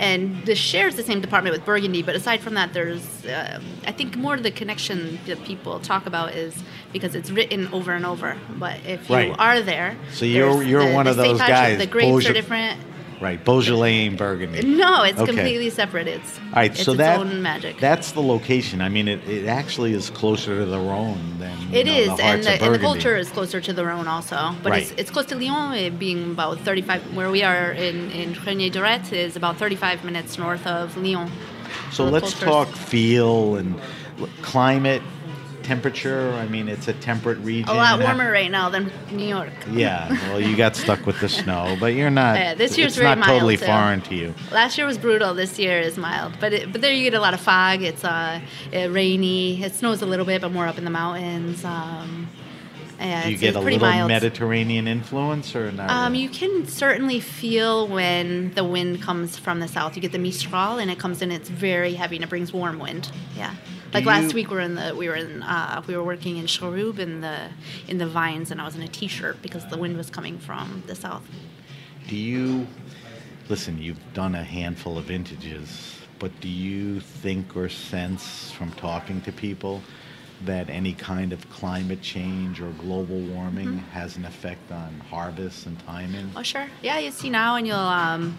and 0.00 0.44
this 0.44 0.58
shares 0.58 0.96
the 0.96 1.04
same 1.04 1.20
department 1.20 1.54
with 1.56 1.64
Burgundy. 1.64 2.02
But 2.02 2.16
aside 2.16 2.40
from 2.40 2.54
that, 2.54 2.72
there's 2.72 3.06
uh, 3.26 3.60
I 3.86 3.92
think 3.92 4.16
more 4.16 4.34
of 4.34 4.42
the 4.42 4.50
connection 4.50 5.20
that 5.26 5.44
people 5.44 5.78
talk 5.78 6.06
about 6.06 6.34
is 6.34 6.52
because 6.92 7.14
it's 7.14 7.30
written 7.30 7.68
over 7.72 7.92
and 7.92 8.04
over. 8.04 8.36
But 8.58 8.80
if 8.86 9.08
you 9.08 9.34
are 9.38 9.60
there, 9.62 9.96
So 10.12 10.24
you're- 10.24 10.66
you're 10.66 10.84
the- 10.88 10.94
one 10.94 11.04
the 11.04 11.12
of 11.12 11.16
those 11.16 11.38
guys, 11.38 11.78
The 11.78 11.86
grapes 11.86 12.26
are 12.26 12.32
different. 12.32 12.80
Right, 13.24 13.42
Beaujolais 13.42 14.10
Burgundy. 14.10 14.60
No, 14.66 15.02
it's 15.02 15.18
Okay. 15.18 15.32
completely 15.32 15.70
separate. 15.70 16.06
It's 16.06 16.38
All 16.38 16.56
right, 16.56 16.70
it's 16.70 16.84
so 16.84 16.92
its 16.92 16.98
that 16.98 17.18
own 17.20 17.40
magic. 17.40 17.78
that's 17.80 18.12
the 18.12 18.20
location. 18.20 18.82
I 18.82 18.90
mean, 18.90 19.08
it, 19.08 19.26
it 19.26 19.46
actually 19.46 19.94
is 19.94 20.10
closer 20.10 20.58
to 20.58 20.66
the 20.66 20.78
Rhone 20.78 21.38
than 21.38 21.56
It 21.72 21.86
know, 21.86 21.94
is, 21.96 22.08
the 22.18 22.22
and 22.22 22.44
the, 22.44 22.62
and 22.62 22.74
the 22.74 22.78
culture 22.78 23.16
is 23.16 23.30
closer 23.30 23.62
to 23.62 23.72
the 23.72 23.82
Rhone 23.82 24.06
also. 24.08 24.54
But 24.62 24.76
it's, 24.76 24.90
Right. 24.90 25.00
it's 25.00 25.10
close 25.10 25.24
to 25.32 25.36
Lyon, 25.36 25.72
it 25.72 25.98
being 25.98 26.32
about 26.32 26.60
35, 26.60 27.16
where 27.16 27.30
we 27.30 27.42
are 27.42 27.72
in, 27.72 28.10
in 28.10 28.34
Régnié-Durette 28.34 29.14
is 29.14 29.36
about 29.36 29.56
35 29.56 30.04
minutes 30.04 30.36
north 30.36 30.66
of 30.66 30.94
Lyon. 30.98 31.30
So 31.92 32.04
the 32.04 32.10
let's 32.10 32.38
talk 32.38 32.68
feel 32.68 33.56
and 33.56 33.80
climate, 34.42 35.00
temperature. 35.64 36.32
I 36.32 36.46
mean, 36.46 36.68
it's 36.68 36.86
a 36.88 36.92
temperate 36.92 37.38
region. 37.38 37.70
A 37.70 37.74
lot 37.74 38.00
warmer 38.00 38.30
right 38.30 38.50
now 38.50 38.68
than 38.68 38.92
New 39.10 39.26
York. 39.26 39.52
Yeah, 39.70 40.10
well, 40.28 40.40
you 40.40 40.56
got 40.56 40.76
stuck 40.76 41.04
with 41.06 41.20
the 41.20 41.28
snow, 41.28 41.76
but 41.80 41.94
you're 41.94 42.10
not. 42.10 42.36
Yeah, 42.36 42.54
this 42.54 42.78
year's 42.78 42.92
it's 42.92 42.96
very 42.96 43.08
not 43.08 43.18
mild, 43.18 43.30
totally 43.30 43.56
too. 43.56 43.66
foreign 43.66 44.00
to 44.02 44.14
you. 44.14 44.34
Last 44.52 44.78
year 44.78 44.86
was 44.86 44.98
brutal. 44.98 45.34
This 45.34 45.58
year 45.58 45.80
is 45.80 45.96
mild, 45.96 46.34
but 46.40 46.52
it, 46.52 46.72
but 46.72 46.80
there 46.80 46.92
you 46.92 47.02
get 47.02 47.14
a 47.14 47.20
lot 47.20 47.34
of 47.34 47.40
fog. 47.40 47.82
It's 47.82 48.04
uh, 48.04 48.40
uh, 48.72 48.88
rainy. 48.90 49.62
It 49.62 49.74
snows 49.74 50.02
a 50.02 50.06
little 50.06 50.26
bit, 50.26 50.42
but 50.42 50.52
more 50.52 50.66
up 50.66 50.78
in 50.78 50.84
the 50.84 50.90
mountains. 50.90 51.64
Um, 51.64 52.28
yeah, 52.98 53.24
Do 53.24 53.30
you 53.32 53.36
get 53.36 53.56
a 53.56 53.60
little 53.60 53.80
mild. 53.80 54.08
Mediterranean 54.08 54.86
influence 54.86 55.54
or 55.54 55.70
not? 55.72 55.90
Um, 55.90 56.12
really? 56.12 56.24
you 56.24 56.28
can 56.30 56.66
certainly 56.66 57.20
feel 57.20 57.88
when 57.88 58.54
the 58.54 58.64
wind 58.64 59.02
comes 59.02 59.36
from 59.36 59.60
the 59.60 59.68
south. 59.68 59.96
You 59.96 60.02
get 60.02 60.12
the 60.12 60.18
mistral, 60.18 60.78
and 60.78 60.90
it 60.90 60.98
comes 60.98 61.20
in. 61.20 61.30
It's 61.30 61.48
very 61.48 61.94
heavy, 61.94 62.16
and 62.16 62.24
it 62.24 62.30
brings 62.30 62.52
warm 62.52 62.78
wind. 62.78 63.10
Yeah, 63.36 63.54
like 63.94 64.04
last 64.06 64.34
week 64.34 64.50
we 64.50 64.56
were 64.56 64.60
in 64.62 64.74
the 64.74 64.94
we 64.94 65.08
were 65.08 65.14
in 65.14 65.42
uh, 65.42 65.82
we 65.86 65.96
were 65.96 66.02
working 66.04 66.36
in 66.36 66.46
Cherub 66.46 66.98
in 66.98 67.20
the 67.20 67.48
in 67.88 67.98
the 67.98 68.06
vines, 68.06 68.50
and 68.50 68.60
I 68.60 68.64
was 68.64 68.74
in 68.76 68.82
a 68.82 68.88
t-shirt 68.88 69.40
because 69.42 69.66
the 69.68 69.78
wind 69.78 69.96
was 69.96 70.10
coming 70.10 70.38
from 70.38 70.82
the 70.86 70.94
south. 70.94 71.22
Do 72.08 72.16
you 72.16 72.66
listen? 73.48 73.80
You've 73.80 74.00
done 74.12 74.34
a 74.34 74.44
handful 74.44 74.98
of 74.98 75.04
vintages, 75.04 76.00
but 76.18 76.32
do 76.40 76.48
you 76.48 77.00
think 77.00 77.56
or 77.56 77.68
sense 77.68 78.50
from 78.50 78.70
talking 78.72 79.20
to 79.22 79.32
people 79.32 79.80
that 80.44 80.68
any 80.68 80.92
kind 80.92 81.32
of 81.32 81.48
climate 81.48 82.02
change 82.02 82.60
or 82.60 82.70
global 82.72 83.18
warming 83.20 83.68
Mm-hmm. 83.68 83.78
has 84.00 84.16
an 84.16 84.24
effect 84.26 84.70
on 84.72 85.00
harvests 85.08 85.64
and 85.66 85.78
timing? 85.86 86.30
Oh 86.36 86.42
sure, 86.42 86.66
yeah, 86.82 86.98
you 86.98 87.10
see 87.12 87.30
now, 87.30 87.54
and 87.56 87.66
you'll 87.66 87.76
um, 87.78 88.36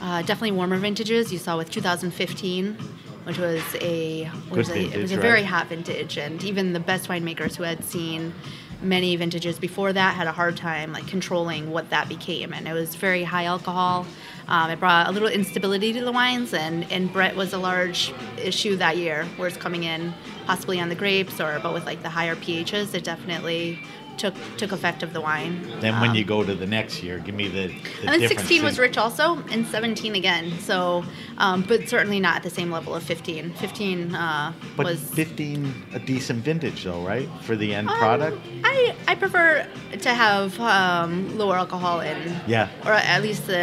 uh, 0.00 0.20
definitely 0.22 0.52
warmer 0.52 0.76
vintages. 0.76 1.32
You 1.32 1.38
saw 1.38 1.56
with 1.56 1.70
2015. 1.70 2.76
Which 3.24 3.38
was 3.38 3.62
a 3.80 4.30
was 4.50 4.68
a, 4.70 4.78
it 4.78 5.00
was 5.00 5.12
a 5.12 5.16
right? 5.16 5.22
very 5.22 5.42
hot 5.44 5.68
vintage, 5.68 6.16
and 6.16 6.42
even 6.42 6.72
the 6.72 6.80
best 6.80 7.08
winemakers 7.08 7.54
who 7.56 7.62
had 7.62 7.84
seen 7.84 8.34
many 8.82 9.14
vintages 9.14 9.60
before 9.60 9.92
that 9.92 10.16
had 10.16 10.26
a 10.26 10.32
hard 10.32 10.56
time 10.56 10.92
like 10.92 11.06
controlling 11.06 11.70
what 11.70 11.90
that 11.90 12.08
became, 12.08 12.52
and 12.52 12.66
it 12.66 12.72
was 12.72 12.94
very 12.96 13.22
high 13.22 13.44
alcohol. 13.44 14.06
Um, 14.48 14.70
it 14.70 14.80
brought 14.80 15.08
a 15.08 15.12
little 15.12 15.28
instability 15.28 15.92
to 15.92 16.04
the 16.04 16.12
wines, 16.12 16.52
and 16.52 16.90
and 16.90 17.12
Brett 17.12 17.36
was 17.36 17.52
a 17.52 17.58
large 17.58 18.12
issue 18.38 18.76
that 18.76 18.96
year, 18.96 19.24
where 19.36 19.46
it's 19.46 19.56
coming 19.56 19.84
in 19.84 20.12
possibly 20.46 20.80
on 20.80 20.88
the 20.88 20.96
grapes 20.96 21.40
or 21.40 21.60
but 21.62 21.72
with 21.72 21.86
like 21.86 22.02
the 22.02 22.10
higher 22.10 22.34
pHs, 22.34 22.92
it 22.94 23.04
definitely 23.04 23.78
took 24.22 24.34
took 24.56 24.70
effect 24.72 25.02
of 25.02 25.12
the 25.12 25.20
wine. 25.20 25.52
Then 25.80 26.00
when 26.00 26.10
Um, 26.10 26.16
you 26.16 26.24
go 26.24 26.44
to 26.44 26.54
the 26.54 26.66
next 26.66 27.02
year, 27.02 27.18
give 27.18 27.34
me 27.34 27.48
the, 27.48 27.66
the 28.02 28.12
and 28.12 28.22
then 28.22 28.28
16 28.28 28.62
was 28.62 28.78
rich 28.78 28.96
also, 28.96 29.42
and 29.50 29.66
17 29.66 30.14
again. 30.14 30.46
So, 30.60 31.04
um, 31.38 31.62
but 31.70 31.88
certainly 31.88 32.20
not 32.20 32.36
at 32.36 32.42
the 32.44 32.50
same 32.60 32.70
level 32.70 32.94
of 32.94 33.02
15. 33.02 33.52
15 33.54 34.14
uh, 34.14 34.52
But 34.76 34.86
was. 34.86 35.00
15, 35.14 35.74
a 35.94 35.98
decent 35.98 36.44
vintage 36.44 36.84
though, 36.84 37.02
right? 37.02 37.28
For 37.42 37.56
the 37.56 37.74
end 37.74 37.88
Um, 37.88 37.98
product? 37.98 38.38
I, 38.64 38.94
I 39.08 39.14
prefer 39.16 39.66
to 40.06 40.10
have 40.24 40.58
um, 40.60 41.36
lower 41.36 41.56
alcohol 41.56 42.00
in, 42.00 42.16
Yeah. 42.46 42.68
or 42.86 42.92
at 42.92 43.20
least 43.22 43.46
the. 43.48 43.62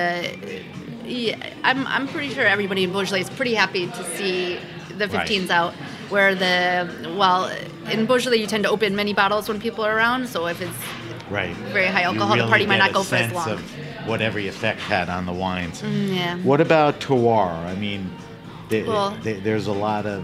Yeah, 1.05 1.37
I'm, 1.63 1.87
I'm 1.87 2.07
pretty 2.07 2.29
sure 2.35 2.45
everybody 2.45 2.83
in 2.83 2.91
Beaujolais 2.91 3.21
is 3.21 3.29
pretty 3.31 3.55
happy 3.55 3.87
to 3.87 4.03
see 4.17 4.59
the 4.99 5.07
Right. 5.07 5.27
15s 5.27 5.49
out. 5.49 5.73
Where 6.09 6.33
the 6.35 7.13
well 7.17 7.51
in 7.91 8.05
Beaujolais 8.05 8.37
you 8.37 8.47
tend 8.47 8.63
to 8.63 8.69
open 8.69 8.95
many 8.95 9.13
bottles 9.13 9.47
when 9.47 9.59
people 9.61 9.85
are 9.85 9.95
around. 9.95 10.27
So 10.27 10.47
if 10.47 10.61
it's 10.61 10.71
Right. 11.29 11.55
very 11.71 11.85
high 11.87 12.01
alcohol, 12.03 12.35
the 12.37 12.47
party 12.47 12.65
might 12.65 12.79
not 12.79 12.93
go 12.93 13.03
for 13.03 13.15
as 13.15 13.31
long. 13.31 13.49
Of 13.51 13.61
what 14.07 14.21
every 14.21 14.47
effect 14.47 14.79
had 14.81 15.09
on 15.09 15.25
the 15.27 15.33
wines. 15.33 15.83
yeah. 15.83 16.37
What 16.37 16.61
about 16.61 16.99
terroir? 16.99 17.53
I 17.67 17.75
mean, 17.75 18.09
the- 18.69 18.83
Well- 18.83 19.15
the- 19.21 19.33
there's 19.33 19.67
a 19.67 19.71
lot 19.71 20.07
of 20.07 20.23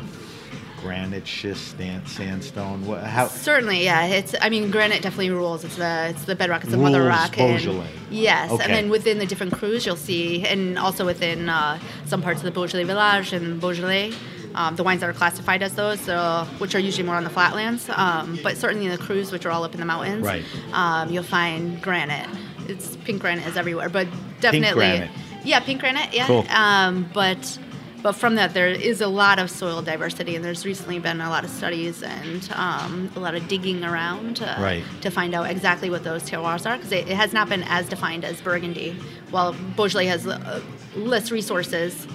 granite, 0.81 1.27
schist, 1.27 1.77
sand, 1.77 2.07
sandstone. 2.07 2.85
What, 2.85 3.03
how? 3.03 3.27
Certainly, 3.27 3.83
yeah. 3.83 4.05
It's 4.05 4.33
I 4.41 4.49
mean, 4.49 4.71
granite 4.71 5.01
definitely 5.03 5.29
rules. 5.31 5.63
It's 5.63 5.75
the 5.75 6.07
it's 6.09 6.23
the 6.25 6.35
bedrock. 6.35 6.61
It's 6.63 6.71
the 6.71 6.77
mother 6.77 7.03
rock. 7.03 7.35
Beaujolais. 7.35 7.79
And, 8.09 8.17
yes, 8.17 8.51
Okay. 8.51 8.63
and 8.63 8.73
then 8.73 8.89
within 8.89 9.17
the 9.19 9.25
different 9.27 9.53
crus, 9.53 9.85
you'll 9.85 9.95
see, 9.95 10.43
and 10.45 10.77
also 10.79 11.05
within 11.05 11.49
uh, 11.49 11.77
some 12.07 12.21
parts 12.23 12.39
of 12.39 12.45
the 12.45 12.51
Beaujolais 12.51 12.83
Village 12.85 13.33
and 13.33 13.59
Beaujolais, 13.59 14.13
um, 14.55 14.75
the 14.75 14.83
wines 14.83 15.01
that 15.01 15.09
are 15.09 15.13
classified 15.13 15.61
as 15.61 15.75
those, 15.75 15.99
so, 15.99 16.47
which 16.57 16.73
are 16.75 16.79
usually 16.79 17.03
more 17.05 17.15
on 17.15 17.23
the 17.23 17.29
flatlands. 17.29 17.89
Um, 17.93 18.39
but 18.41 18.57
certainly 18.57 18.85
in 18.85 18.91
the 18.91 18.97
crus, 18.97 19.31
which 19.31 19.45
are 19.45 19.51
all 19.51 19.63
up 19.63 19.73
in 19.73 19.79
the 19.79 19.85
mountains, 19.85 20.23
Right. 20.25 20.43
um, 20.73 21.09
you'll 21.11 21.23
find 21.23 21.81
granite. 21.81 22.27
It's 22.67 22.95
pink 23.05 23.21
granite 23.21 23.45
is 23.45 23.57
everywhere, 23.57 23.89
but 23.89 24.07
definitely, 24.41 24.73
granite. 24.87 25.11
yeah, 25.43 25.59
pink 25.59 25.81
granite, 25.81 26.13
yeah. 26.13 26.25
Cool. 26.25 26.45
Um, 26.49 27.07
but 27.13 27.59
but 28.01 28.13
from 28.13 28.35
that 28.35 28.53
there 28.53 28.67
is 28.67 29.01
a 29.01 29.07
lot 29.07 29.39
of 29.39 29.49
soil 29.49 29.81
diversity, 29.81 30.35
and 30.35 30.45
there's 30.45 30.63
recently 30.65 30.99
been 30.99 31.21
a 31.21 31.29
lot 31.29 31.43
of 31.43 31.49
studies 31.49 32.03
and 32.03 32.47
um, 32.53 33.11
a 33.15 33.19
lot 33.19 33.33
of 33.33 33.47
digging 33.47 33.83
around 33.83 34.41
uh, 34.43 34.55
Right. 34.59 34.83
to 35.01 35.09
find 35.09 35.33
out 35.33 35.49
exactly 35.49 35.89
what 35.89 36.03
those 36.03 36.21
terroirs 36.29 36.69
are, 36.69 36.77
because 36.77 36.91
it, 36.91 37.07
it 37.07 37.15
has 37.17 37.33
not 37.33 37.49
been 37.49 37.63
as 37.63 37.89
defined 37.89 38.23
as 38.23 38.39
Burgundy. 38.41 38.95
While 39.31 39.53
Beaujolais 39.75 40.05
has 40.05 40.27
uh, 40.27 40.61
less 40.95 41.31
resources 41.31 42.07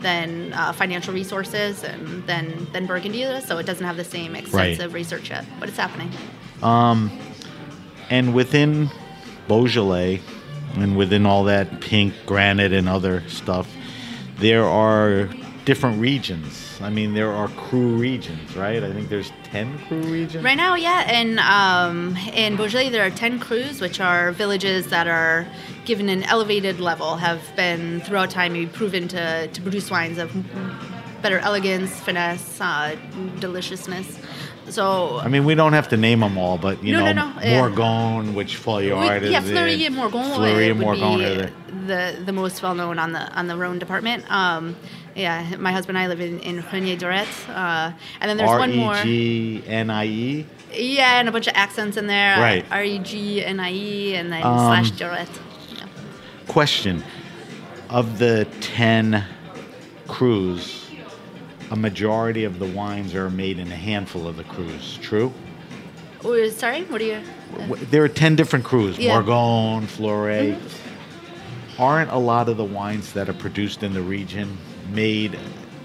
than 0.00 0.52
uh, 0.52 0.72
financial 0.72 1.14
resources 1.14 1.84
and 1.84 2.26
than 2.26 2.66
than 2.72 2.86
Burgundy 2.86 3.22
does, 3.22 3.44
so 3.46 3.58
it 3.58 3.66
doesn't 3.66 3.86
have 3.86 3.96
the 3.96 4.04
same 4.04 4.34
extensive 4.36 4.92
research 4.94 5.30
yet, 5.30 5.44
but 5.58 5.68
it's 5.68 5.78
happening. 5.78 6.10
Um, 6.62 7.10
And 8.10 8.34
within 8.34 8.88
Beaujolais, 9.48 10.20
and 10.76 10.96
within 10.96 11.26
all 11.26 11.44
that 11.44 11.80
pink 11.80 12.14
granite 12.24 12.72
and 12.72 12.88
other 12.88 13.22
stuff, 13.28 13.66
there 14.38 14.64
are 14.64 15.28
different 15.64 16.00
regions. 16.00 16.78
I 16.80 16.90
mean, 16.90 17.14
there 17.14 17.32
are 17.32 17.48
cru 17.48 17.96
regions, 17.96 18.54
right? 18.54 18.82
I 18.84 18.92
think 18.92 19.08
there's 19.08 19.32
ten 19.42 19.78
cru 19.88 20.00
regions. 20.02 20.44
Right 20.44 20.56
now, 20.56 20.76
yeah, 20.76 21.04
and 21.08 21.40
um, 21.40 22.16
in 22.32 22.54
Beaujolais 22.56 22.90
there 22.90 23.04
are 23.04 23.10
ten 23.10 23.40
crus, 23.40 23.80
which 23.80 23.98
are 23.98 24.30
villages 24.32 24.86
that 24.88 25.08
are 25.08 25.46
given 25.86 26.08
an 26.08 26.22
elevated 26.24 26.80
level, 26.80 27.16
have 27.16 27.40
been 27.56 28.00
throughout 28.02 28.30
time 28.30 28.68
proven 28.70 29.08
to, 29.08 29.46
to 29.48 29.62
produce 29.62 29.90
wines 29.90 30.18
of 30.18 30.30
better 31.22 31.38
elegance, 31.38 31.98
finesse, 32.00 32.60
uh, 32.60 32.96
deliciousness. 33.40 34.18
So 34.68 35.18
I 35.18 35.28
mean, 35.28 35.44
we 35.44 35.54
don't 35.54 35.74
have 35.74 35.88
to 35.90 35.96
name 35.96 36.20
them 36.20 36.36
all, 36.36 36.58
but 36.58 36.82
you 36.82 36.92
No, 36.92 37.04
know, 37.04 37.12
no, 37.12 37.32
no, 37.32 37.40
yeah. 37.40 37.60
Morgon, 37.60 38.34
which 38.34 38.56
Foillard 38.56 39.20
we, 39.20 39.26
is 39.28 39.32
yeah, 39.32 39.38
in. 39.38 39.44
Fleurie 39.44 39.86
and 39.86 39.94
Morgon 39.94 40.34
Fleurie 40.34 40.70
and 40.70 40.80
Morgon 40.80 41.20
are 41.22 41.50
the 41.86 42.20
the 42.24 42.32
most 42.32 42.62
well 42.62 42.74
known 42.74 42.98
on 42.98 43.12
the 43.12 43.32
on 43.38 43.46
the 43.46 43.56
Rhone 43.56 43.78
department. 43.78 44.28
Um, 44.30 44.74
yeah, 45.14 45.54
my 45.58 45.70
husband 45.70 45.96
and 45.96 46.04
I 46.04 46.08
live 46.08 46.20
in 46.20 46.40
in 46.40 46.62
Régnié 46.62 47.00
uh, 47.48 47.92
and 48.20 48.28
then 48.28 48.36
there's 48.36 48.50
R 48.50 48.58
one 48.58 48.72
E 48.72 48.76
more. 48.76 48.94
G 48.96 49.62
N 49.66 49.88
I 49.88 50.06
E. 50.06 50.46
Yeah, 50.74 51.20
and 51.20 51.28
a 51.28 51.32
bunch 51.32 51.46
of 51.46 51.54
accents 51.54 51.96
in 51.96 52.08
there. 52.08 52.38
Right. 52.40 52.64
R 52.70 52.82
E 52.82 52.98
G 52.98 53.44
N 53.44 53.60
I 53.60 53.72
E 53.72 54.14
and 54.16 54.32
then 54.32 54.42
Um, 54.42 54.58
slash 54.58 54.90
Durette. 54.90 55.28
Question: 56.48 57.02
Of 57.90 58.18
the 58.18 58.46
ten 58.60 59.24
crus, 60.06 60.84
a 61.70 61.76
majority 61.76 62.44
of 62.44 62.58
the 62.58 62.66
wines 62.66 63.14
are 63.14 63.30
made 63.30 63.58
in 63.58 63.70
a 63.72 63.76
handful 63.76 64.26
of 64.28 64.36
the 64.36 64.44
crus. 64.44 65.00
True. 65.00 65.32
Oh, 66.24 66.48
sorry, 66.48 66.82
what 66.84 67.00
are 67.00 67.04
you? 67.04 67.20
W- 67.68 67.84
There 67.86 68.02
are 68.02 68.08
10 68.08 68.34
different 68.36 68.64
crus 68.64 68.96
Yeah. 68.98 69.12
Mm-hmm. 69.20 69.28
Morgon, 69.30 69.86
Fleurie. 69.86 70.58
Aren't 71.78 72.10
a 72.10 72.16
lot 72.18 72.48
of 72.48 72.56
the 72.56 72.64
wines 72.64 73.12
that 73.12 73.28
are 73.28 73.32
produced 73.34 73.82
in 73.84 73.92
the 73.92 74.02
region 74.02 74.56
made 74.92 75.38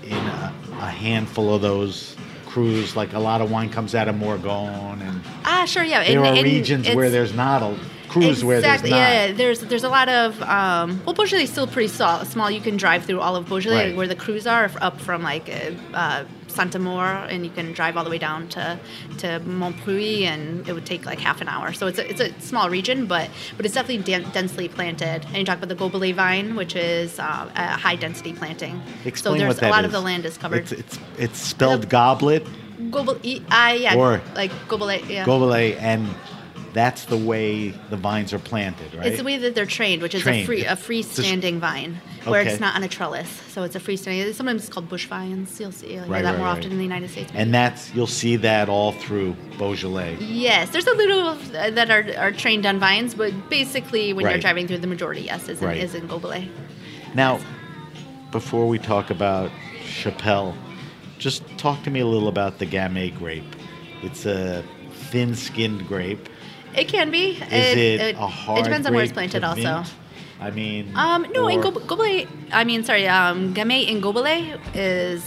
in 0.04 0.14
a, 0.14 0.54
a 0.80 0.86
handful 0.90 1.54
of 1.54 1.62
those 1.62 2.16
crus? 2.48 2.96
Like 2.96 3.14
a 3.14 3.20
lot 3.20 3.42
of 3.42 3.52
wine 3.52 3.70
comes 3.70 3.94
out 3.94 4.08
of 4.08 4.16
Morgon, 4.16 5.02
and 5.02 5.22
Ah, 5.46 5.66
sure, 5.66 5.84
yeah. 5.84 6.04
there 6.04 6.18
and- 6.18 6.28
are 6.28 6.34
and 6.40 6.44
regions 6.44 6.90
where 6.96 7.10
there's 7.10 7.34
not 7.34 7.62
a 7.62 7.78
crus 8.12 8.44
where 8.44 8.60
there's 8.62 8.74
exactly, 8.82 8.90
not. 8.92 8.98
yeah. 8.98 9.32
There's 9.32 9.60
there's 9.62 9.84
a 9.84 9.90
lot 9.90 10.10
of 10.10 10.42
um, 10.44 11.02
well, 11.06 11.14
Beaujolais 11.16 11.44
is 11.44 11.52
still 11.52 11.68
pretty 11.68 11.88
small. 11.88 12.26
Small, 12.26 12.52
you 12.52 12.62
can 12.62 12.78
drive 12.78 13.06
through 13.06 13.22
all 13.22 13.36
of 13.36 13.46
Beaujolais 13.48 13.88
Right. 13.90 13.96
where 13.96 14.08
the 14.08 14.16
crus 14.16 14.46
are, 14.50 14.70
up 14.82 15.00
from 15.00 15.24
like 15.24 15.50
uh, 15.50 15.72
uh, 15.96 16.26
Saint-Amour, 16.48 17.06
and 17.30 17.46
you 17.46 17.52
can 17.52 17.72
drive 17.72 17.96
all 17.96 18.04
the 18.04 18.10
way 18.10 18.18
down 18.18 18.48
to 18.50 18.78
to 19.20 19.40
Mont 19.40 19.76
Brouilly, 19.84 20.26
and 20.26 20.68
it 20.68 20.74
would 20.74 20.86
take 20.86 21.06
like 21.06 21.20
half 21.20 21.40
an 21.42 21.48
hour. 21.48 21.72
So 21.74 21.88
it's 21.88 22.00
a, 22.00 22.10
it's 22.10 22.20
a 22.22 22.32
small 22.42 22.70
region, 22.70 23.06
but 23.06 23.30
but 23.58 23.66
it's 23.66 23.76
definitely 23.76 24.04
den- 24.04 24.30
densely 24.32 24.68
planted. 24.68 25.26
And 25.28 25.38
you 25.38 25.46
talk 25.46 25.58
about 25.62 25.70
the 25.70 25.76
Gobelet 25.76 26.16
vine, 26.16 26.56
which 26.56 26.76
is 26.76 27.20
uh, 27.20 27.50
a 27.56 27.64
high 27.78 27.96
density 27.96 28.34
planting. 28.34 28.82
Explain 29.06 29.36
so 29.36 29.40
there's 29.40 29.48
what 29.56 29.62
that 29.62 29.70
a 29.70 29.72
lot 29.72 29.80
is. 29.82 29.86
of 29.86 29.92
the 29.94 30.02
land 30.02 30.26
is 30.26 30.38
covered. 30.38 30.60
It's 30.64 30.72
it's, 30.74 31.00
it's 31.18 31.40
spelled 31.40 31.88
goblet, 31.90 32.46
Gobel, 32.92 33.18
e- 33.24 33.42
uh, 33.50 33.74
yeah, 33.80 33.96
Or- 33.96 34.22
like 34.36 34.52
Gobelet, 34.68 35.08
yeah. 35.08 35.24
gobelet, 35.26 35.78
and 35.82 36.08
that's 36.74 37.06
the 37.06 37.18
way 37.18 37.70
the 37.90 37.98
vines 37.98 38.34
are 38.34 38.40
planted, 38.40 38.94
right? 38.94 39.06
It's 39.08 39.18
the 39.18 39.24
way 39.24 39.38
that 39.38 39.56
they're 39.56 39.66
trained, 39.66 40.02
which 40.02 40.16
is 40.16 40.22
Trained. 40.22 40.44
a 40.44 40.46
free 40.46 40.66
a 40.66 40.76
freestanding 40.76 41.60
vine, 41.60 42.00
where 42.26 42.42
Okay. 42.42 42.52
it's 42.52 42.60
not 42.62 42.76
on 42.76 42.84
a 42.84 42.88
trellis. 42.88 43.30
So 43.50 43.64
it's 43.64 43.76
a 43.76 43.80
freestanding. 43.80 44.34
Sometimes 44.34 44.62
it's 44.64 44.74
called 44.74 44.88
bush 44.88 45.06
vines. 45.08 45.60
You'll 45.60 45.72
see 45.72 45.94
you'll 45.94 46.04
hear 46.04 46.12
Right, 46.14 46.24
that 46.24 46.32
right, 46.32 46.38
more 46.38 46.48
right. 46.48 46.58
often 46.58 46.72
in 46.72 46.78
the 46.78 46.84
United 46.84 47.10
States. 47.10 47.32
and 47.36 47.54
that's 47.54 47.94
you'll 47.94 48.08
see 48.08 48.36
that 48.38 48.70
all 48.70 48.94
through 48.94 49.34
Beaujolais. 49.58 50.18
yes, 50.22 50.70
there's 50.70 50.88
a 50.88 50.94
little 50.96 51.30
uh, 51.58 51.70
that 51.72 51.90
are, 51.92 52.06
are 52.18 52.32
trained 52.32 52.66
on 52.66 52.80
vines, 52.80 53.14
but 53.16 53.32
basically 53.50 54.14
when 54.14 54.30
you're 54.30 54.40
driving 54.40 54.68
through, 54.68 54.78
the 54.80 54.88
majority, 54.88 55.22
yes, 55.22 55.50
is 55.50 55.62
in, 55.62 55.70
is 55.72 55.94
in 55.96 56.08
Gobelet. 56.08 56.48
Now, 57.14 57.40
before 58.32 58.68
we 58.68 58.80
talk 58.80 59.10
about 59.10 59.52
Chapel, 59.84 60.56
just 61.20 61.44
talk 61.58 61.84
to 61.84 61.92
me 61.92 62.00
a 62.00 62.06
little 62.08 62.30
about 62.30 62.60
the 62.60 62.66
Gamay 62.66 63.16
grape. 63.18 63.44
It's 64.02 64.26
a 64.26 64.64
thin-skinned 65.12 65.88
grape. 65.88 66.30
It 66.76 66.88
can 66.88 67.12
be. 67.12 67.32
Is 67.52 67.78
it, 68.02 68.16
a 68.16 68.28
hard 68.28 68.60
It 68.60 68.64
depends 68.64 68.88
on 68.88 68.94
where 68.94 69.04
it's 69.04 69.14
planted, 69.14 69.44
also. 69.44 69.84
I 70.40 70.50
mean, 70.50 70.92
Um, 70.96 71.28
no, 71.34 71.48
in 71.48 71.60
or- 71.60 71.64
Gob- 71.72 71.84
Gobelet, 71.84 72.28
I 72.52 72.64
mean, 72.64 72.84
sorry, 72.84 73.08
um, 73.08 73.54
Gamay 73.54 73.88
in 73.88 74.02
Gobelet 74.02 74.60
is 74.74 75.24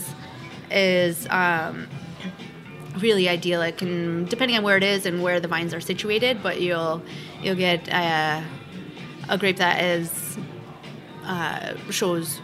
is 0.71 1.27
um, 1.31 1.87
really 2.99 3.29
ideal. 3.29 3.63
It 3.63 3.77
can, 3.79 4.25
depending 4.25 4.57
on 4.57 4.65
where 4.65 4.77
it 4.77 4.83
is 4.83 5.07
and 5.07 5.23
where 5.23 5.39
the 5.39 5.47
vines 5.49 5.73
are 5.73 5.81
situated, 5.81 6.43
but 6.43 6.61
you'll 6.61 7.01
you'll 7.43 7.55
get 7.55 7.89
uh, 7.93 8.41
a 9.29 9.39
grape 9.39 9.59
that 9.59 9.81
is 9.85 10.37
uh, 11.25 11.75
shows 11.91 12.41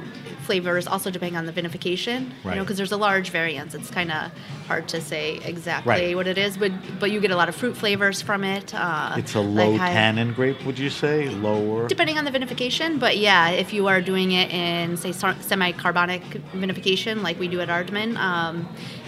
flavors 0.50 0.88
also 0.88 1.10
depending 1.12 1.36
on 1.36 1.46
the 1.46 1.52
vinification. 1.52 2.20
You 2.44 2.56
know, 2.56 2.62
because 2.64 2.76
there's 2.76 2.90
a 2.90 2.96
large 2.96 3.30
variance. 3.30 3.72
It's 3.78 3.88
kind 3.88 4.10
of 4.10 4.32
hard 4.66 4.88
to 4.88 5.00
say 5.00 5.36
exactly 5.52 5.90
Right. 5.90 6.16
what 6.16 6.26
it 6.26 6.38
is, 6.46 6.56
but 6.56 6.72
but 6.98 7.08
you 7.12 7.20
get 7.20 7.30
a 7.30 7.36
lot 7.36 7.48
of 7.48 7.54
fruit 7.54 7.76
flavors 7.76 8.20
from 8.20 8.42
it. 8.42 8.74
Uh, 8.74 9.14
it's 9.22 9.36
a 9.36 9.40
like 9.40 9.58
low 9.68 9.76
high- 9.76 9.92
tannin 9.92 10.32
grape, 10.32 10.60
would 10.66 10.76
you 10.84 10.90
say? 10.90 11.28
Lower? 11.48 11.86
depending 11.86 12.18
on 12.18 12.24
the 12.28 12.30
vinification 12.38 12.98
but 13.04 13.14
yeah 13.28 13.48
if 13.62 13.68
you 13.76 13.82
are 13.92 14.00
doing 14.12 14.28
it 14.32 14.48
in 14.62 14.96
say 14.96 15.12
semi-carbonic 15.12 16.22
vinification 16.64 17.14
like 17.26 17.36
we 17.42 17.48
do 17.54 17.58
at 17.64 17.68
ardman 17.68 18.10
um, 18.28 18.54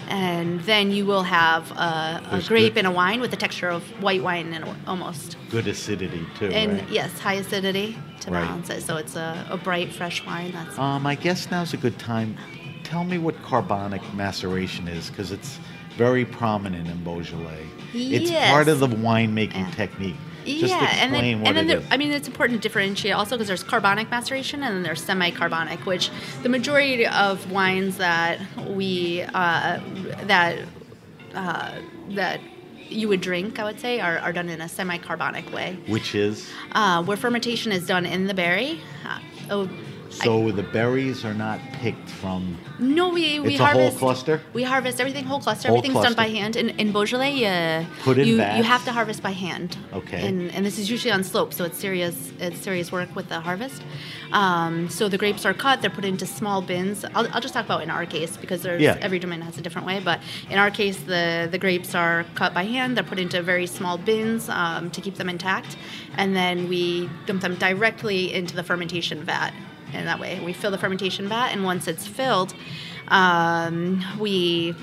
and 0.09 0.61
then 0.63 0.91
you 0.91 1.05
will 1.07 1.23
have 1.23 1.71
a, 1.73 2.23
a 2.31 2.43
grape 2.47 2.75
good- 2.75 2.79
and 2.81 2.87
a 2.87 2.91
wine 2.91 3.21
with 3.21 3.31
the 3.31 3.37
texture 3.37 3.69
of 3.69 3.83
white 4.03 4.23
wine 4.23 4.53
and 4.53 4.65
almost 4.87 5.37
Good 5.51 5.67
acidity, 5.67 6.25
too, 6.39 6.47
and 6.49 6.81
right? 6.81 6.91
yes 6.91 7.19
high 7.19 7.35
acidity 7.35 7.97
to 8.21 8.31
Right. 8.31 8.47
balance 8.47 8.71
it 8.71 8.83
so 8.83 8.97
it's 8.97 9.17
a, 9.17 9.47
a 9.51 9.57
bright 9.57 9.93
fresh 9.93 10.25
wine 10.27 10.53
that's 10.53 10.79
Um, 10.79 11.07
I 11.07 11.15
guess 11.15 11.51
now's 11.51 11.73
a 11.75 11.77
good 11.77 11.99
time. 11.99 12.37
Tell 12.85 13.05
me 13.05 13.19
what 13.19 13.41
carbonic 13.43 14.03
maceration 14.15 14.87
is, 14.89 15.09
because 15.11 15.33
it's 15.33 15.59
very 15.97 16.25
prominent 16.25 16.89
in 16.89 17.03
Beaujolais. 17.05 17.67
Yes. 17.95 18.23
It's 18.23 18.31
part 18.51 18.69
of 18.69 18.81
the 18.81 18.89
winemaking 18.89 19.55
Yeah. 19.55 19.71
technique. 19.71 20.17
Yeah, 20.45 20.89
and 20.95 21.13
then, 21.13 21.25
and 21.25 21.47
then 21.47 21.65
it 21.65 21.69
there, 21.69 21.79
is. 21.79 21.87
I 21.91 21.97
mean, 21.97 22.13
it's 22.13 22.29
important 22.29 22.61
to 22.61 22.69
differentiate 22.69 23.15
also 23.15 23.37
because 23.37 23.49
there's 23.49 23.63
carbonic 23.63 24.11
maceration 24.11 24.63
and 24.63 24.77
then 24.77 24.83
there's 24.83 25.03
semi-carbonic, 25.03 25.87
which 25.87 26.11
the 26.43 26.49
majority 26.49 27.07
of 27.07 27.51
wines 27.51 27.97
that 27.99 28.41
we 28.69 29.23
uh, 29.35 29.81
that 30.25 30.59
uh, 31.35 31.73
that 32.11 32.41
you 32.89 33.09
would 33.09 33.21
drink, 33.21 33.59
I 33.59 33.65
would 33.65 33.81
say, 33.81 34.01
are, 34.01 34.19
are 34.19 34.33
done 34.33 34.49
in 34.49 34.61
a 34.61 34.69
semi-carbonic 34.69 35.53
way, 35.53 35.79
Which 35.87 36.15
is 36.15 36.51
uh, 36.73 37.03
where 37.05 37.17
fermentation 37.17 37.73
is 37.73 37.87
done 37.87 38.05
in 38.07 38.27
the 38.27 38.35
berry. 38.35 38.81
Uh, 39.07 39.19
oh, 39.51 39.71
so 40.13 40.51
the 40.53 40.63
berries 40.63 41.25
are 41.25 41.35
not 41.35 41.59
picked 41.81 42.09
from. 42.09 42.57
no, 42.79 43.09
we 43.09 43.41
we 43.41 43.53
It's 43.55 43.61
a 43.61 43.67
whole 43.67 43.91
cluster? 43.93 44.41
We 44.53 44.63
harvest 44.63 45.01
everything 45.01 45.25
whole 45.25 45.41
cluster. 45.41 45.69
Whole 45.69 45.79
Everything's 45.79 46.05
done 46.05 46.15
by 46.15 46.29
hand. 46.29 46.57
In, 46.57 46.71
in 46.79 46.93
Beaujolais, 46.93 47.45
uh, 47.45 47.85
Put 48.03 48.19
in 48.19 48.27
you 48.29 48.35
you 48.37 48.63
have 48.75 48.85
to 48.85 48.93
harvest 48.93 49.23
by 49.23 49.33
hand. 49.33 49.77
Okay. 49.93 50.27
And 50.27 50.51
and 50.55 50.65
this 50.67 50.79
is 50.79 50.91
usually 50.91 51.13
on 51.13 51.25
slope, 51.25 51.53
so 51.53 51.65
it's 51.65 51.79
serious 51.79 52.33
it's 52.41 52.61
serious 52.61 52.93
work 52.93 53.15
with 53.17 53.29
the 53.29 53.41
harvest. 53.41 53.83
Um, 54.33 54.89
so 54.89 55.09
the 55.09 55.19
grapes 55.19 55.45
are 55.45 55.55
cut. 55.55 55.81
They're 55.81 55.91
put 55.91 56.05
into 56.05 56.27
small 56.27 56.63
bins. 56.63 57.05
I'll, 57.15 57.29
I'll 57.33 57.41
just 57.41 57.55
talk 57.55 57.65
about 57.65 57.83
in 57.83 57.91
our 57.91 58.07
case 58.07 58.37
because 58.37 58.63
there's 58.63 58.83
Yeah. 58.83 58.97
every 59.01 59.19
domain 59.19 59.41
has 59.43 59.59
a 59.59 59.63
different 59.63 59.87
way. 59.87 60.01
But 60.01 60.21
in 60.51 60.59
our 60.59 60.71
case, 60.71 60.99
the 60.99 61.49
the 61.51 61.59
grapes 61.59 61.95
are 61.95 62.25
cut 62.35 62.53
by 62.55 62.65
hand. 62.65 62.97
They're 62.97 63.11
put 63.13 63.19
into 63.19 63.43
very 63.43 63.67
small 63.67 63.99
bins 63.99 64.49
um, 64.49 64.91
to 64.91 65.01
keep 65.01 65.17
them 65.17 65.29
intact, 65.29 65.77
and 66.17 66.35
then 66.37 66.69
we 66.69 67.09
dump 67.27 67.41
them 67.43 67.55
directly 67.57 68.33
into 68.33 68.55
the 68.55 68.63
fermentation 68.63 69.23
vat. 69.25 69.53
And 69.93 70.07
that 70.09 70.19
way, 70.19 70.41
we 70.41 70.53
fill 70.53 70.71
the 70.71 70.79
fermentation 70.79 71.29
vat, 71.29 71.49
and 71.53 71.65
once 71.65 71.87
it's 71.87 72.07
filled, 72.07 72.55
um, 73.09 74.03
we 74.19 74.75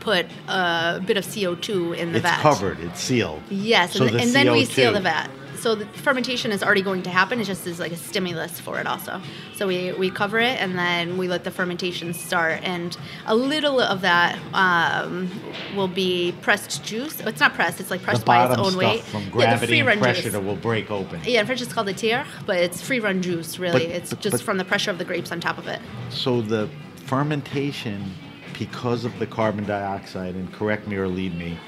put 0.00 0.26
a 0.48 1.02
bit 1.04 1.16
of 1.16 1.24
CO2 1.24 1.96
in 1.96 2.12
the 2.12 2.18
It's 2.18 2.22
vat. 2.22 2.40
covered. 2.40 2.80
It's 2.80 3.00
sealed. 3.00 3.42
Yes, 3.50 3.92
So 3.92 4.04
and, 4.04 4.14
the 4.14 4.20
and 4.22 4.30
then 4.32 4.52
we 4.52 4.64
seal 4.64 4.92
the 4.92 5.00
vat. 5.00 5.28
So 5.66 5.74
the 5.74 5.86
fermentation 5.86 6.52
is 6.52 6.62
already 6.62 6.80
going 6.80 7.02
to 7.02 7.10
happen. 7.10 7.40
It 7.40 7.44
just 7.46 7.66
is 7.66 7.80
like 7.80 7.90
a 7.90 7.96
stimulus 7.96 8.60
for 8.60 8.78
it 8.78 8.86
also. 8.86 9.20
So 9.56 9.66
we, 9.66 9.90
we 9.94 10.10
cover 10.10 10.38
it 10.38 10.62
and 10.62 10.78
then 10.78 11.18
we 11.18 11.26
let 11.26 11.42
the 11.42 11.50
fermentation 11.50 12.14
start. 12.14 12.62
And 12.62 12.96
a 13.26 13.34
little 13.34 13.80
of 13.80 14.02
that 14.02 14.38
um, 14.54 15.28
will 15.74 15.88
be 15.88 16.36
pressed 16.40 16.84
juice. 16.84 17.18
It's 17.18 17.40
not 17.40 17.54
pressed. 17.54 17.80
It's 17.80 17.90
like 17.90 17.98
The 17.98 18.04
pressed 18.04 18.24
by 18.24 18.48
its 18.48 18.56
own 18.56 18.76
weight. 18.76 19.02
from 19.02 19.22
yeah, 19.22 19.26
the 19.26 19.32
gravity 19.32 19.80
and 19.80 20.00
pressure 20.00 20.30
that 20.30 20.44
will 20.44 20.54
break 20.54 20.88
open. 20.88 21.20
Yeah, 21.24 21.40
in 21.40 21.46
French 21.46 21.60
it's 21.62 21.72
called 21.72 21.88
a 21.88 21.94
tiers, 21.94 22.28
but 22.46 22.58
it's 22.58 22.80
free 22.80 23.00
run 23.00 23.20
juice. 23.20 23.58
Really, 23.58 23.86
But- 23.86 23.96
it's 23.96 24.10
but- 24.10 24.20
just 24.20 24.32
but- 24.34 24.42
from 24.42 24.58
the 24.58 24.64
pressure 24.64 24.92
of 24.92 24.98
the 24.98 25.04
grapes 25.04 25.32
on 25.32 25.40
top 25.40 25.58
of 25.58 25.66
it. 25.66 25.80
So 26.10 26.42
the 26.42 26.70
fermentation, 27.06 28.14
because 28.56 29.04
of 29.04 29.18
the 29.18 29.26
carbon 29.26 29.64
dioxide, 29.64 30.36
and 30.36 30.52
correct 30.52 30.86
me 30.86 30.94
or 30.94 31.08
lead 31.08 31.36
me, 31.36 31.58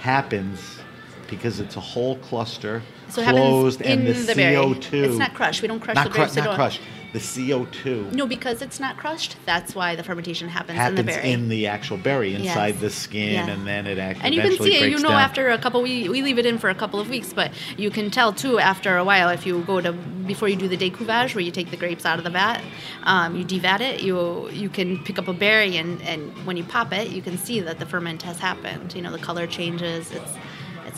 happens 0.00 0.80
because 1.24 1.60
it's 1.60 1.76
a 1.76 1.80
whole 1.80 2.16
cluster. 2.18 2.82
So 3.08 3.22
closed, 3.22 3.80
in 3.82 4.00
and 4.00 4.08
the, 4.08 4.12
the. 4.12 4.32
CO2. 4.34 4.92
It's 5.04 5.18
not 5.18 5.34
crushed. 5.34 5.62
We 5.62 5.68
don't 5.68 5.80
crush 5.80 5.94
not 5.94 6.04
the 6.04 6.10
grapes. 6.10 6.32
cru- 6.32 6.42
not 6.44 6.54
crushed. 6.56 6.80
The 7.12 7.20
CO2 7.20 8.12
No, 8.12 8.26
because 8.26 8.60
it's 8.60 8.80
not 8.80 8.96
crushed. 8.96 9.36
That's 9.46 9.72
why 9.72 9.94
the 9.94 10.02
fermentation 10.02 10.48
happens, 10.48 10.76
happens 10.78 10.98
in 10.98 11.06
the 11.06 11.12
berry. 11.12 11.30
in 11.32 11.48
the 11.48 11.66
actual 11.68 11.96
berry, 11.96 12.34
inside 12.34 12.72
Yes. 12.74 12.80
the 12.80 12.90
skin, 12.90 13.34
Yeah. 13.34 13.46
and 13.50 13.64
then 13.64 13.86
it 13.86 13.98
act- 13.98 14.18
and 14.24 14.34
you 14.34 14.40
can 14.40 14.56
see 14.58 14.74
it. 14.74 14.90
You 14.90 14.98
know, 14.98 15.10
down. 15.10 15.20
after 15.20 15.50
a 15.50 15.58
couple, 15.58 15.80
we 15.80 16.08
we 16.08 16.22
leave 16.22 16.38
it 16.40 16.46
in 16.46 16.58
for 16.58 16.70
a 16.70 16.74
couple 16.74 16.98
of 16.98 17.08
weeks, 17.08 17.32
but 17.32 17.52
you 17.76 17.88
can 17.90 18.10
tell 18.10 18.32
too 18.32 18.58
after 18.58 18.96
a 18.96 19.04
while 19.04 19.28
if 19.28 19.46
you 19.46 19.60
go 19.60 19.80
to 19.80 19.92
before 19.92 20.48
you 20.48 20.56
do 20.56 20.66
the 20.66 20.76
décuvage, 20.76 21.36
where 21.36 21.44
you 21.44 21.52
take 21.52 21.70
the 21.70 21.76
grapes 21.76 22.04
out 22.04 22.18
of 22.18 22.24
the 22.24 22.30
vat, 22.30 22.60
um, 23.04 23.36
you 23.36 23.44
devat 23.44 23.80
it. 23.80 24.02
You 24.02 24.48
you 24.50 24.68
can 24.68 24.98
pick 25.04 25.16
up 25.16 25.28
a 25.28 25.32
berry, 25.34 25.76
and 25.76 26.02
and 26.02 26.32
when 26.44 26.56
you 26.56 26.64
pop 26.64 26.92
it, 26.92 27.10
you 27.10 27.22
can 27.22 27.38
see 27.38 27.60
that 27.60 27.78
the 27.78 27.86
ferment 27.86 28.22
has 28.22 28.38
happened. 28.40 28.92
You 28.92 29.02
know, 29.02 29.12
the 29.12 29.18
color 29.18 29.46
changes. 29.46 30.10
It's 30.10 30.32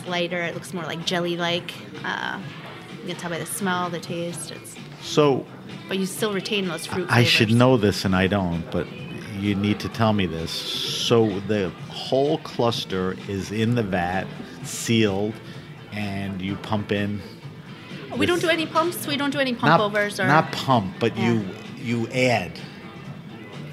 it's 0.06 0.10
lighter. 0.10 0.42
It 0.42 0.54
looks 0.54 0.72
more 0.72 0.84
like 0.84 1.04
jelly-like. 1.04 1.72
Uh, 2.04 2.40
you 3.00 3.08
can 3.08 3.16
tell 3.16 3.30
by 3.30 3.38
the 3.38 3.46
smell, 3.46 3.90
the 3.90 4.00
taste. 4.00 4.50
It's 4.50 4.76
So 5.02 5.46
but 5.88 5.98
you 5.98 6.06
still 6.06 6.32
retain 6.32 6.66
those 6.66 6.86
fruit. 6.86 7.06
I 7.10 7.24
should 7.24 7.52
know 7.52 7.76
this, 7.76 8.04
and 8.04 8.14
I 8.14 8.26
don't, 8.26 8.68
but 8.70 8.86
you 9.38 9.54
need 9.54 9.78
to 9.80 9.88
tell 9.88 10.12
me 10.12 10.26
this. 10.26 10.50
So 10.50 11.40
the 11.40 11.70
whole 11.90 12.38
cluster 12.38 13.16
is 13.28 13.52
in 13.52 13.74
the 13.74 13.82
vat, 13.82 14.26
sealed, 14.64 15.34
and 15.92 16.40
you 16.42 16.56
pump 16.56 16.90
in. 16.90 17.20
We 18.16 18.26
don't 18.26 18.40
do 18.40 18.48
any 18.48 18.66
pumps. 18.66 19.06
We 19.06 19.16
don't 19.16 19.30
do 19.30 19.38
any 19.38 19.52
pump 19.52 19.68
not, 19.68 19.80
overs 19.80 20.18
or 20.18 20.26
not 20.26 20.50
pump, 20.52 20.94
but 20.98 21.16
Yeah. 21.16 21.32
you 21.32 21.48
you 21.76 22.08
add 22.08 22.52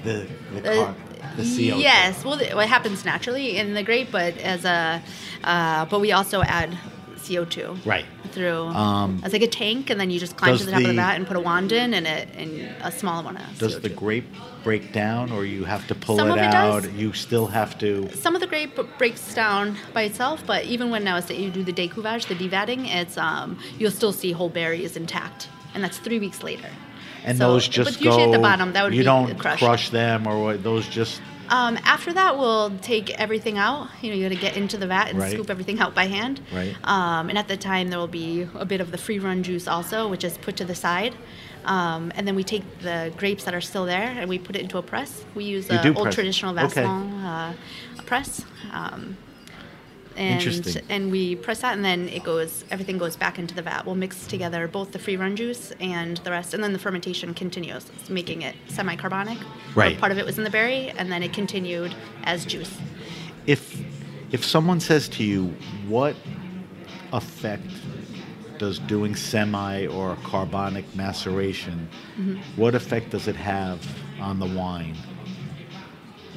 the 0.04 0.26
the, 0.54 0.60
car, 0.60 0.94
the 1.36 1.42
CO2. 1.42 1.80
Yes, 1.80 2.24
well, 2.24 2.38
it, 2.40 2.50
happens 2.68 3.04
naturally 3.04 3.56
in 3.56 3.74
the 3.74 3.82
grape, 3.82 4.08
but 4.10 4.36
as 4.38 4.64
a, 4.64 5.02
uh, 5.42 5.84
but 5.86 6.00
we 6.00 6.12
also 6.12 6.42
add 6.42 6.76
CO 7.26 7.44
two. 7.44 7.76
Right. 7.84 8.04
Through 8.32 8.64
Um, 8.66 9.20
as 9.24 9.32
like 9.32 9.42
a 9.42 9.46
tank, 9.46 9.90
and 9.90 10.00
then 10.00 10.10
you 10.10 10.18
just 10.18 10.36
climb 10.36 10.58
to 10.58 10.64
the 10.64 10.72
top 10.72 10.80
of 10.80 10.86
the- 10.86 10.92
the 10.92 10.96
vat 10.96 11.14
and 11.14 11.26
put 11.26 11.36
a 11.36 11.40
wand 11.40 11.70
in, 11.72 11.94
and 11.94 12.06
it 12.06 12.28
and 12.36 12.68
a 12.82 12.90
small 12.90 13.22
one. 13.22 13.36
of 13.36 13.58
Does 13.58 13.74
CO2. 13.76 13.82
the 13.82 13.88
grape 13.90 14.34
break 14.64 14.92
down, 14.92 15.30
or 15.30 15.44
you 15.44 15.64
have 15.64 15.86
to 15.86 15.94
pull 15.94 16.16
Some 16.16 16.28
it 16.28 16.32
of 16.32 16.38
it 16.38 16.42
out? 16.54 16.82
does. 16.82 16.92
You 16.92 17.12
still 17.12 17.46
have 17.48 17.78
to. 17.78 18.08
Some 18.14 18.34
of 18.34 18.40
the 18.40 18.46
grape 18.46 18.78
breaks 18.98 19.34
down 19.34 19.76
by 19.92 20.02
itself, 20.02 20.42
but 20.46 20.64
even 20.64 20.90
when 20.90 21.04
now 21.04 21.18
you 21.28 21.50
do 21.50 21.62
the 21.62 21.72
décuvage, 21.72 22.26
the 22.26 22.34
devatting, 22.34 22.86
it's 22.92 23.16
um, 23.16 23.58
you'll 23.78 23.90
still 23.90 24.12
see 24.12 24.32
whole 24.32 24.48
berries 24.48 24.96
intact, 24.96 25.48
and 25.74 25.82
that's 25.84 25.98
three 25.98 26.18
weeks 26.18 26.42
later. 26.42 26.68
And 27.24 27.38
So- 27.38 27.52
those 27.52 27.66
just 27.66 27.92
but 27.98 28.00
usually 28.04 28.24
go. 28.26 28.32
at 28.32 28.36
the 28.36 28.38
bottom, 28.42 28.72
that 28.74 28.84
would 28.84 28.94
you 28.94 29.02
don't 29.02 29.38
crushed. 29.38 29.62
crush 29.62 29.88
them, 29.90 30.26
or 30.26 30.42
what, 30.42 30.62
those 30.62 30.86
just 30.88 31.20
Um, 31.50 31.78
after 31.84 32.10
that, 32.14 32.38
we'll 32.38 32.72
take 32.80 33.10
everything 33.20 33.58
out. 33.58 33.88
You 34.00 34.10
know, 34.10 34.16
you 34.16 34.22
got 34.28 34.34
to 34.34 34.40
get 34.40 34.56
into 34.56 34.78
the 34.78 34.86
vat 34.86 35.10
and 35.10 35.18
Right. 35.18 35.30
scoop 35.32 35.50
everything 35.50 35.78
out 35.78 35.94
by 35.94 36.06
hand. 36.06 36.40
Right. 36.52 36.74
Um, 36.84 37.28
and 37.28 37.36
at 37.36 37.48
the 37.48 37.56
time, 37.58 37.88
there 37.90 37.98
will 37.98 38.06
be 38.06 38.48
a 38.54 38.64
bit 38.64 38.80
of 38.80 38.90
the 38.92 38.96
free 38.98 39.18
run 39.18 39.42
juice 39.42 39.68
also, 39.68 40.08
which 40.08 40.24
is 40.24 40.38
put 40.38 40.56
to 40.56 40.64
the 40.64 40.74
side. 40.74 41.14
Um, 41.66 42.12
and 42.16 42.26
then 42.26 42.34
we 42.34 42.44
take 42.44 42.62
the 42.80 43.12
grapes 43.18 43.44
that 43.44 43.54
are 43.54 43.60
still 43.60 43.84
there 43.84 44.14
and 44.18 44.28
we 44.28 44.38
put 44.38 44.56
it 44.56 44.62
into 44.62 44.78
a 44.78 44.82
press. 44.82 45.24
We 45.34 45.44
use 45.44 45.68
an 45.70 45.86
old 45.94 46.04
press. 46.04 46.14
traditional 46.14 46.58
Okay. 46.58 46.84
Uh, 46.84 47.52
press. 48.06 48.42
Um, 48.72 49.16
and, 50.16 50.40
Interesting. 50.42 50.84
and 50.88 51.10
we 51.10 51.36
press 51.36 51.60
that, 51.60 51.74
and 51.74 51.84
then 51.84 52.08
it 52.08 52.22
goes. 52.24 52.64
Everything 52.70 52.98
goes 52.98 53.16
back 53.16 53.38
into 53.38 53.54
the 53.54 53.62
vat. 53.62 53.84
We'll 53.84 53.94
mix 53.94 54.26
together 54.26 54.68
both 54.68 54.92
the 54.92 54.98
free 54.98 55.16
run 55.16 55.34
juice 55.36 55.72
and 55.80 56.18
the 56.18 56.30
rest, 56.30 56.54
and 56.54 56.62
then 56.62 56.72
the 56.72 56.78
fermentation 56.78 57.34
continues, 57.34 57.86
making 58.08 58.42
it 58.42 58.54
semi-carbonic. 58.68 59.38
Right. 59.74 59.98
Part 59.98 60.12
of 60.12 60.18
it 60.18 60.24
was 60.24 60.38
in 60.38 60.44
the 60.44 60.50
berry, 60.50 60.90
and 60.90 61.10
then 61.10 61.22
it 61.22 61.32
continued 61.32 61.94
as 62.24 62.44
juice. 62.44 62.76
If 63.46 63.78
if 64.30 64.44
someone 64.44 64.80
says 64.80 65.08
to 65.10 65.24
you, 65.24 65.54
what 65.88 66.16
effect 67.12 67.66
does 68.58 68.78
doing 68.80 69.14
semi 69.16 69.86
or 69.86 70.16
carbonic 70.24 70.84
maceration, 70.94 71.88
Mm-hmm. 72.18 72.36
what 72.60 72.74
effect 72.76 73.10
does 73.10 73.26
it 73.26 73.34
have 73.36 73.84
on 74.20 74.38
the 74.38 74.46
wine? 74.46 74.94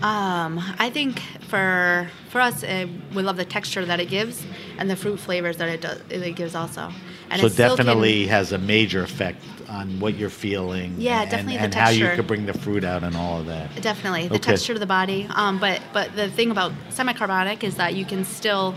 Um, 0.01 0.61
I 0.77 0.89
think 0.91 1.19
for 1.49 2.07
for 2.29 2.39
us, 2.41 2.63
uh, 2.63 2.85
we 3.15 3.23
love 3.23 3.37
the 3.37 3.45
texture 3.45 3.83
that 3.85 3.99
it 3.99 4.09
gives 4.09 4.45
and 4.77 4.89
the 4.89 4.95
fruit 4.95 5.19
flavors 5.19 5.57
that 5.57 5.69
it 5.69 5.81
does. 5.81 6.01
It 6.09 6.35
gives 6.35 6.53
also. 6.55 6.91
And 7.29 7.41
so 7.41 7.47
it 7.47 7.53
still 7.53 7.75
can- 7.75 7.85
definitely 7.85 8.27
has 8.27 8.51
a 8.51 8.57
major 8.57 9.01
effect 9.03 9.41
on 9.67 9.99
what 9.99 10.15
you're 10.15 10.29
feeling. 10.29 10.95
Yeah, 10.97 11.21
and, 11.23 11.31
definitely 11.31 11.57
the 11.57 11.63
and 11.63 11.73
how 11.73 11.89
you 11.89 12.07
could 12.15 12.27
bring 12.27 12.45
the 12.45 12.53
fruit 12.53 12.83
out 12.83 13.03
and 13.03 13.17
all 13.17 13.39
of 13.39 13.47
that. 13.47 13.81
Definitely 13.81 14.27
the 14.27 14.35
Okay. 14.35 14.51
texture 14.51 14.73
of 14.73 14.79
the 14.79 14.85
body. 14.85 15.27
Um, 15.33 15.57
but 15.57 15.81
but 15.93 16.15
the 16.15 16.29
thing 16.29 16.51
about 16.51 16.71
semi-carbonic 16.89 17.63
is 17.63 17.75
that 17.75 17.95
you 17.95 18.05
can 18.05 18.23
still 18.23 18.75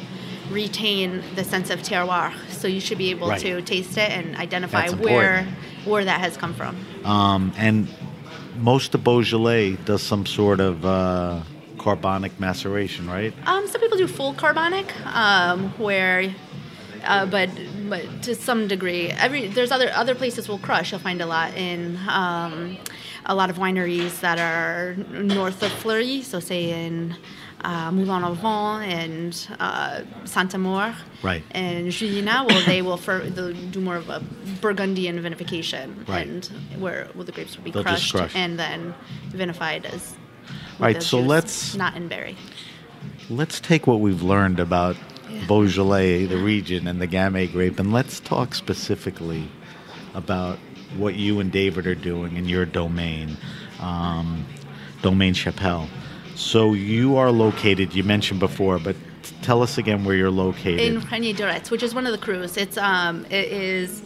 retain 0.51 1.23
the 1.37 1.45
sense 1.45 1.71
of 1.71 1.81
terroir. 1.83 2.33
So 2.51 2.67
you 2.67 2.81
should 2.81 2.99
be 2.99 3.11
able 3.11 3.29
Right. 3.29 3.41
to 3.41 3.63
taste 3.63 3.97
it 3.99 4.11
and 4.11 4.37
identify 4.37 4.89
where 4.89 5.47
where 5.85 6.05
that 6.05 6.21
has 6.21 6.37
come 6.37 6.55
from. 6.55 6.77
Um, 7.05 7.53
and 7.57 7.89
most 8.61 8.95
of 8.95 9.03
Beaujolais 9.03 9.77
does 9.85 10.03
some 10.03 10.27
sort 10.27 10.61
of 10.61 10.85
uh, 10.85 11.41
carbonic 11.79 12.39
maceration, 12.39 13.09
right? 13.09 13.33
Um, 13.47 13.67
some 13.67 13.81
people 13.81 13.99
do 13.99 14.07
full 14.07 14.35
carbonic, 14.35 14.95
um, 15.07 15.71
where, 15.79 16.35
uh, 17.05 17.27
but 17.27 17.51
but 17.89 18.23
to 18.23 18.35
some 18.35 18.69
degree, 18.69 19.09
every 19.09 19.49
there's 19.49 19.73
other 19.73 19.91
other 19.95 20.15
places 20.15 20.49
will 20.49 20.59
crush. 20.59 20.93
You'll 20.93 21.01
find 21.01 21.21
a 21.21 21.27
lot 21.27 21.55
in 21.57 21.99
um, 22.09 22.77
a 23.27 23.35
lot 23.35 23.51
of 23.51 23.57
wineries 23.57 24.21
that 24.21 24.39
are 24.39 24.95
north 25.13 25.63
of 25.63 25.73
Fleurie. 25.73 26.23
So 26.23 26.41
say 26.41 26.87
in 26.87 27.17
uh, 27.65 27.91
Moulin-à-Vent 27.93 28.83
and 28.85 29.49
uh, 29.61 30.03
Saint-Amour, 30.25 30.95
Right. 31.23 31.43
and 31.53 31.89
Juliénas, 31.89 32.47
well, 32.49 32.65
they 32.67 32.83
will 32.83 32.97
they'll 32.97 33.53
do 33.53 33.81
more 33.81 33.97
of 33.97 34.09
a 34.09 34.21
Burgundian 34.61 35.19
vinification, 35.23 36.07
Right. 36.09 36.27
and 36.27 36.45
where, 36.79 37.09
where 37.15 37.25
the 37.25 37.33
grapes 37.33 37.57
will 37.57 37.65
be 37.65 37.71
They'll 37.71 37.83
crushed 37.85 38.15
and 38.35 38.59
then 38.59 38.95
vinified 39.31 39.85
as. 39.85 40.15
Right, 40.79 41.03
so 41.03 41.19
juice, 41.19 41.29
let's- 41.29 41.75
not 41.77 41.97
in 41.97 42.09
berry. 42.09 42.37
Let's 43.29 43.61
take 43.61 43.87
what 43.87 44.01
we've 44.01 44.23
learned 44.23 44.59
about 44.59 44.97
Beaujolais, 45.47 46.27
the 46.27 46.37
region, 46.39 46.87
and 46.89 47.01
the 47.01 47.07
Gamay 47.07 47.51
grape, 47.53 47.79
and 47.79 47.93
let's 47.93 48.19
talk 48.21 48.55
specifically 48.55 49.49
about 50.15 50.59
what 50.97 51.15
you 51.15 51.39
and 51.39 51.53
David 51.53 51.87
are 51.87 51.95
doing 51.95 52.37
in 52.37 52.47
your 52.49 52.67
domain, 52.67 53.37
um, 53.79 54.45
Domaine 55.03 55.35
Chapel. 55.35 55.89
So 56.41 56.73
you 56.73 57.17
are 57.19 57.31
located, 57.31 57.95
you 57.95 58.03
mentioned 58.03 58.41
before, 58.41 58.79
but 58.79 58.97
t- 59.23 59.35
tell 59.43 59.63
us 59.63 59.77
again 59.77 60.05
where 60.07 60.17
you're 60.17 60.31
located. 60.31 60.81
in 60.81 61.01
Régnié-Durette, 61.03 61.71
which 61.71 61.83
is 61.83 61.95
one 61.95 62.07
of 62.07 62.13
the 62.13 62.19
crus. 62.19 62.57
It's 62.57 62.79
um, 62.79 63.27
it 63.27 63.53
is 63.53 64.03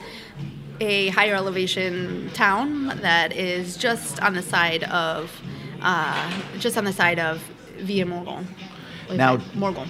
a 0.80 1.08
higher 1.10 1.36
elevation 1.36 2.28
town 2.34 2.88
that 3.02 3.32
is 3.32 3.76
just 3.76 4.20
on 4.20 4.34
the 4.34 4.42
side 4.42 4.82
of, 4.84 5.30
uh, 5.80 6.32
just 6.58 6.76
on 6.76 6.84
the 6.84 6.92
side 6.92 7.20
of 7.20 7.40
Villié-Morgon. 7.78 8.46
Now- 9.12 9.36
Morgon. 9.54 9.88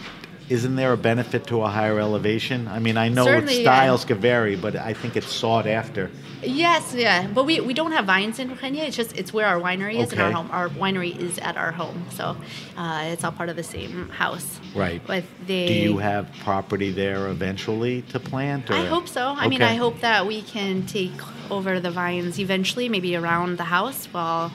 Isn't 0.48 0.76
there 0.76 0.92
a 0.92 0.96
benefit 0.96 1.46
to 1.46 1.62
a 1.62 1.68
higher 1.68 1.98
elevation? 1.98 2.68
I 2.68 2.78
mean, 2.78 2.98
I 2.98 3.09
know 3.09 3.24
Certainly, 3.24 3.62
styles 3.62 4.02
yeah. 4.02 4.09
could 4.09 4.18
vary, 4.18 4.57
but 4.57 4.76
I 4.76 4.92
think 4.92 5.16
it's 5.16 5.33
sought 5.33 5.66
after. 5.66 6.11
Yes, 6.42 6.94
yeah, 6.94 7.26
but 7.26 7.44
we, 7.44 7.61
we 7.61 7.72
don't 7.72 7.92
have 7.92 8.04
vines 8.04 8.38
in 8.38 8.50
Régnié. 8.50 8.87
It's 8.87 8.96
just 8.96 9.16
it's 9.16 9.33
where 9.33 9.46
our 9.46 9.59
winery 9.59 9.98
is 10.02 10.12
and 10.12 10.20
our 10.20 10.30
home. 10.30 10.50
Our 10.50 10.68
winery 10.68 11.16
is 11.18 11.38
at 11.38 11.57
our 11.57 11.72
home, 11.72 12.04
so 12.11 12.37
uh, 12.76 13.04
it's 13.07 13.24
all 13.24 13.33
part 13.33 13.48
of 13.48 13.57
the 13.57 13.62
same 13.62 14.11
house. 14.11 14.61
Right. 14.74 15.00
But 15.07 15.24
they. 15.46 15.66
Do 15.66 15.74
you 15.74 15.96
have 15.98 16.30
property 16.42 16.90
there 16.90 17.28
eventually 17.28 18.02
to 18.11 18.20
plant? 18.20 18.70
Or? 18.70 18.74
I 18.74 18.85
hope 18.85 19.09
so. 19.09 19.28
I 19.28 19.48
mean, 19.48 19.62
I 19.62 19.76
hope 19.76 20.00
that 20.00 20.26
we 20.26 20.42
can 20.42 20.85
take 20.85 21.12
over 21.50 21.80
the 21.80 21.90
vines 21.90 22.38
eventually, 22.38 22.90
maybe 22.90 23.16
around 23.16 23.57
the 23.57 23.64
house. 23.64 24.09
Well, 24.12 24.52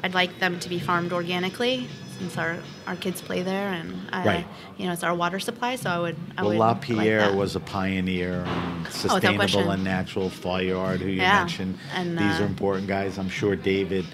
I'd 0.00 0.12
like 0.12 0.38
them 0.38 0.60
to 0.60 0.68
be 0.68 0.78
farmed 0.78 1.12
organically 1.12 1.88
since 2.20 2.36
our, 2.36 2.58
our 2.86 2.96
kids 2.96 3.22
play 3.22 3.42
there 3.42 3.68
and 3.70 3.94
uh, 4.12 4.22
Right. 4.26 4.46
you 4.76 4.86
know 4.86 4.92
it's 4.92 5.02
our 5.02 5.14
water 5.14 5.40
supply. 5.40 5.76
So 5.76 5.88
I 5.90 5.98
would 5.98 6.16
I 6.36 6.42
Well, 6.42 6.50
would 6.50 6.58
La 6.58 6.72
like 6.74 7.34
was 7.34 7.56
a 7.56 7.60
pioneer 7.60 8.44
in 8.44 8.86
sustainable 8.90 9.36
question. 9.38 9.70
and 9.70 9.82
natural 9.84 10.28
fire 10.28 10.62
yard, 10.62 11.00
who 11.00 11.08
you 11.08 11.22
Yeah, 11.22 11.38
mentioned. 11.40 11.78
and, 11.94 12.18
These 12.18 12.38
uh, 12.40 12.42
are 12.42 12.46
important 12.46 12.86
guys. 12.88 13.18
I'm 13.18 13.30
sure 13.30 13.56
David 13.56 14.04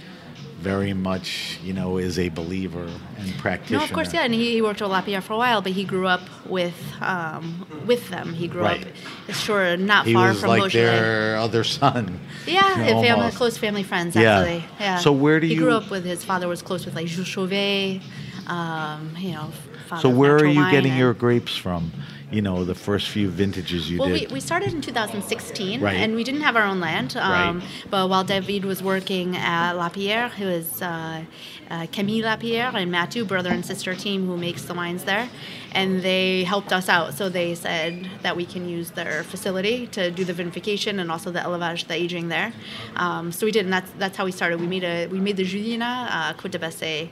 very 0.59 0.92
much, 0.95 1.59
you 1.62 1.73
know, 1.73 1.99
is 1.99 2.19
a 2.19 2.29
believer 2.31 2.88
and 3.19 3.35
practitioner. 3.38 3.79
No, 3.79 3.85
of 3.85 3.92
course, 3.92 4.12
yeah, 4.14 4.23
and 4.25 4.33
he, 4.35 4.53
he 4.53 4.62
worked 4.62 4.81
with 4.81 4.90
Lapierre 4.90 5.21
for 5.21 5.35
a 5.35 5.37
while, 5.37 5.61
but 5.62 5.73
he 5.73 5.85
grew 5.85 6.07
up 6.07 6.23
with 6.47 6.75
um, 7.03 7.66
with 7.87 8.09
them. 8.09 8.33
He 8.33 8.49
grew 8.49 8.62
Right. 8.62 8.87
up, 9.29 9.35
sure, 9.35 9.77
not 9.77 10.07
He 10.07 10.14
far 10.14 10.29
was 10.31 10.40
from 10.40 10.49
like 10.51 10.62
Beaujolais. 10.62 10.87
their 11.01 11.37
other 11.37 11.62
son. 11.64 12.21
Yeah, 12.47 12.87
you 12.87 12.95
know, 12.95 13.03
family, 13.03 13.31
close 13.33 13.59
family 13.59 13.83
friends 13.83 14.16
actually. 14.16 14.64
Yeah. 14.81 14.99
So 14.99 15.11
where 15.12 15.40
do 15.40 15.47
he 15.47 15.55
you- 15.55 15.59
He 15.61 15.64
grew 15.64 15.75
up 15.75 15.90
with 15.90 16.05
his 16.05 16.25
father 16.25 16.47
was 16.49 16.62
close 16.62 16.85
with 16.87 16.95
like 16.95 17.07
Jules 17.09 17.27
Chauvet, 17.27 18.01
um, 18.47 19.14
you 19.19 19.33
know. 19.33 19.51
Father 19.88 20.03
So 20.03 20.09
where 20.09 20.37
are 20.37 20.45
you 20.47 20.69
getting 20.71 20.92
and- 20.92 20.99
your 21.01 21.12
grapes 21.14 21.57
from? 21.57 21.92
You 22.31 22.43
know, 22.43 22.65
the 22.65 22.75
first 22.75 23.09
few 23.09 23.29
vintages 23.29 23.89
you 23.89 23.99
did. 23.99 24.01
Well, 24.01 24.11
we, 24.11 24.27
we 24.27 24.41
started 24.41 24.73
in 24.75 24.81
2016, 24.81 25.81
Right. 25.81 25.95
and 25.95 26.17
we 26.17 26.25
didn't 26.25 26.41
have 26.41 26.57
our 26.57 26.65
own 26.65 26.81
land. 26.81 27.17
Um, 27.17 27.59
Right. 27.61 27.69
But 27.89 28.09
while 28.11 28.25
David 28.25 28.65
was 28.65 28.83
working 28.83 29.37
at 29.37 29.75
Lapierre, 29.75 30.29
who 30.31 30.49
is 30.49 30.83
uh, 30.83 31.23
uh, 31.71 31.87
Camille 31.93 32.25
Lapierre 32.25 32.73
and 32.77 32.91
Mathieu, 32.91 33.25
brother 33.25 33.51
and 33.51 33.65
sister 33.65 33.95
team, 33.95 34.27
who 34.27 34.37
makes 34.37 34.62
the 34.62 34.75
wines 34.75 35.05
there, 35.05 35.29
and 35.73 36.03
they 36.03 36.43
helped 36.43 36.73
us 36.73 36.89
out. 36.89 37.15
So 37.15 37.29
they 37.29 37.55
said 37.55 38.09
that 38.23 38.37
we 38.37 38.45
can 38.45 38.69
use 38.69 38.91
their 38.91 39.23
facility 39.23 39.87
to 39.89 40.11
do 40.11 40.25
the 40.25 40.33
vinification 40.35 40.99
and 40.99 41.12
also 41.12 41.31
the 41.31 41.41
élevage, 41.41 41.87
the 41.87 41.95
aging 41.95 42.27
there. 42.29 42.53
Um, 42.97 43.31
so 43.31 43.47
we 43.47 43.53
did, 43.53 43.67
and 43.67 43.73
that's 43.73 43.91
that's 43.99 44.17
how 44.17 44.25
we 44.25 44.33
started. 44.33 44.61
We 44.61 44.67
made 44.67 44.83
a 44.85 45.07
we 45.07 45.21
made 45.21 45.37
the 45.37 45.45
Juliénas 45.45 46.09
uh, 46.11 46.33
Côte 46.35 46.51
de 46.51 46.59
Bessay 46.59 47.09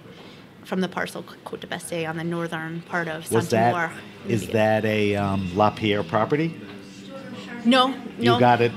from 0.64 0.81
the 0.81 0.88
parcel 0.88 1.22
Côte 1.44 1.61
de 1.61 1.66
Bessay 1.66 2.09
on 2.09 2.16
the 2.16 2.24
northern 2.24 2.83
part 2.83 3.09
of 3.09 3.31
was 3.31 3.50
that 3.50 3.92
is 4.27 4.48
that 4.48 4.85
a 4.85 5.16
um, 5.16 5.50
Lapierre 5.57 6.03
property? 6.03 6.55
no 7.64 7.88
no 8.18 8.35
You 8.35 8.40
got 8.40 8.61
it 8.61 8.72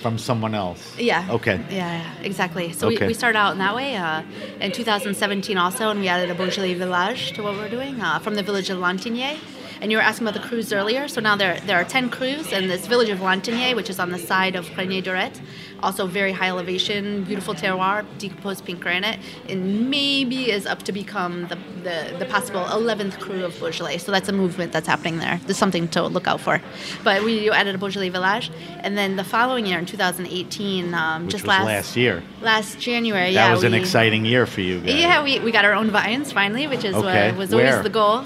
from 0.00 0.18
someone 0.18 0.54
else. 0.54 0.98
Yeah. 0.98 1.26
Okay. 1.30 1.56
Yeah, 1.70 2.02
yeah, 2.02 2.12
exactly. 2.22 2.72
So 2.72 2.88
Okay. 2.88 2.98
we, 3.00 3.06
we 3.08 3.14
started 3.14 3.38
out 3.38 3.52
in 3.52 3.58
that 3.58 3.74
way. 3.74 3.96
Uh, 3.96 4.20
in 4.60 4.70
2017 4.70 5.56
also, 5.56 5.88
and 5.88 5.98
we 5.98 6.08
added 6.08 6.30
a 6.30 6.34
Beaujolais 6.34 6.74
village 6.74 7.32
to 7.32 7.42
what 7.42 7.54
we're 7.56 7.70
doing 7.70 7.98
uh, 8.02 8.18
from 8.18 8.34
the 8.34 8.42
village 8.42 8.68
of 8.68 8.76
Lantignié. 8.78 9.38
And 9.80 9.90
you 9.90 9.96
were 9.96 10.02
asking 10.02 10.28
about 10.28 10.38
the 10.38 10.46
crus 10.46 10.76
earlier. 10.76 11.08
So 11.08 11.22
now 11.22 11.36
there, 11.36 11.58
there 11.60 11.78
are 11.80 11.84
10 11.84 12.10
crus 12.10 12.52
in 12.52 12.68
this 12.68 12.86
village 12.86 13.08
of 13.08 13.20
Lantignié, 13.20 13.74
which 13.74 13.88
is 13.88 13.98
on 13.98 14.10
the 14.10 14.18
side 14.18 14.56
of 14.56 14.66
Régnié-Durette. 14.76 15.40
Also 15.84 16.06
very 16.06 16.32
high 16.32 16.48
elevation, 16.48 17.24
beautiful 17.24 17.54
terroir, 17.54 18.04
decomposed 18.18 18.64
pink 18.64 18.80
granite, 18.80 19.18
and 19.50 19.90
maybe 19.90 20.50
is 20.50 20.64
up 20.66 20.82
to 20.84 20.92
become 20.92 21.42
the, 21.48 21.58
the, 21.82 22.16
the 22.20 22.24
possible 22.24 22.64
11th 22.64 23.20
cru 23.20 23.44
of 23.44 23.52
Beaujolais. 23.58 23.98
So 23.98 24.10
that's 24.10 24.30
a 24.30 24.32
movement 24.32 24.72
that's 24.72 24.86
happening 24.88 25.18
there. 25.18 25.38
There's 25.44 25.58
something 25.58 25.86
to 25.88 26.02
look 26.04 26.26
out 26.26 26.40
for. 26.40 26.60
But 27.02 27.22
we 27.22 27.50
added 27.50 27.74
a 27.74 27.78
Beaujolais 27.78 28.08
village. 28.08 28.50
And 28.80 28.96
then 28.96 29.16
the 29.16 29.24
following 29.24 29.66
year, 29.66 29.78
in 29.78 29.84
2018, 29.84 30.94
um, 30.94 31.24
Which 31.24 31.32
just 31.32 31.44
was 31.44 31.48
last, 31.48 31.66
last 31.66 31.96
year. 31.96 32.22
last 32.40 32.80
January, 32.80 33.28
yeah. 33.28 33.42
That 33.42 33.48
yeah. 33.48 33.54
was 33.54 33.64
an 33.64 33.74
exciting 33.74 34.24
year 34.24 34.46
for 34.46 34.62
you 34.62 34.80
guys. 34.80 34.94
yeah, 34.94 35.22
we, 35.22 35.38
we 35.40 35.52
got 35.52 35.66
our 35.66 35.74
own 35.74 35.90
vines 35.90 36.32
finally, 36.32 36.66
which 36.66 36.84
is 36.84 36.94
Okay. 36.94 37.28
what 37.30 37.38
was 37.38 37.54
Where? 37.54 37.68
always 37.68 37.82
the 37.82 37.90
goal. 37.90 38.24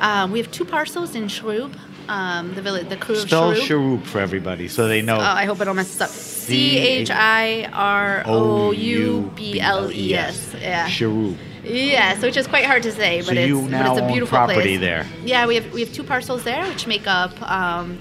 Um, 0.00 0.32
we 0.32 0.38
have 0.40 0.50
two 0.50 0.64
parcels 0.64 1.14
in 1.14 1.28
Chiroubles, 1.28 1.76
um, 2.08 2.54
the 2.54 2.62
village, 2.62 2.88
the 2.88 2.96
cru 2.96 3.14
Spell 3.16 3.52
of 3.52 3.58
Chiroubles. 3.58 4.06
For 4.08 4.18
everybody 4.20 4.66
so 4.68 4.88
they 4.88 5.02
know. 5.02 5.16
Oh, 5.16 5.20
I 5.20 5.44
hope 5.44 5.60
I 5.60 5.64
don't 5.64 5.76
mess 5.76 6.00
up. 6.00 6.10
C 6.46 6.78
H 6.78 7.10
I 7.10 7.68
R 7.72 8.22
O 8.26 8.70
U 8.72 9.32
B 9.34 9.60
L 9.60 9.90
E 9.90 10.14
S. 10.14 10.54
Yeah. 10.60 10.88
Charoop. 10.88 11.36
Yes, 11.64 12.22
which 12.22 12.36
is 12.36 12.46
quite 12.46 12.64
hard 12.64 12.84
to 12.84 12.92
say, 12.92 13.22
So 13.22 13.28
but 13.28 13.36
it's 13.36 13.48
you 13.48 13.68
but 13.68 13.86
it's 13.86 14.00
a 14.00 14.06
beautiful 14.06 14.38
property 14.38 14.78
place. 14.78 14.80
there. 14.80 15.06
Yeah, 15.24 15.46
we 15.48 15.56
have 15.56 15.72
we 15.72 15.80
have 15.80 15.92
two 15.92 16.04
parcels 16.04 16.44
there, 16.44 16.64
which 16.68 16.86
make 16.86 17.06
up 17.08 17.32
um, 17.42 17.98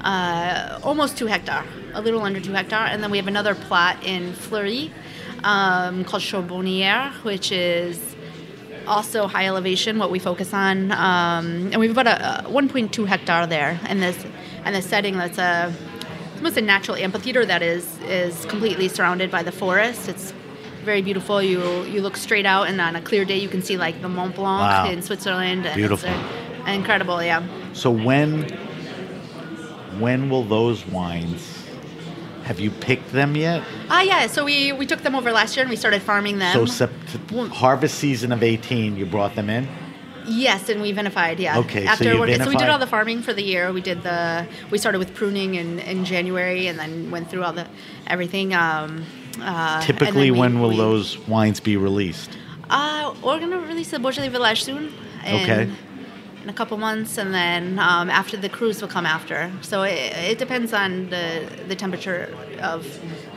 uh, 0.00 0.78
almost 0.82 1.18
two 1.18 1.26
hectare, 1.26 1.64
a 1.92 2.00
little 2.00 2.22
under 2.22 2.40
two 2.40 2.52
hectare, 2.52 2.86
and 2.86 3.02
then 3.02 3.10
we 3.10 3.18
have 3.18 3.26
another 3.28 3.54
plot 3.54 4.02
in 4.02 4.32
Fleurie 4.32 4.90
um, 5.44 6.04
called 6.04 6.22
Charbonnière, 6.22 7.12
which 7.22 7.52
is 7.52 7.98
also 8.86 9.26
high 9.28 9.46
elevation, 9.46 9.98
what 9.98 10.10
we 10.10 10.18
focus 10.18 10.52
on, 10.54 10.90
um, 10.92 11.68
and 11.70 11.76
we've 11.76 11.90
about 11.96 12.06
a, 12.08 12.46
a 12.46 12.50
1.2 12.50 13.06
hectare 13.06 13.46
there, 13.46 13.78
and 13.84 14.02
this 14.02 14.24
and 14.64 14.74
the 14.74 14.80
setting 14.82 15.16
that's 15.18 15.38
a 15.38 15.72
almost 16.42 16.56
a 16.56 16.60
natural 16.60 16.96
amphitheater 16.96 17.46
that 17.46 17.62
is 17.62 17.86
is 18.00 18.44
completely 18.46 18.88
surrounded 18.88 19.30
by 19.30 19.44
the 19.44 19.52
forest. 19.52 20.08
It's 20.08 20.34
very 20.84 21.00
beautiful. 21.00 21.40
You 21.40 21.84
you 21.84 22.02
look 22.02 22.16
straight 22.16 22.46
out, 22.46 22.66
and 22.66 22.80
on 22.80 22.96
a 22.96 23.00
clear 23.00 23.24
day, 23.24 23.38
you 23.38 23.48
can 23.48 23.62
see 23.62 23.76
like 23.76 24.02
the 24.02 24.08
Mont 24.08 24.34
Blanc 24.34 24.60
Wow. 24.60 24.90
in 24.90 25.02
Switzerland. 25.02 25.64
and 25.66 25.76
Beautiful. 25.76 26.08
It's, 26.10 26.68
uh, 26.68 26.70
incredible, 26.72 27.22
yeah. 27.22 27.46
So 27.74 27.92
when 27.92 28.48
when 30.00 30.28
will 30.30 30.42
those 30.42 30.84
wines? 30.86 31.48
Have 32.42 32.58
you 32.58 32.72
picked 32.72 33.12
them 33.12 33.36
yet? 33.36 33.62
Ah, 33.88 34.02
yeah. 34.02 34.26
So 34.26 34.44
we 34.44 34.72
we 34.72 34.84
took 34.84 35.02
them 35.02 35.14
over 35.14 35.30
last 35.30 35.56
year, 35.56 35.62
and 35.62 35.70
we 35.70 35.76
started 35.76 36.02
farming 36.02 36.40
them. 36.40 36.52
So 36.54 36.64
sept- 36.66 37.50
harvest 37.50 37.94
season 37.98 38.32
of 38.32 38.42
18, 38.42 38.96
you 38.96 39.06
brought 39.06 39.36
them 39.36 39.48
in. 39.48 39.68
Yes, 40.26 40.68
and 40.68 40.80
we 40.82 40.92
vinified. 40.92 41.38
Yeah. 41.38 41.58
Okay, 41.58 41.84
so 41.84 41.90
After 41.90 42.18
work- 42.18 42.30
so 42.30 42.48
we 42.48 42.56
did 42.56 42.68
all 42.68 42.78
the 42.78 42.86
farming 42.86 43.22
for 43.22 43.32
the 43.32 43.42
year. 43.42 43.72
We 43.72 43.80
did 43.80 44.02
the 44.02 44.46
we 44.70 44.78
started 44.78 44.98
with 44.98 45.14
pruning 45.14 45.54
in, 45.56 45.78
in 45.80 46.04
January, 46.04 46.66
and 46.68 46.78
then 46.78 47.10
went 47.10 47.28
through 47.30 47.42
all 47.44 47.52
the 47.52 47.66
everything. 48.06 48.54
Um, 48.54 49.04
uh, 49.40 49.80
Typically, 49.82 50.30
we- 50.30 50.38
when 50.38 50.60
will 50.60 50.70
we- 50.70 50.76
those 50.76 51.18
wines 51.26 51.60
be 51.60 51.76
released? 51.76 52.30
Uh, 52.70 53.12
we're 53.22 53.38
gonna 53.40 53.58
release 53.58 53.90
the 53.90 53.98
Beaujolais 53.98 54.28
Village 54.28 54.62
soon. 54.64 54.92
Okay. 55.26 55.68
In 56.42 56.48
a 56.48 56.52
couple 56.52 56.76
months, 56.76 57.18
and 57.18 57.32
then 57.32 57.78
um, 57.78 58.10
after 58.10 58.36
the 58.36 58.48
crus 58.48 58.80
will 58.80 58.88
come 58.88 59.06
after. 59.06 59.48
So 59.60 59.82
it, 59.84 60.12
it 60.32 60.38
depends 60.38 60.72
on 60.72 61.08
the 61.10 61.48
the 61.68 61.76
temperature 61.76 62.34
of 62.60 62.84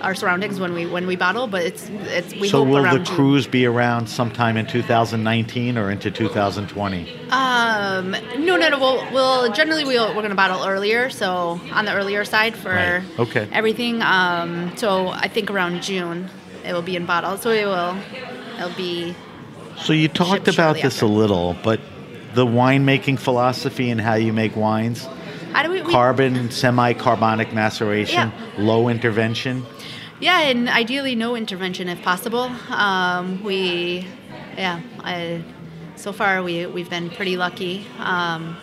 our 0.02 0.16
surroundings 0.16 0.60
when 0.60 0.74
we 0.74 0.88
when 0.88 1.06
we 1.06 1.16
bottle, 1.16 1.46
but 1.46 1.62
it's 1.62 1.88
it's 1.90 2.34
we 2.34 2.50
so 2.50 2.60
hope 2.60 2.68
will 2.70 2.84
around 2.84 3.06
the 3.06 3.12
crus 3.12 3.46
be 3.50 3.66
around 3.68 4.08
sometime 4.10 4.58
in 4.58 4.66
2019 4.66 5.78
or 5.78 5.92
into 5.92 6.10
2020? 6.10 7.30
Um, 7.30 8.12
no, 8.40 8.58
no, 8.58 8.70
no. 8.70 8.80
We'll, 8.80 9.12
we'll 9.14 9.52
generally 9.54 9.86
we'll, 9.86 10.08
we're 10.10 10.22
going 10.26 10.30
to 10.30 10.36
bottle 10.36 10.66
earlier, 10.66 11.10
so 11.12 11.60
on 11.74 11.86
the 11.86 11.94
earlier 11.94 12.26
side 12.26 12.56
for 12.56 12.70
Right. 12.72 13.04
Okay. 13.20 13.48
everything. 13.52 14.02
Um, 14.02 14.76
so 14.78 15.10
I 15.10 15.28
think 15.28 15.52
around 15.52 15.84
June 15.84 16.30
it 16.66 16.74
will 16.74 16.82
be 16.82 16.96
in 16.96 17.06
bottle. 17.06 17.38
So 17.38 17.52
it 17.52 17.66
will 17.66 17.96
it'll 18.58 18.76
be 18.76 19.14
So 19.78 19.94
you 19.94 20.08
talked 20.08 20.48
about 20.48 20.76
this 20.78 20.96
after. 21.04 21.06
a 21.06 21.10
little, 21.10 21.56
but 21.64 21.80
the 22.36 22.46
winemaking 22.46 23.18
philosophy 23.18 23.90
and 23.90 24.00
how 24.00 24.16
you 24.16 24.34
make 24.34 24.56
wines, 24.56 25.08
how 25.54 25.64
do 25.64 25.72
we, 25.72 25.82
we 25.82 25.92
carbon, 25.92 26.52
semi-carbonic 26.52 27.54
maceration, 27.54 28.32
low 28.58 28.90
intervention. 28.90 29.66
yeah, 30.20 30.42
and 30.42 30.68
ideally 30.70 31.16
no 31.16 31.36
intervention 31.36 31.88
if 31.88 32.02
possible. 32.02 32.52
Um, 32.70 33.44
we 33.44 34.06
yeah, 34.58 34.82
I, 35.00 35.44
so 35.96 36.12
far 36.12 36.44
we 36.44 36.66
we've 36.66 36.90
been 36.90 37.10
pretty 37.10 37.38
lucky. 37.38 37.88
Um, 38.00 38.58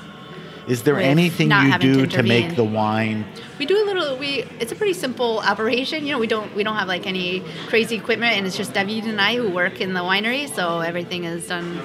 Is 0.69 0.83
there 0.85 0.99
anything 1.01 1.51
you 1.51 1.79
do 1.79 2.07
to 2.07 2.17
to 2.19 2.23
make 2.23 2.57
the 2.57 2.65
wine? 2.65 3.25
We 3.59 3.67
do 3.67 3.83
a 3.83 3.85
little. 3.85 4.17
We 4.19 4.45
it's 4.61 4.73
a 4.73 4.77
pretty 4.77 4.93
simple 4.95 5.39
operation. 5.41 6.07
You 6.07 6.13
know, 6.13 6.19
we 6.19 6.27
don't 6.27 6.55
we 6.55 6.63
don't 6.63 6.77
have 6.77 6.89
like 6.89 7.07
any 7.07 7.43
crazy 7.69 7.97
equipment, 7.97 8.37
and 8.37 8.47
it's 8.47 8.57
just 8.57 8.73
David 8.75 9.07
and 9.07 9.21
I 9.21 9.37
who 9.37 9.49
work 9.51 9.81
in 9.81 9.95
the 9.95 10.01
winery, 10.01 10.49
so 10.55 10.81
everything 10.81 11.25
is 11.25 11.49
done 11.49 11.81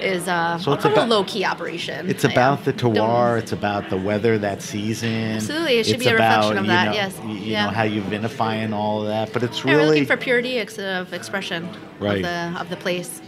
is 0.00 0.28
uh, 0.28 0.58
So 0.58 0.72
a 0.72 0.74
about- 0.78 1.08
low 1.08 1.24
key 1.24 1.44
operation. 1.44 2.08
It's 2.08 2.24
Yeah. 2.24 2.30
about 2.30 2.64
the 2.64 2.72
terroir. 2.72 2.94
Don't- 2.94 3.38
It's 3.38 3.52
about 3.52 3.90
the 3.90 3.96
weather 3.96 4.38
that 4.38 4.62
season. 4.62 5.36
Absolutely, 5.36 5.78
it 5.78 5.86
should 5.86 5.96
it's 5.96 6.04
be 6.04 6.10
a 6.10 6.14
reflection 6.14 6.58
of 6.58 6.66
that, 6.66 6.86
know, 6.86 6.92
yes. 6.92 7.14
You 7.26 7.34
Yeah. 7.34 7.64
know 7.66 7.70
how 7.72 7.84
you 7.84 8.00
vinify 8.02 8.54
and 8.64 8.72
all 8.74 9.02
of 9.02 9.08
that, 9.08 9.32
but 9.32 9.42
it's 9.42 9.64
really 9.64 9.86
looking 9.86 10.06
for 10.06 10.16
purity 10.16 10.58
of 10.58 11.12
expression 11.12 11.68
Right. 12.00 12.16
of 12.16 12.22
the 12.22 12.60
of 12.62 12.68
the 12.70 12.76
place. 12.76 13.20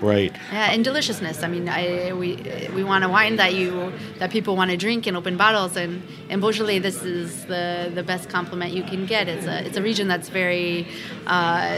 right. 0.00 0.34
Yeah, 0.52 0.72
and 0.72 0.84
deliciousness. 0.84 1.42
I 1.42 1.48
mean, 1.48 1.66
I, 1.68 2.12
we 2.12 2.36
we 2.76 2.82
want 2.84 3.04
a 3.04 3.08
wine 3.08 3.36
that 3.36 3.54
you 3.54 3.92
that 4.18 4.30
people 4.30 4.54
want 4.56 4.70
to 4.70 4.76
drink 4.76 5.06
in 5.06 5.16
open 5.16 5.36
bottles, 5.36 5.76
and 5.76 6.02
in 6.28 6.40
Beaujolais, 6.40 6.80
this 6.80 7.02
is 7.04 7.44
the 7.46 7.90
the 7.94 8.02
best 8.02 8.28
compliment 8.28 8.72
you 8.78 8.82
can 8.82 9.06
get. 9.06 9.28
It's 9.28 9.46
a 9.46 9.64
it's 9.66 9.76
a 9.78 9.82
region 9.90 10.06
that's 10.08 10.28
very 10.28 10.86
uh, 11.26 11.68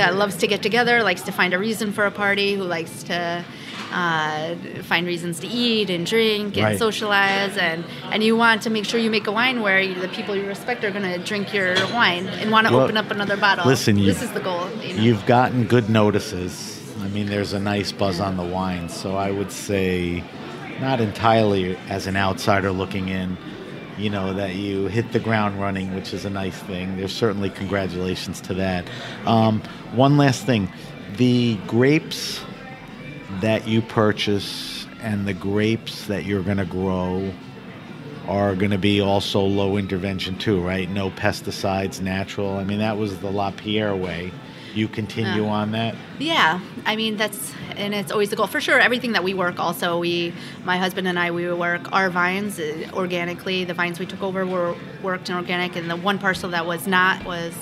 that 0.00 0.14
loves 0.16 0.36
to 0.36 0.46
get 0.46 0.62
together, 0.62 1.02
likes 1.02 1.22
to 1.22 1.32
find 1.32 1.52
a 1.52 1.58
reason 1.58 1.92
for 1.92 2.04
a 2.06 2.10
party, 2.10 2.54
who 2.54 2.62
likes 2.64 3.02
to. 3.04 3.44
Uh, 3.92 4.54
find 4.82 5.06
reasons 5.06 5.40
to 5.40 5.46
eat 5.46 5.88
and 5.88 6.04
drink 6.04 6.56
and 6.56 6.64
Right. 6.64 6.78
socialize 6.78 7.56
and 7.56 7.84
and 8.12 8.22
you 8.22 8.36
want 8.36 8.62
to 8.62 8.70
make 8.70 8.84
sure 8.84 9.00
you 9.00 9.10
make 9.10 9.26
a 9.26 9.32
wine 9.32 9.62
where 9.62 9.80
you, 9.80 9.94
the 9.94 10.08
people 10.08 10.36
you 10.36 10.44
respect 10.46 10.84
are 10.84 10.90
going 10.90 11.04
to 11.10 11.18
drink 11.24 11.54
your 11.54 11.74
wine 11.94 12.26
and 12.26 12.50
want 12.50 12.66
to 12.66 12.72
Well, 12.74 12.82
open 12.84 12.96
up 12.98 13.10
another 13.10 13.36
bottle. 13.38 13.66
listen, 13.66 13.96
you- 13.98 14.04
this 14.06 14.20
is 14.22 14.30
the 14.32 14.40
goal. 14.40 14.68
You 14.82 14.94
know? 14.94 15.02
You've 15.02 15.24
gotten 15.26 15.64
good 15.64 15.88
notices. 15.88 16.80
I 17.02 17.08
mean, 17.08 17.26
there's 17.26 17.54
a 17.54 17.58
nice 17.60 17.90
buzz 17.92 18.20
on 18.20 18.36
the 18.36 18.42
wine, 18.44 18.88
so 18.90 19.16
I 19.16 19.30
would 19.30 19.50
say, 19.52 20.22
not 20.80 21.00
entirely 21.00 21.76
as 21.88 22.06
an 22.06 22.16
outsider 22.16 22.70
looking 22.70 23.08
in, 23.08 23.36
you 23.96 24.10
know, 24.10 24.34
that 24.34 24.54
you 24.54 24.86
hit 24.88 25.12
the 25.12 25.18
ground 25.20 25.58
running, 25.60 25.94
which 25.94 26.12
is 26.12 26.24
a 26.24 26.30
nice 26.30 26.56
thing. 26.56 26.96
There's 26.98 27.12
certainly 27.14 27.50
congratulations 27.50 28.40
to 28.42 28.54
that. 28.54 28.84
Um, 29.26 29.62
one 29.94 30.16
last 30.18 30.44
thing 30.44 30.70
the 31.16 31.56
grapes 31.66 32.40
that 33.40 33.66
you 33.68 33.82
purchase 33.82 34.86
and 35.00 35.26
the 35.26 35.34
grapes 35.34 36.06
that 36.06 36.24
you're 36.24 36.42
going 36.42 36.56
to 36.56 36.64
grow 36.64 37.32
are 38.26 38.54
going 38.54 38.70
to 38.70 38.78
be 38.78 39.00
also 39.00 39.40
low 39.40 39.76
intervention 39.76 40.36
too, 40.36 40.60
right? 40.60 40.90
No 40.90 41.10
pesticides, 41.10 42.00
natural. 42.00 42.56
I 42.56 42.64
mean, 42.64 42.78
that 42.78 42.98
was 42.98 43.18
the 43.20 43.30
Lapierre 43.30 43.96
way. 43.96 44.32
You 44.74 44.86
continue 44.86 45.44
Yeah. 45.44 45.48
on 45.50 45.72
that? 45.72 45.94
Yeah, 46.18 46.60
I 46.84 46.94
mean 46.94 47.16
that's 47.16 47.52
and 47.76 47.94
it's 47.94 48.12
always 48.12 48.28
the 48.30 48.36
goal 48.36 48.46
for 48.46 48.60
sure. 48.60 48.78
Everything 48.78 49.12
that 49.12 49.24
we 49.24 49.32
work, 49.32 49.58
also 49.58 49.98
we, 49.98 50.34
my 50.64 50.76
husband 50.76 51.08
and 51.08 51.18
I, 51.18 51.30
we 51.30 51.50
work 51.52 51.90
our 51.92 52.10
vines 52.10 52.58
uh, 52.60 52.90
organically. 52.92 53.64
The 53.64 53.72
vines 53.74 53.98
we 53.98 54.04
took 54.06 54.22
over 54.22 54.44
were 54.44 54.76
worked 55.02 55.30
in 55.30 55.36
organic, 55.36 55.74
and 55.74 55.88
the 55.90 55.96
one 55.96 56.18
parcel 56.18 56.50
that 56.50 56.66
was 56.66 56.86
not 56.86 57.24
was 57.24 57.54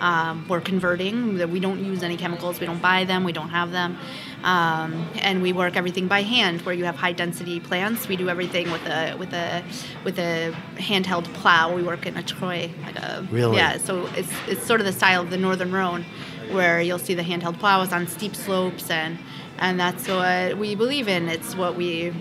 um, 0.00 0.46
we're 0.48 0.60
converting. 0.60 1.36
That 1.38 1.48
we 1.50 1.60
don't 1.60 1.84
use 1.84 2.02
any 2.02 2.16
chemicals. 2.16 2.60
We 2.60 2.66
don't 2.66 2.82
buy 2.82 3.04
them. 3.04 3.24
We 3.24 3.32
don't 3.32 3.48
have 3.50 3.72
them, 3.72 3.96
um, 4.44 5.08
and 5.16 5.42
we 5.42 5.52
work 5.52 5.76
everything 5.76 6.06
by 6.08 6.22
hand. 6.22 6.62
Where 6.62 6.74
you 6.74 6.84
have 6.84 6.96
high 6.96 7.12
density 7.12 7.60
plants, 7.60 8.08
we 8.08 8.16
do 8.16 8.28
everything 8.28 8.70
with 8.70 8.84
a 8.86 9.16
with 9.18 9.32
a 9.32 9.62
with 10.04 10.18
a 10.18 10.54
handheld 10.76 11.24
plow. 11.34 11.74
We 11.74 11.82
work 11.82 12.06
in 12.06 12.16
a 12.16 12.22
Troy, 12.22 12.70
like 12.84 12.96
a 12.96 13.26
Really? 13.30 13.56
yeah. 13.56 13.78
So 13.78 14.06
it's 14.14 14.32
it's 14.46 14.66
sort 14.66 14.80
of 14.80 14.86
the 14.86 14.92
style 14.92 15.22
of 15.22 15.30
the 15.30 15.38
Northern 15.38 15.72
Rhone, 15.72 16.04
where 16.50 16.80
you'll 16.80 16.98
see 16.98 17.14
the 17.14 17.22
handheld 17.22 17.58
plows 17.58 17.92
on 17.92 18.06
steep 18.06 18.34
slopes, 18.36 18.90
and 18.90 19.18
and 19.58 19.80
that's 19.80 20.06
what 20.08 20.58
we 20.58 20.74
believe 20.74 21.08
in. 21.08 21.28
It's 21.28 21.54
what 21.56 21.76
we. 21.76 22.12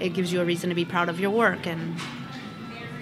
It 0.00 0.12
gives 0.12 0.32
you 0.32 0.40
a 0.40 0.44
reason 0.44 0.70
to 0.70 0.74
be 0.74 0.84
proud 0.84 1.08
of 1.08 1.20
your 1.20 1.30
work, 1.30 1.66
and 1.66 1.96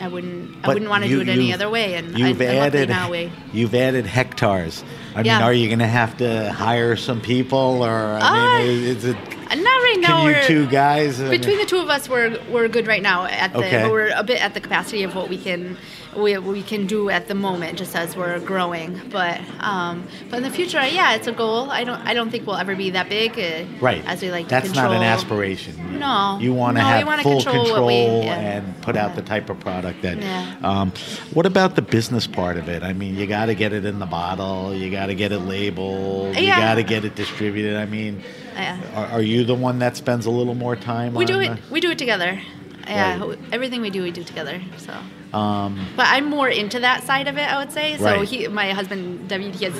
I 0.03 0.09
wouldn't. 0.09 0.57
I 0.65 0.69
wouldn't 0.69 0.91
want 0.91 1.05
to 1.05 1.09
do 1.09 1.21
it 1.21 1.29
any 1.29 1.53
other 1.53 1.71
way. 1.71 1.95
And 1.95 2.17
I, 2.17 2.19
You've 2.19 2.41
luckily 2.41 2.59
added 2.59 2.89
now 2.89 3.09
we. 3.11 3.31
you've 3.53 3.75
added 3.75 4.05
hectares. 4.05 4.83
I 5.15 5.23
mean, 5.23 5.33
are 5.33 5.53
you 5.53 5.69
going 5.69 5.79
to 5.79 5.87
have 5.87 6.17
to 6.19 6.51
hire 6.53 6.97
some 6.97 7.21
people, 7.21 7.83
or 7.85 8.19
I 8.21 8.59
Uh, 8.61 8.65
mean, 8.65 8.83
is 8.85 9.05
it? 9.05 9.17
Not 9.17 9.82
right 9.93 10.01
now. 10.01 10.09
Can 10.22 10.26
you 10.26 10.32
we're, 10.32 10.43
two 10.47 10.66
guys? 10.68 11.20
Between 11.20 11.59
the 11.59 11.66
two 11.66 11.78
of 11.78 11.88
us, 11.88 12.09
we're 12.09 12.38
we're 12.51 12.68
good 12.68 12.86
right 12.86 13.03
now. 13.03 13.24
At 13.26 13.53
the 13.53 13.59
Okay. 13.59 13.88
we're 13.88 14.11
a 14.14 14.22
bit 14.22 14.40
at 14.43 14.55
the 14.55 14.61
capacity 14.61 15.03
of 15.03 15.14
what 15.14 15.28
we 15.28 15.38
can 15.38 15.76
we, 16.16 16.36
we 16.36 16.62
can 16.62 16.86
do 16.86 17.09
at 17.09 17.26
the 17.28 17.34
moment, 17.34 17.78
just 17.78 17.97
as 17.97 18.14
we're 18.16 18.38
growing. 18.40 19.01
But 19.11 19.40
um, 19.61 20.07
but 20.28 20.36
in 20.38 20.43
the 20.43 20.51
future, 20.51 20.84
yeah, 20.86 21.14
it's 21.14 21.26
a 21.26 21.32
goal. 21.32 21.70
I 21.70 21.84
don't 21.84 22.01
I 22.07 22.12
don't 22.14 22.30
think 22.30 22.47
we'll 22.47 22.57
ever 22.57 22.74
be 22.76 22.90
that 22.90 23.09
big. 23.09 23.38
Uh, 23.38 23.64
Right. 23.80 24.03
As 24.07 24.20
we 24.22 24.30
like 24.30 24.49
That's 24.49 24.68
to 24.68 24.72
control. 24.74 24.93
not 24.93 24.99
an 25.03 25.05
aspiration. 25.05 25.99
No. 25.99 26.38
You 26.40 26.53
want 26.53 26.76
to 26.76 26.82
No, 26.82 26.88
have 26.88 27.20
full 27.22 27.43
control 27.43 27.64
control, 27.64 27.86
we- 27.86 28.26
yeah. 28.26 28.34
and 28.59 28.82
put 28.82 28.97
out 28.97 29.14
the 29.16 29.22
type 29.22 29.49
of 29.51 29.59
product 29.61 30.03
that. 30.03 30.18
Yeah. 30.18 30.55
Um, 30.62 30.93
what 31.32 31.47
about 31.47 31.74
the 31.76 31.82
business 31.82 32.26
part 32.26 32.57
of 32.57 32.68
it? 32.68 32.82
I 32.82 32.93
mean, 32.93 33.16
you 33.16 33.26
got 33.26 33.47
to 33.47 33.55
get 33.55 33.72
it 33.72 33.84
in 33.84 33.99
the 33.99 34.07
bottle. 34.07 34.74
You 34.74 34.90
got 34.90 35.07
to 35.07 35.14
get 35.14 35.32
it 35.32 35.40
labeled. 35.40 36.36
You 36.36 36.47
got 36.49 36.74
to 36.74 36.82
get 36.82 37.05
it 37.05 37.14
distributed. 37.14 37.76
I 37.76 37.86
mean, 37.86 38.22
Yeah. 38.55 38.79
are, 38.95 39.07
are 39.19 39.23
you 39.23 39.45
the 39.45 39.55
one 39.55 39.79
that 39.81 39.97
spends 39.97 40.27
a 40.27 40.31
little 40.31 40.55
more 40.55 40.77
time? 40.77 41.15
We 41.15 41.25
do 41.25 41.35
the- 41.39 41.53
it. 41.53 41.59
We 41.71 41.81
do 41.81 41.91
it 41.91 41.99
together. 41.99 42.41
Yeah, 42.87 43.25
Right. 43.25 43.39
everything 43.53 43.81
we 43.81 43.91
do, 43.91 44.03
we 44.03 44.11
do 44.11 44.25
together. 44.25 44.61
So, 44.79 44.93
Um, 45.39 45.87
but 45.97 46.07
I'm 46.09 46.25
more 46.29 46.49
into 46.49 46.81
that 46.81 47.05
side 47.05 47.29
of 47.29 47.37
it. 47.39 47.43
I 47.53 47.59
would 47.59 47.71
say. 47.73 47.97
So 47.97 48.05
Right. 48.05 48.29
he, 48.29 48.49
my 48.49 48.73
husband 48.73 49.29
David, 49.29 49.55
he 49.55 49.65
has 49.67 49.75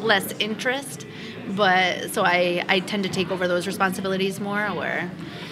less 0.00 0.34
interest, 0.38 1.04
but 1.54 2.10
so 2.10 2.24
I, 2.24 2.64
I 2.68 2.80
tend 2.80 3.02
to 3.04 3.08
take 3.10 3.30
over 3.30 3.46
those 3.46 3.66
responsibilities 3.66 4.40
more. 4.40 4.68
Where 4.68 5.10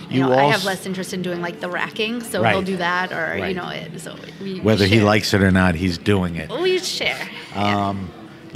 you, 0.08 0.20
You 0.20 0.26
know, 0.30 0.32
I 0.38 0.44
have 0.50 0.64
less 0.64 0.86
interest 0.86 1.12
in 1.12 1.20
doing 1.20 1.42
like 1.42 1.60
the 1.60 1.68
racking, 1.68 2.22
so 2.22 2.40
Right. 2.40 2.52
he'll 2.52 2.62
do 2.62 2.76
that, 2.78 3.12
or 3.12 3.38
Right. 3.40 3.48
you 3.48 3.54
know, 3.54 3.68
it, 3.68 4.00
so 4.00 4.16
we 4.42 4.54
we 4.54 4.60
whether 4.60 4.86
he 4.86 5.00
likes 5.00 5.34
it 5.34 5.42
or 5.42 5.50
not, 5.50 5.74
he's 5.74 5.98
doing 5.98 6.36
it. 6.36 6.48
we 6.50 6.78
share. 6.78 7.28
Yeah. 7.54 7.94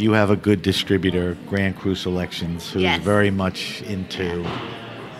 You 0.01 0.13
have 0.13 0.31
a 0.31 0.37
good 0.37 0.63
distributor, 0.63 1.37
Grand 1.47 1.77
Cru 1.79 1.95
Selections, 1.95 2.71
who's 2.71 2.83
Yes. 2.83 3.03
very 3.03 3.31
much 3.31 3.83
into, 3.83 4.47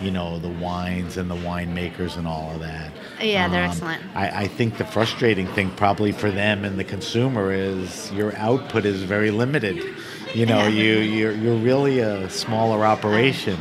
you 0.01 0.09
know, 0.09 0.39
the 0.39 0.49
wines 0.49 1.17
and 1.17 1.29
the 1.29 1.35
winemakers 1.35 2.17
and 2.17 2.27
all 2.27 2.49
of 2.55 2.61
that. 2.61 2.89
Yeah, 3.21 3.47
they're 3.47 3.63
Um, 3.65 3.69
excellent. 3.69 4.01
I, 4.15 4.27
I 4.43 4.47
think 4.47 4.77
the 4.79 4.83
frustrating 4.85 5.45
thing 5.45 5.69
probably 5.75 6.11
for 6.11 6.31
them 6.31 6.65
and 6.65 6.79
the 6.79 6.83
consumer 6.83 7.51
is 7.51 8.11
your 8.11 8.35
output 8.37 8.85
is 8.85 9.03
very 9.03 9.29
limited. 9.29 9.83
You 10.33 10.47
know, 10.47 10.61
Yeah. 10.63 10.69
you 10.69 10.93
you're, 11.01 11.31
you're 11.33 11.57
really 11.57 11.99
a 11.99 12.27
smaller 12.31 12.83
operation. 12.83 13.57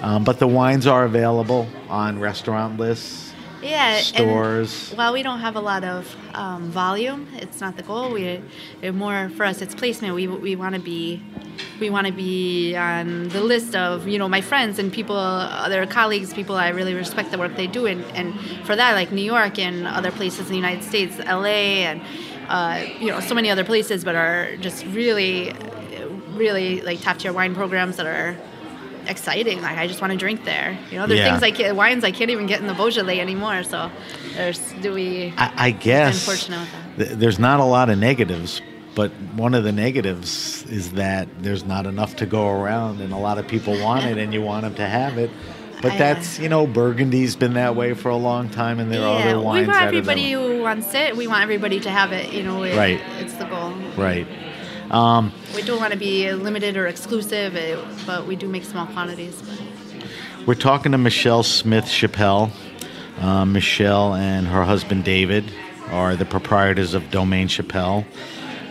Um, 0.00 0.24
but 0.24 0.38
the 0.38 0.48
wines 0.48 0.86
are 0.86 1.04
available 1.04 1.68
on 1.90 2.18
restaurant 2.18 2.78
lists, 2.78 3.31
yeah, 3.62 4.02
and 4.14 4.68
while 4.96 5.12
we 5.12 5.22
don't 5.22 5.40
have 5.40 5.56
a 5.56 5.60
lot 5.60 5.84
of 5.84 6.14
um, 6.34 6.70
volume, 6.70 7.28
it's 7.34 7.60
not 7.60 7.76
the 7.76 7.82
goal. 7.82 8.12
We 8.12 8.42
more 8.92 9.30
for 9.36 9.44
us. 9.44 9.62
It's 9.62 9.74
placement. 9.74 10.14
We 10.14 10.26
we 10.26 10.56
want 10.56 10.74
to 10.74 10.80
be 10.80 11.22
we 11.80 11.90
want 11.90 12.06
to 12.06 12.12
be 12.12 12.74
on 12.76 13.28
the 13.28 13.40
list 13.40 13.74
of 13.74 14.08
you 14.08 14.18
know 14.18 14.28
my 14.28 14.40
friends 14.40 14.78
and 14.78 14.92
people, 14.92 15.16
other 15.16 15.86
colleagues, 15.86 16.34
people 16.34 16.56
I 16.56 16.70
really 16.70 16.94
respect 16.94 17.30
the 17.30 17.38
work 17.38 17.56
they 17.56 17.66
do, 17.66 17.86
and, 17.86 18.04
and 18.16 18.38
for 18.66 18.74
that 18.76 18.94
like 18.94 19.12
New 19.12 19.24
York 19.24 19.58
and 19.58 19.86
other 19.86 20.10
places 20.10 20.46
in 20.46 20.48
the 20.48 20.56
United 20.56 20.84
States, 20.84 21.20
L.A. 21.24 21.84
and 21.84 22.02
uh, 22.48 22.84
you 22.98 23.08
know 23.10 23.20
so 23.20 23.34
many 23.34 23.50
other 23.50 23.64
places, 23.64 24.04
but 24.04 24.14
are 24.14 24.56
just 24.56 24.84
really 24.86 25.54
really 26.34 26.80
like 26.80 27.00
top 27.00 27.18
tier 27.18 27.32
wine 27.32 27.54
programs 27.54 27.96
that 27.96 28.06
are 28.06 28.36
exciting. 29.12 29.62
Like 29.62 29.78
I 29.78 29.86
just 29.86 30.00
want 30.00 30.10
to 30.12 30.18
drink 30.18 30.44
there. 30.44 30.76
You 30.90 30.98
know, 30.98 31.06
there's 31.06 31.20
Yeah. 31.20 31.38
things 31.38 31.56
can't, 31.56 31.76
wines 31.76 32.02
I 32.02 32.10
can't 32.10 32.30
even 32.30 32.46
get 32.46 32.60
in 32.60 32.66
the 32.66 32.74
Beaujolais 32.74 33.20
anymore. 33.20 33.62
So 33.62 33.88
there's 34.34 34.58
do 34.82 34.92
we? 34.92 35.32
I, 35.36 35.52
I 35.68 35.70
guess 35.70 36.26
Unfortunate 36.28 36.60
with 36.60 36.72
that. 36.98 37.06
th- 37.06 37.18
there's 37.20 37.38
not 37.38 37.60
a 37.60 37.64
lot 37.64 37.88
of 37.90 37.98
negatives, 37.98 38.60
but 38.96 39.12
one 39.36 39.54
of 39.54 39.62
the 39.62 39.72
negatives 39.72 40.64
is 40.68 40.92
that 40.92 41.28
there's 41.40 41.64
not 41.64 41.86
enough 41.86 42.16
to 42.16 42.26
go 42.26 42.48
around, 42.50 43.00
and 43.00 43.12
a 43.12 43.16
lot 43.18 43.38
of 43.38 43.46
people 43.46 43.78
want 43.80 44.04
it, 44.06 44.18
and 44.18 44.34
you 44.34 44.42
want 44.42 44.62
them 44.64 44.74
to 44.74 44.86
have 44.86 45.16
it. 45.18 45.30
But 45.82 45.92
I- 45.92 45.96
that's 45.98 46.38
you 46.38 46.48
know, 46.48 46.66
Burgundy's 46.66 47.34
been 47.36 47.54
that 47.54 47.74
way 47.76 47.94
for 47.94 48.08
a 48.08 48.16
long 48.16 48.48
time, 48.48 48.78
and 48.80 48.90
there 48.92 49.02
are 49.06 49.18
yeah, 49.20 49.26
other 49.30 49.38
we 49.38 49.44
want 49.44 49.70
everybody 49.82 50.32
who 50.32 50.62
wants 50.62 50.94
it. 50.94 51.16
We 51.16 51.26
want 51.26 51.42
everybody 51.42 51.80
to 51.80 51.90
have 51.90 52.12
it. 52.12 52.32
You 52.32 52.42
know, 52.44 52.62
Right. 52.62 53.00
It's 53.20 53.34
the 53.34 53.44
goal. 53.46 53.72
right. 53.96 54.26
Um, 54.92 55.32
We 55.54 55.62
don't 55.62 55.80
want 55.80 55.92
to 55.92 55.98
be 55.98 56.30
limited 56.32 56.76
or 56.76 56.86
exclusive, 56.86 57.56
eh, 57.56 57.76
but 58.06 58.26
we 58.26 58.36
do 58.36 58.46
make 58.46 58.64
small 58.64 58.86
quantities. 58.86 59.42
We're 60.46 60.54
talking 60.54 60.92
to 60.92 60.98
Michele 60.98 61.42
Smith 61.42 61.88
Chapel. 61.88 62.50
Uh, 63.18 63.44
Michele 63.44 64.14
and 64.14 64.46
her 64.46 64.64
husband 64.64 65.04
David 65.04 65.44
are 65.90 66.14
the 66.16 66.24
proprietors 66.24 66.94
of 66.94 67.10
Domaine 67.10 67.48
Chapel. 67.48 68.04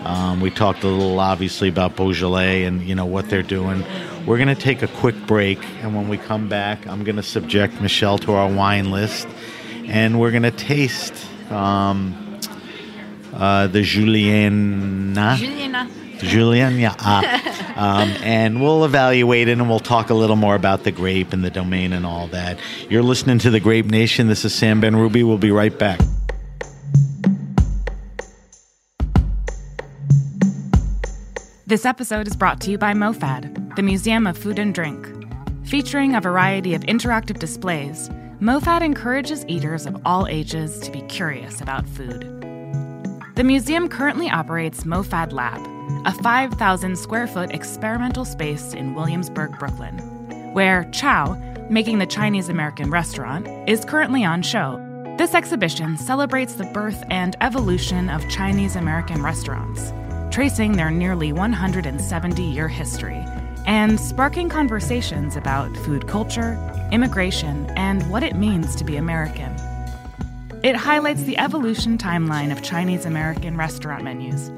Um, 0.03 0.41
we 0.41 0.49
talked 0.51 0.83
a 0.83 0.87
little, 0.87 1.19
obviously, 1.19 1.69
about 1.69 1.95
Beaujolais 1.95 2.63
and 2.63 2.81
you 2.81 2.95
know 2.95 3.05
what 3.05 3.29
they're 3.29 3.43
doing. 3.43 3.83
We're 4.25 4.37
going 4.37 4.53
to 4.55 4.61
take 4.61 4.81
a 4.81 4.87
quick 4.87 5.15
break, 5.25 5.59
and 5.81 5.95
when 5.95 6.07
we 6.07 6.17
come 6.17 6.49
back, 6.49 6.85
I'm 6.87 7.03
going 7.03 7.15
to 7.15 7.23
subject 7.23 7.81
Michele 7.81 8.17
to 8.19 8.33
our 8.33 8.51
wine 8.51 8.91
list, 8.91 9.27
and 9.85 10.19
we're 10.19 10.31
going 10.31 10.43
to 10.43 10.51
taste 10.51 11.13
um, 11.51 12.30
uh, 13.33 13.67
the 13.67 13.81
Juliana. 13.81 15.35
Juliana. 15.37 15.89
Julian, 16.19 16.79
yeah. 16.79 16.95
Uh, 16.99 17.73
um, 17.75 18.09
and 18.23 18.61
we'll 18.61 18.85
evaluate 18.85 19.47
it 19.47 19.53
and 19.53 19.69
we'll 19.69 19.79
talk 19.79 20.09
a 20.09 20.13
little 20.13 20.35
more 20.35 20.55
about 20.55 20.83
the 20.83 20.91
grape 20.91 21.33
and 21.33 21.43
the 21.43 21.49
domain 21.49 21.93
and 21.93 22.05
all 22.05 22.27
that. 22.27 22.59
You're 22.89 23.03
listening 23.03 23.39
to 23.39 23.49
The 23.49 23.59
Grape 23.59 23.87
Nation. 23.87 24.27
This 24.27 24.45
is 24.45 24.53
Sam 24.53 24.81
Benrubi. 24.81 25.25
We'll 25.25 25.37
be 25.37 25.51
right 25.51 25.77
back. 25.77 25.99
This 31.65 31.85
episode 31.85 32.27
is 32.27 32.35
brought 32.35 32.59
to 32.61 32.71
you 32.71 32.77
by 32.77 32.93
MoFad, 32.93 33.77
the 33.77 33.81
Museum 33.81 34.27
of 34.27 34.37
Food 34.37 34.59
and 34.59 34.75
Drink. 34.75 35.07
Featuring 35.63 36.15
a 36.15 36.21
variety 36.21 36.73
of 36.73 36.81
interactive 36.81 37.39
displays, 37.39 38.09
MoFad 38.41 38.81
encourages 38.81 39.45
eaters 39.47 39.85
of 39.85 40.01
all 40.03 40.27
ages 40.27 40.79
to 40.79 40.91
be 40.91 41.01
curious 41.03 41.61
about 41.61 41.87
food. 41.87 42.40
The 43.35 43.45
museum 43.45 43.87
currently 43.87 44.29
operates 44.29 44.83
MoFad 44.83 45.31
Lab, 45.31 45.65
a 46.05 46.11
5,000 46.21 46.97
square 46.97 47.27
foot 47.27 47.51
experimental 47.51 48.25
space 48.25 48.73
in 48.73 48.93
Williamsburg, 48.93 49.57
Brooklyn, 49.57 49.99
where 50.53 50.83
Chow, 50.91 51.35
making 51.69 51.99
the 51.99 52.05
Chinese 52.05 52.49
American 52.49 52.91
restaurant, 52.91 53.47
is 53.69 53.85
currently 53.85 54.25
on 54.25 54.41
show. 54.41 54.77
This 55.17 55.33
exhibition 55.33 55.97
celebrates 55.97 56.55
the 56.55 56.65
birth 56.65 57.01
and 57.09 57.37
evolution 57.39 58.09
of 58.09 58.27
Chinese 58.29 58.75
American 58.75 59.23
restaurants, 59.23 59.93
tracing 60.29 60.73
their 60.73 60.91
nearly 60.91 61.31
170 61.31 62.43
year 62.43 62.67
history 62.67 63.23
and 63.65 63.97
sparking 63.97 64.49
conversations 64.49 65.37
about 65.37 65.73
food 65.77 66.05
culture, 66.05 66.59
immigration, 66.91 67.65
and 67.77 68.09
what 68.09 68.23
it 68.23 68.35
means 68.35 68.75
to 68.75 68.83
be 68.83 68.97
American. 68.97 69.55
It 70.63 70.75
highlights 70.75 71.23
the 71.23 71.39
evolution 71.39 71.97
timeline 71.97 72.51
of 72.51 72.61
Chinese 72.61 73.07
American 73.07 73.57
restaurant 73.57 74.03
menus, 74.03 74.51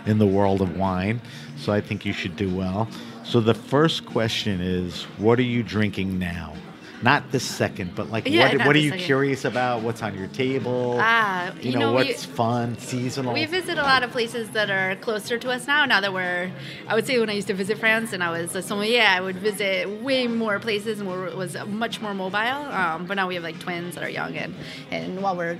in 0.06 0.18
the 0.18 0.26
world 0.26 0.62
of 0.62 0.76
wine, 0.76 1.20
so 1.56 1.72
I 1.72 1.80
think 1.80 2.04
you 2.04 2.12
should 2.12 2.36
do 2.36 2.54
well. 2.54 2.88
So 3.24 3.40
the 3.40 3.54
first 3.54 4.06
question 4.06 4.60
is, 4.60 5.04
what 5.18 5.38
are 5.38 5.42
you 5.42 5.62
drinking 5.62 6.18
now? 6.18 6.54
Not 7.00 7.30
the 7.30 7.38
second, 7.38 7.94
but 7.94 8.10
like 8.10 8.26
Yeah, 8.26 8.56
what, 8.56 8.66
what 8.66 8.76
are 8.76 8.80
you 8.80 8.90
second. 8.90 9.04
curious 9.04 9.44
about? 9.44 9.82
What's 9.82 10.02
on 10.02 10.18
your 10.18 10.26
table? 10.28 10.96
Ah, 11.00 11.52
you, 11.60 11.70
you 11.70 11.72
know, 11.74 11.80
know, 11.80 11.88
we- 11.90 12.06
what's 12.08 12.24
fun, 12.24 12.76
seasonal? 12.78 13.32
We 13.34 13.46
visit 13.46 13.78
a 13.78 13.82
lot 13.82 14.02
of 14.02 14.10
places 14.10 14.50
that 14.50 14.68
are 14.70 14.96
closer 14.96 15.38
to 15.38 15.50
us 15.50 15.66
now. 15.68 15.84
Now 15.84 16.00
that 16.00 16.12
we're, 16.12 16.50
I 16.88 16.94
would 16.96 17.06
say 17.06 17.18
when 17.20 17.30
I 17.30 17.34
used 17.34 17.46
to 17.48 17.54
visit 17.54 17.78
France 17.78 18.12
and 18.12 18.22
I 18.22 18.30
was 18.30 18.54
a 18.56 18.62
sommelier, 18.62 19.02
I 19.06 19.20
would 19.20 19.36
visit 19.36 19.88
way 20.02 20.26
more 20.26 20.58
places 20.58 20.98
and 21.00 21.08
were, 21.08 21.34
was 21.36 21.56
much 21.66 22.00
more 22.00 22.14
mobile. 22.14 22.38
Um, 22.38 23.06
but 23.06 23.14
now 23.14 23.28
we 23.28 23.34
have 23.36 23.44
like 23.44 23.60
twins 23.60 23.94
that 23.94 24.02
are 24.02 24.10
young 24.10 24.36
and, 24.36 24.54
and 24.90 25.22
while 25.22 25.36
we're 25.36 25.56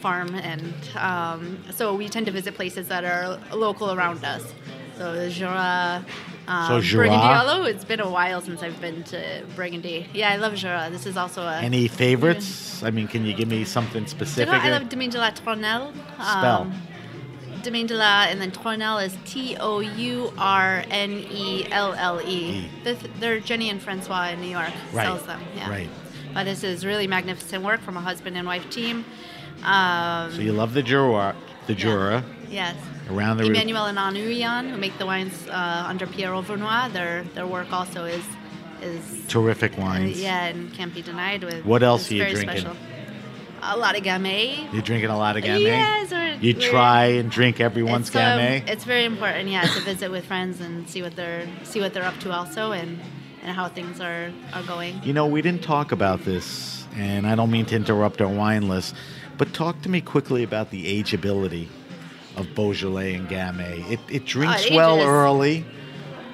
farm 0.00 0.34
and 0.34 0.74
um, 0.96 1.62
so 1.70 1.94
we 1.94 2.08
tend 2.08 2.26
to 2.26 2.32
visit 2.32 2.54
places 2.54 2.88
that 2.88 3.04
are 3.04 3.38
local 3.54 3.92
around 3.92 4.24
us. 4.24 4.42
So 4.98 5.14
the 5.14 5.30
Jura, 5.30 6.04
um, 6.48 6.66
So 6.68 6.80
Jura? 6.80 7.06
Burgundy. 7.08 7.24
Although 7.26 7.64
it's 7.64 7.84
been 7.84 8.00
a 8.00 8.10
while 8.10 8.40
since 8.40 8.62
I've 8.62 8.80
been 8.80 9.02
to 9.04 9.44
Burgundy. 9.56 10.06
Yeah, 10.12 10.30
I 10.30 10.36
love 10.36 10.54
Jura. 10.54 10.88
This 10.90 11.06
is 11.06 11.16
also 11.16 11.42
a 11.42 11.56
Any 11.60 11.88
favorites? 11.88 12.82
I 12.82 12.90
mean, 12.90 13.08
can 13.08 13.24
you 13.24 13.34
give 13.34 13.48
me 13.48 13.64
something 13.64 14.02
you 14.02 14.08
specific? 14.08 14.52
know, 14.52 14.58
I 14.58 14.70
love 14.70 14.88
Domaine 14.88 15.10
de 15.10 15.18
la 15.18 15.30
Tournelle. 15.30 15.92
Spell. 16.16 16.70
Domaine 17.62 17.86
de 17.86 17.94
la, 17.94 18.24
and 18.24 18.40
then 18.40 18.50
Tournelle 18.50 18.98
is 19.06 19.16
T 19.24 19.56
O 19.60 19.78
U 19.78 20.32
R 20.36 20.82
N 20.90 21.10
E 21.30 21.66
L 21.70 21.94
L 21.96 22.20
E. 22.26 22.68
They're- 23.20 23.38
Jenny 23.40 23.70
and 23.70 23.80
Francois 23.80 24.30
in 24.32 24.40
New 24.40 24.48
York 24.48 24.72
Right, 24.92 25.04
sells 25.06 25.22
them. 25.26 25.40
Yeah. 25.56 25.70
right. 25.70 25.88
But 26.34 26.44
this 26.44 26.64
is 26.64 26.84
really 26.84 27.06
magnificent 27.06 27.62
work 27.62 27.80
from 27.82 27.96
a 27.96 28.00
husband 28.00 28.36
and 28.36 28.46
wife 28.48 28.68
team. 28.70 29.04
Um, 29.62 30.32
So 30.32 30.40
you 30.40 30.52
love 30.52 30.74
the 30.74 30.82
Jura, 30.82 31.36
the 31.68 31.74
Jura 31.74 32.24
yes. 32.50 32.74
Around 33.12 33.38
the 33.38 33.44
Emmanuel 33.46 33.86
and 33.86 33.98
Anuyan, 33.98 34.70
who 34.70 34.76
make 34.78 34.96
the 34.98 35.06
wines 35.06 35.46
uh, 35.48 35.84
under 35.86 36.06
Pierre 36.06 36.32
Overnoy, 36.32 36.92
their 36.92 37.24
their 37.34 37.46
work 37.46 37.72
also 37.72 38.04
is 38.04 38.24
is 38.82 39.26
terrific 39.28 39.78
uh, 39.78 39.82
wines. 39.82 40.20
yeah, 40.20 40.46
and 40.46 40.72
can't 40.72 40.94
be 40.94 41.02
denied. 41.02 41.44
With 41.44 41.64
What 41.64 41.82
else 41.82 42.10
are 42.10 42.14
you 42.14 42.24
drinking? 42.24 42.48
Special. 42.48 42.76
A 43.64 43.76
lot 43.76 43.96
of 43.96 44.02
Gamay. 44.02 44.72
You're 44.72 44.82
drinking 44.82 45.10
a 45.10 45.16
lot 45.16 45.36
of 45.36 45.44
Gamay. 45.44 45.62
Yes, 46.10 46.42
You 46.42 46.52
try 46.54 47.04
and 47.04 47.30
drink 47.30 47.60
everyone's 47.60 48.08
it's, 48.08 48.16
um, 48.16 48.22
Gamay. 48.22 48.68
it's 48.68 48.82
very 48.82 49.04
important, 49.04 49.48
yeah, 49.48 49.62
to 49.62 49.80
visit 49.80 50.10
with 50.10 50.24
friends 50.26 50.60
and 50.60 50.88
see 50.88 51.00
what 51.00 51.14
they're 51.14 51.46
see 51.62 51.80
what 51.80 51.92
they're 51.94 52.04
up 52.04 52.18
to 52.20 52.32
also, 52.32 52.72
and 52.72 52.98
and 53.42 53.54
how 53.54 53.68
things 53.68 54.00
are 54.00 54.32
are 54.52 54.62
going. 54.64 55.00
you 55.04 55.12
know, 55.12 55.26
we 55.26 55.42
didn't 55.42 55.62
talk 55.62 55.92
about 55.92 56.24
this, 56.24 56.86
and 56.96 57.26
I 57.26 57.34
don't 57.36 57.50
mean 57.52 57.66
to 57.66 57.76
interrupt 57.76 58.20
our 58.20 58.28
wine 58.28 58.68
list, 58.68 58.96
but 59.38 59.52
talk 59.54 59.80
to 59.82 59.88
me 59.88 60.00
quickly 60.00 60.42
about 60.42 60.70
the 60.70 61.00
ageability 61.00 61.68
of 62.36 62.54
Beaujolais 62.54 63.14
and 63.14 63.28
Gamay. 63.28 63.90
It, 63.90 64.00
it 64.10 64.24
drinks 64.24 64.66
it 64.66 64.72
well 64.72 65.00
early, 65.02 65.64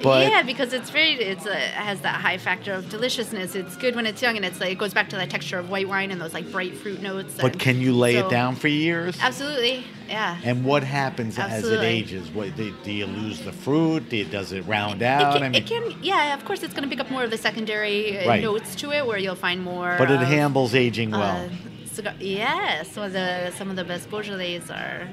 but 0.03 0.28
yeah, 0.30 0.42
because 0.42 0.72
it's 0.72 0.90
very 0.90 1.14
it's 1.14 1.44
a, 1.46 1.53
it 1.53 1.70
has 1.74 2.01
that 2.03 2.20
high 2.20 2.38
factor 2.38 2.72
of 2.72 2.88
deliciousness. 2.88 3.55
It's 3.57 3.76
good 3.76 3.96
when 3.96 4.07
it's 4.07 4.22
young, 4.22 4.36
and 4.36 4.44
it's 4.44 4.61
like 4.61 4.70
it 4.70 4.78
goes 4.78 4.94
back 4.94 5.09
to 5.11 5.16
that 5.16 5.28
texture 5.30 5.59
of 5.59 5.70
white 5.70 5.88
wine 5.88 6.11
and 6.12 6.20
those 6.20 6.34
like 6.34 6.51
bright 6.53 6.76
fruit 6.76 7.03
notes. 7.03 7.34
but 7.40 7.53
and 7.53 7.61
can 7.61 7.80
you 7.80 7.92
lay 7.92 8.14
it 8.16 8.28
down 8.30 8.55
for 8.55 8.68
years? 8.68 9.18
Absolutely, 9.20 9.84
yeah. 10.09 10.38
And 10.44 10.64
what 10.64 10.84
happens 10.84 11.36
Absolutely. 11.36 11.78
as 11.78 11.82
it 11.82 11.84
ages? 11.86 12.30
What, 12.30 12.55
do, 12.57 12.72
do 12.84 12.92
you 12.92 13.07
lose 13.07 13.40
the 13.44 13.53
fruit? 13.53 14.09
Do 14.09 14.18
you, 14.18 14.24
does 14.24 14.53
it 14.53 14.62
round 14.66 15.03
It 15.03 15.07
out? 15.07 15.32
can, 15.34 15.42
I 15.42 15.49
mean, 15.49 15.62
it 15.62 15.66
can, 15.66 15.94
yeah. 16.01 16.32
Of 16.34 16.44
course, 16.44 16.62
it's 16.62 16.72
going 16.74 16.88
to 16.88 16.88
pick 16.88 17.01
up 17.05 17.11
more 17.11 17.24
of 17.24 17.30
the 17.30 17.36
secondary 17.38 18.18
uh, 18.20 18.28
Right. 18.28 18.40
notes 18.42 18.76
to 18.76 18.92
it, 18.92 19.05
where 19.05 19.18
you'll 19.18 19.34
find 19.34 19.61
more. 19.62 19.96
but 19.99 20.11
it 20.12 20.22
of, 20.22 20.28
handles 20.28 20.76
aging 20.76 21.11
well. 21.11 21.44
uh, 21.44 21.86
cigar. 21.86 22.14
Yes, 22.20 22.92
some 22.92 23.03
of 23.03 23.12
the 23.12 23.51
some 23.59 23.68
of 23.68 23.74
the 23.74 23.82
best 23.84 24.09
Beaujolais 24.09 24.61
are 24.70 25.09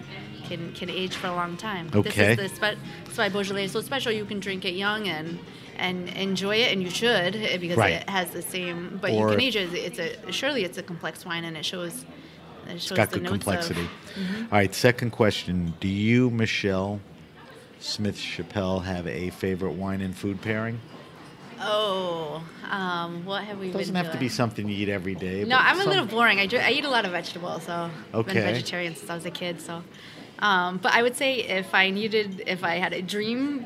can 0.47 0.71
can 0.73 0.89
age 0.89 1.15
for 1.15 1.27
a 1.27 1.35
long 1.35 1.57
time. 1.57 1.89
Okay. 1.93 2.09
This 2.09 2.17
is 2.17 2.37
the 2.37 2.55
spe- 2.55 2.79
that's 3.05 3.17
why 3.17 3.29
Beaujolais 3.29 3.65
is 3.65 3.71
so 3.71 3.81
special. 3.81 4.11
You 4.11 4.25
can 4.25 4.39
drink 4.39 4.65
it 4.65 4.75
young 4.75 5.07
and 5.07 5.39
and 5.77 6.07
enjoy 6.09 6.55
it, 6.57 6.71
and 6.71 6.81
you 6.81 6.89
should 6.89 7.35
eh, 7.35 7.57
because 7.57 7.77
Right. 7.77 7.93
it 8.01 8.09
has 8.09 8.29
the 8.31 8.41
same. 8.41 8.97
But 9.01 9.11
Or- 9.11 9.29
you 9.31 9.35
can 9.35 9.41
age 9.41 9.55
it. 9.55 9.73
It's 9.73 9.99
a 9.99 10.31
surely 10.31 10.63
it's 10.63 10.77
a 10.77 10.83
complex 10.83 11.25
wine, 11.25 11.43
and 11.43 11.57
it 11.57 11.65
shows. 11.65 12.05
It 12.67 12.81
shows 12.81 12.91
It's 12.91 12.91
got 12.91 13.09
the 13.11 13.19
good 13.19 13.23
notes 13.29 13.43
complexity. 13.43 13.81
Of, 13.81 13.87
Mm-hmm. 14.15 14.41
All 14.43 14.59
right, 14.59 14.73
second 14.73 15.11
question. 15.11 15.73
Do 15.81 15.87
you, 15.89 16.29
Michele 16.29 16.99
Smith 17.79 18.17
Chapel, 18.17 18.79
have 18.79 19.05
a 19.07 19.29
favorite 19.31 19.73
wine 19.73 20.01
and 20.01 20.15
food 20.15 20.41
pairing? 20.41 20.79
oh, 21.61 22.43
um, 22.69 23.23
what 23.25 23.43
have 23.43 23.59
we 23.59 23.69
It 23.69 23.73
doesn't 23.73 23.93
been 23.93 24.03
have 24.03 24.13
to 24.13 24.19
be 24.19 24.27
something 24.29 24.67
you 24.67 24.75
eat 24.75 24.89
every 24.89 25.15
day. 25.15 25.43
No, 25.45 25.57
I'm 25.57 25.77
a 25.79 25.83
some- 25.83 25.89
little 25.89 26.05
boring. 26.05 26.39
I, 26.39 26.45
do, 26.47 26.57
I 26.57 26.71
eat 26.71 26.85
a 26.85 26.89
lot 26.89 27.05
of 27.05 27.11
vegetables, 27.11 27.63
so 27.63 27.89
I've 28.13 28.25
been 28.25 28.35
vegetarian 28.35 28.95
since 28.95 29.09
I 29.09 29.15
was 29.15 29.25
a 29.25 29.31
kid. 29.31 29.61
So, 29.61 29.83
um, 30.39 30.77
but 30.77 30.93
I 30.93 31.01
would 31.03 31.15
say 31.15 31.35
if 31.39 31.73
I 31.73 31.89
needed, 31.89 32.43
if 32.47 32.63
I 32.63 32.75
had 32.75 32.93
a 32.93 33.01
dream 33.01 33.65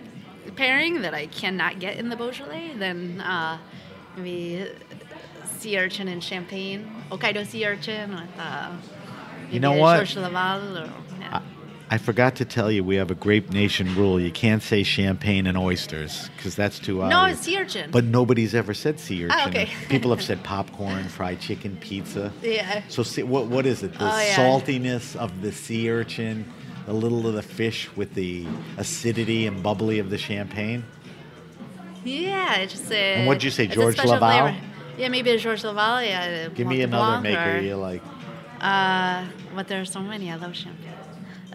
pairing 0.55 1.01
that 1.01 1.13
I 1.13 1.27
cannot 1.27 1.79
get 1.79 1.97
in 1.97 2.09
the 2.09 2.15
Beaujolais, 2.15 2.73
then 2.77 3.21
uh, 3.21 3.57
maybe 4.17 4.67
sea 5.57 5.77
urchin 5.79 6.07
and 6.07 6.23
champagne, 6.23 6.89
Hokkaido 7.11 7.45
sea 7.45 7.65
urchin 7.65 8.11
with 8.11 8.39
uh, 8.39 8.71
you 9.51 9.59
know 9.59 9.73
what? 9.73 10.15
Laval 10.15 10.77
or 10.77 10.89
yeah. 11.19 11.41
I 11.91 11.97
forgot 11.97 12.35
to 12.35 12.45
tell 12.45 12.71
you, 12.71 12.83
we 12.83 12.97
have 12.97 13.09
a 13.09 13.15
Grape 13.15 13.49
Nation 13.49 13.95
rule. 13.95 14.19
You 14.19 14.31
can't 14.31 14.61
say 14.61 14.83
champagne 14.83 15.47
and 15.47 15.57
oysters 15.57 16.29
because 16.37 16.55
that's 16.55 16.77
too 16.77 16.97
no, 16.97 17.01
obvious. 17.17 17.39
it's 17.39 17.47
sea 17.47 17.57
urchin. 17.57 17.89
But 17.89 18.03
nobody's 18.03 18.53
ever 18.53 18.75
said 18.75 18.99
sea 18.99 19.25
urchin. 19.25 19.37
Ah, 19.39 19.47
okay. 19.49 19.69
People 19.89 20.11
have 20.11 20.21
said 20.21 20.43
popcorn, 20.43 21.05
fried 21.05 21.39
chicken, 21.39 21.77
pizza. 21.81 22.31
yeah. 22.43 22.83
So 22.89 23.01
see, 23.01 23.23
what 23.23 23.47
what 23.47 23.65
is 23.65 23.81
it? 23.81 23.93
The 23.93 24.05
Oh, 24.05 24.19
yeah. 24.19 24.35
saltiness 24.35 25.15
of 25.15 25.41
the 25.41 25.51
sea 25.51 25.89
urchin, 25.89 26.45
a 26.89 26.93
little 26.93 27.27
of 27.27 27.33
the 27.35 27.43
fish 27.43 27.87
with 27.95 28.15
the 28.15 28.45
acidity 28.77 29.45
and 29.45 29.61
bubbly 29.61 29.99
of 29.99 30.09
the 30.09 30.17
champagne. 30.17 30.83
Yeah, 32.03 32.55
it's 32.57 32.73
just 32.73 32.91
a. 32.91 32.95
And 33.15 33.27
what'd 33.27 33.43
you 33.43 33.51
say, 33.51 33.67
Georges 33.67 34.03
Laval? 34.03 34.19
flavor. 34.47 34.57
Yeah, 34.97 35.09
maybe 35.09 35.29
a 35.29 35.37
Georges 35.37 35.63
Laval. 35.63 36.01
Yeah. 36.01 36.47
Give 36.49 36.67
me 36.67 36.81
another 36.81 37.21
Blanc 37.21 37.23
maker 37.23 37.57
or- 37.57 37.61
you 37.61 37.75
like. 37.75 38.01
Uh, 38.59 39.25
but 39.55 39.67
there 39.67 39.79
are 39.81 39.85
so 39.85 39.99
many. 40.01 40.31
I 40.31 40.35
love 40.35 40.55
champagne. 40.55 40.93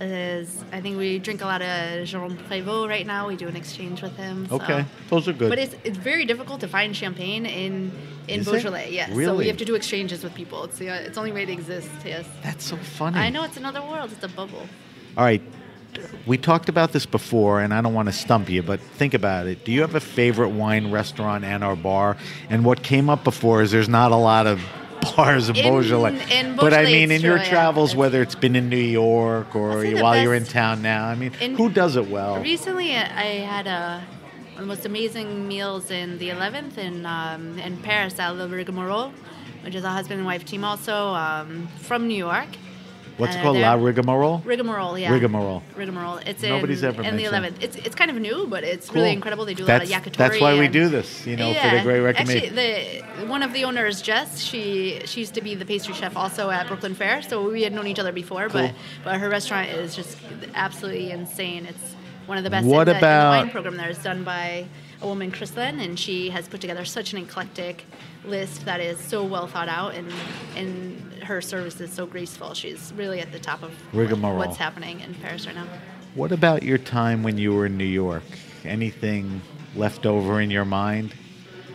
Is 0.01 0.65
I 0.73 0.81
think 0.81 0.97
we 0.99 1.19
drink 1.21 1.41
a 1.43 1.45
lot 1.47 1.63
of 1.63 2.05
Jerome 2.05 2.37
Prévost 2.49 2.89
right 2.89 3.07
now. 3.07 3.29
We 3.29 3.37
do 3.37 3.47
an 3.47 3.57
exchange 3.57 4.03
with 4.03 4.17
him. 4.17 4.49
so- 4.49 4.57
Okay, 4.57 4.85
those 5.09 5.29
are 5.29 5.33
good. 5.33 5.51
But 5.51 5.59
it's 5.59 5.77
it's 5.85 5.99
very 5.99 6.25
difficult 6.25 6.61
to 6.61 6.69
find 6.69 6.97
champagne 6.97 7.47
in 7.47 7.93
in 8.27 8.41
Is 8.41 8.49
it? 8.49 8.51
Beaujolais. 8.53 8.91
Yes. 8.93 9.11
So 9.11 9.15
Really? 9.17 9.39
we 9.39 9.47
have 9.49 9.57
to 9.59 9.65
do 9.65 9.75
exchanges 9.77 10.25
with 10.25 10.35
people. 10.35 10.65
It's 10.65 10.79
the 10.79 10.89
it's 10.89 11.15
the 11.15 11.21
only 11.21 11.33
way 11.33 11.45
to 11.47 11.53
exist. 11.53 11.91
Yes. 12.05 12.27
That's 12.43 12.65
so 12.65 12.77
funny. 12.77 13.19
I 13.19 13.31
know 13.31 13.45
it's 13.45 13.57
another 13.57 13.83
world. 13.83 14.11
It's 14.13 14.25
a 14.25 14.29
bubble. 14.29 14.67
All 15.17 15.25
right. 15.25 15.43
We 16.27 16.39
talked 16.39 16.69
about 16.69 16.93
this 16.93 17.07
before, 17.07 17.61
and 17.61 17.73
I 17.73 17.81
don't 17.83 17.93
want 17.95 18.09
to 18.09 18.13
stump 18.13 18.49
you, 18.49 18.63
but 18.63 18.81
think 18.81 19.15
about 19.15 19.47
it. 19.47 19.65
Do 19.65 19.73
you 19.73 19.83
have 19.83 19.95
a 19.95 20.01
favorite 20.01 20.49
wine 20.49 20.91
restaurant 20.91 21.45
and 21.45 21.63
or 21.63 21.77
bar? 21.77 22.17
And 22.49 22.65
what 22.65 22.83
came 22.83 23.11
up 23.11 23.23
before 23.25 23.63
is 23.63 23.71
there's 23.71 23.89
not 23.91 24.11
a 24.11 24.17
lot 24.17 24.47
of 24.47 24.61
bars 25.17 25.49
of 25.51 25.57
In- 25.57 25.63
Beaujolais. 25.71 26.19
in 26.33 26.57
but 26.57 26.73
I 26.73 26.85
mean, 26.85 27.11
in 27.11 27.21
your 27.21 27.37
true, 27.37 27.45
yeah. 27.45 27.51
travels, 27.51 27.91
It's- 27.91 27.99
whether 27.99 28.23
it's 28.23 28.35
been 28.35 28.57
in 28.57 28.69
New 28.71 28.77
York 28.77 29.55
or 29.55 29.85
while 29.85 30.21
you're 30.21 30.35
in 30.35 30.45
town 30.47 30.81
now, 30.83 31.07
I 31.07 31.15
mean, 31.15 31.33
in- 31.41 31.57
who 31.57 31.69
does 31.69 31.97
it 31.97 32.09
well? 32.09 32.41
Recently, 32.41 32.97
I 32.97 33.45
had 33.45 33.67
a 33.67 34.03
one 34.55 34.63
of 34.63 34.69
the 34.69 34.75
most 34.77 34.87
amazing 34.87 35.47
meals 35.49 35.91
in 35.91 36.17
the 36.19 36.31
11th 36.31 36.79
in 36.79 37.05
um, 37.07 37.59
in 37.59 37.77
Paris 37.79 38.19
at 38.19 38.31
Le 38.31 38.49
Rigmarole, 38.49 39.13
which 39.63 39.75
is 39.75 39.85
a 39.85 39.91
husband 39.91 40.19
and 40.19 40.27
wife 40.27 40.45
team 40.45 40.65
also 40.65 41.09
um, 41.09 41.67
from 41.81 42.09
New 42.09 42.17
York. 42.17 42.49
What's 43.17 43.37
it 43.37 43.43
called? 43.43 43.57
La 43.59 43.75
Rigmarole? 43.75 44.43
Rigmarole, 44.45 44.99
yeah. 44.99 45.13
Rigmarole. 45.13 45.63
Rigmarole. 45.77 46.17
It's 46.27 46.43
Nobody's 46.43 46.83
in, 46.83 46.89
ever 46.89 47.03
in 47.03 47.17
the 47.17 47.25
11th. 47.25 47.63
It's 47.63 47.77
it's 47.77 47.95
kind 47.95 48.11
of 48.11 48.17
new, 48.19 48.47
but 48.49 48.65
it's 48.65 48.89
Cool. 48.89 49.03
really 49.03 49.13
incredible. 49.13 49.45
They 49.45 49.55
do 49.55 49.65
a 49.65 49.67
lot 49.67 49.83
of 49.83 49.89
yakitori. 49.89 50.17
That's 50.17 50.41
why 50.41 50.59
we 50.59 50.69
do 50.69 50.89
this, 50.89 51.27
you 51.27 51.37
know, 51.37 51.55
for 51.55 51.71
the 51.77 51.83
great 51.83 52.01
recommendation. 52.01 52.59
Actually, 52.59 53.03
the 53.21 53.27
one 53.27 53.43
of 53.43 53.53
the 53.53 53.65
owners, 53.65 54.03
Jess, 54.03 54.41
she 54.41 55.01
she 55.05 55.21
used 55.21 55.35
to 55.35 55.41
be 55.43 55.55
the 55.55 55.65
pastry 55.65 55.95
chef 55.95 56.17
also 56.17 56.51
at 56.51 56.67
Brooklyn 56.67 56.95
Fare, 56.95 57.23
so 57.23 57.49
we 57.49 57.63
had 57.63 57.73
known 57.73 57.87
each 57.87 57.99
other 58.01 58.13
before. 58.13 58.49
Cool. 58.49 58.63
But 58.63 58.75
but 59.05 59.21
her 59.21 59.29
restaurant 59.29 59.71
is 59.71 59.95
just 59.95 60.19
absolutely 60.55 61.11
insane. 61.11 61.67
It's 61.67 61.95
one 62.27 62.39
of 62.39 62.45
the 62.45 62.51
best. 62.51 62.67
What 62.67 62.89
in 62.89 62.95
the, 62.95 62.95
in 62.97 63.01
the 63.01 63.07
about- 63.07 63.43
wine 63.45 63.51
program 63.51 63.77
there 63.77 63.91
is 63.91 63.99
done 63.99 64.25
by 64.25 64.67
a 65.05 65.07
woman, 65.07 65.31
Chrislyn, 65.31 65.85
and 65.85 65.99
she 65.99 66.31
has 66.31 66.49
put 66.49 66.61
together 66.61 66.85
such 66.85 67.13
an 67.13 67.19
eclectic 67.21 67.85
list 68.25 68.65
that 68.65 68.81
is 68.81 68.99
so 68.99 69.23
well 69.23 69.47
thought 69.47 69.69
out, 69.69 69.95
and 69.95 70.13
and 70.57 71.01
her 71.23 71.41
service 71.41 71.81
is 71.81 71.93
so 71.93 72.07
graceful. 72.07 72.55
She's 72.55 72.93
really 72.97 73.21
at 73.21 73.31
the 73.31 73.39
top 73.39 73.63
of 73.63 73.73
Rigmarole. 73.95 74.39
what's 74.39 74.57
happening 74.57 75.01
in 75.01 75.15
Paris 75.15 75.47
right 75.47 75.55
now. 75.55 75.67
What 76.15 76.33
about 76.33 76.63
your 76.63 76.79
time 76.79 77.23
when 77.23 77.39
you 77.39 77.55
were 77.55 77.67
in 77.67 77.77
New 77.77 77.85
York? 77.85 78.25
Anything 78.65 79.43
left 79.77 80.07
over 80.07 80.41
in 80.41 80.51
your 80.51 80.65
mind? 80.65 81.15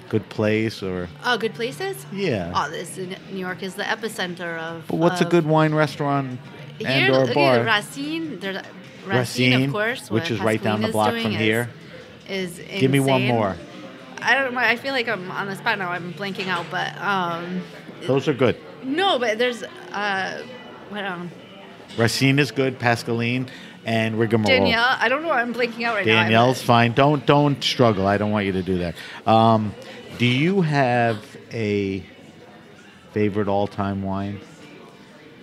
Good 0.10 0.28
place 0.30 0.82
or 0.82 1.08
Oh, 1.24 1.38
good 1.38 1.54
places. 1.54 2.06
Yeah. 2.12 2.52
Oh, 2.56 2.70
this 2.70 2.98
New 2.98 3.38
York 3.38 3.62
is 3.62 3.76
the 3.76 3.84
epicenter 3.84 4.58
of. 4.60 4.86
But 4.88 4.98
what's 4.98 5.22
a 5.22 5.26
good 5.26 5.46
wine 5.46 5.74
restaurant 5.76 6.40
and 6.80 6.88
Here, 6.88 7.14
or 7.14 7.32
bar? 7.34 7.64
Racine. 7.64 8.40
There's 8.40 8.64
Racine, 9.06 9.54
Racine, 9.54 9.64
of 9.66 9.72
course, 9.72 10.12
which 10.12 10.32
is 10.32 10.40
right 10.40 10.62
down 10.62 10.82
the 10.82 10.90
block 10.90 11.14
from 11.14 11.32
here. 11.32 11.70
Is 12.30 12.60
Give 12.80 12.92
me 12.92 13.00
one 13.00 13.26
more. 13.26 13.56
I 14.22 14.36
don't 14.36 14.54
know. 14.54 14.60
I 14.60 14.76
feel 14.76 14.94
like 14.94 15.08
I'm 15.08 15.32
on 15.32 15.48
the 15.48 15.56
spot 15.56 15.80
now. 15.80 15.90
I'm 15.90 16.14
blanking 16.14 16.48
out, 16.48 16.66
but 16.70 16.96
um, 17.02 17.62
Those 18.06 18.28
are 18.28 18.34
good. 18.34 18.58
no, 18.84 19.18
but 19.18 19.38
there's 19.38 19.64
uh, 19.92 20.44
what 20.90 21.06
um, 21.06 21.32
Racine 21.98 22.38
is 22.38 22.52
good, 22.52 22.78
Pascaline, 22.80 23.48
and 23.86 24.20
Rigmarole. 24.20 24.46
Danielle. 24.48 24.98
I 25.00 25.08
don't 25.10 25.22
know. 25.24 25.30
why 25.30 25.42
I'm 25.42 25.54
blanking 25.54 25.84
out 25.86 25.96
right 25.96 26.06
now. 26.06 26.22
Danielle's 26.24 26.62
fine. 26.62 26.92
Don't 26.94 27.26
don't 27.26 27.64
struggle. 27.64 28.06
I 28.08 28.18
don't 28.18 28.32
want 28.32 28.46
you 28.46 28.52
to 28.54 28.62
do 28.64 28.78
that. 28.80 28.96
Um, 29.26 29.74
do 30.18 30.26
you 30.26 30.62
have 30.62 31.18
a 31.52 32.04
favorite 33.14 33.48
all-time 33.48 34.04
wine, 34.04 34.40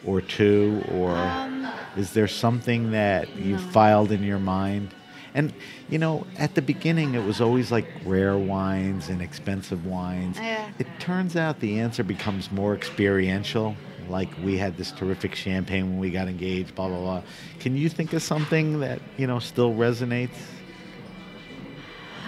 or 0.04 0.20
two, 0.20 0.84
or 0.92 1.16
Um, 1.16 1.66
is 1.96 2.12
there 2.12 2.28
something 2.28 2.90
that 2.92 3.34
you 3.36 3.52
no. 3.56 3.58
filed 3.58 4.12
in 4.12 4.22
your 4.22 4.38
mind? 4.38 4.90
And 5.36 5.52
you 5.90 5.98
know, 5.98 6.26
at 6.38 6.54
the 6.54 6.62
beginning, 6.62 7.14
it 7.14 7.22
was 7.22 7.42
always 7.42 7.70
like 7.70 7.86
rare 8.06 8.38
wines 8.38 9.10
and 9.10 9.20
expensive 9.20 9.84
wines. 9.84 10.38
Yeah. 10.38 10.70
It 10.78 10.86
turns 10.98 11.36
out 11.36 11.60
the 11.60 11.78
answer 11.78 12.02
becomes 12.02 12.50
more 12.50 12.74
experiential. 12.74 13.76
Like 14.08 14.30
we 14.42 14.56
had 14.56 14.78
this 14.78 14.90
terrific 14.92 15.34
champagne 15.34 15.90
when 15.90 15.98
we 15.98 16.10
got 16.10 16.26
engaged. 16.28 16.74
Blah 16.74 16.88
blah 16.88 17.00
blah. 17.00 17.22
Can 17.60 17.76
you 17.76 17.90
think 17.90 18.14
of 18.14 18.22
something 18.22 18.80
that 18.80 19.02
you 19.18 19.26
know 19.26 19.38
still 19.38 19.74
resonates? 19.74 20.36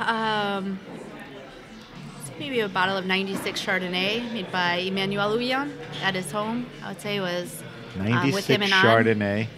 Um, 0.01 0.79
maybe 2.39 2.61
a 2.61 2.69
bottle 2.69 2.97
of 2.97 3.07
96 3.07 3.61
Chardonnay 3.61 4.33
made 4.33 4.53
by 4.53 4.75
Emmanuel 4.75 5.33
Houillon 5.33 5.73
at 6.03 6.15
his 6.15 6.31
home. 6.31 6.67
I 6.85 6.89
would 6.91 7.01
say 7.01 7.17
it 7.17 7.21
was 7.21 7.63
um, 7.99 8.05
with 8.05 8.11
96 8.11 8.47
him 8.49 8.63
and. 8.63 8.73
Chardonnay. 8.73 9.49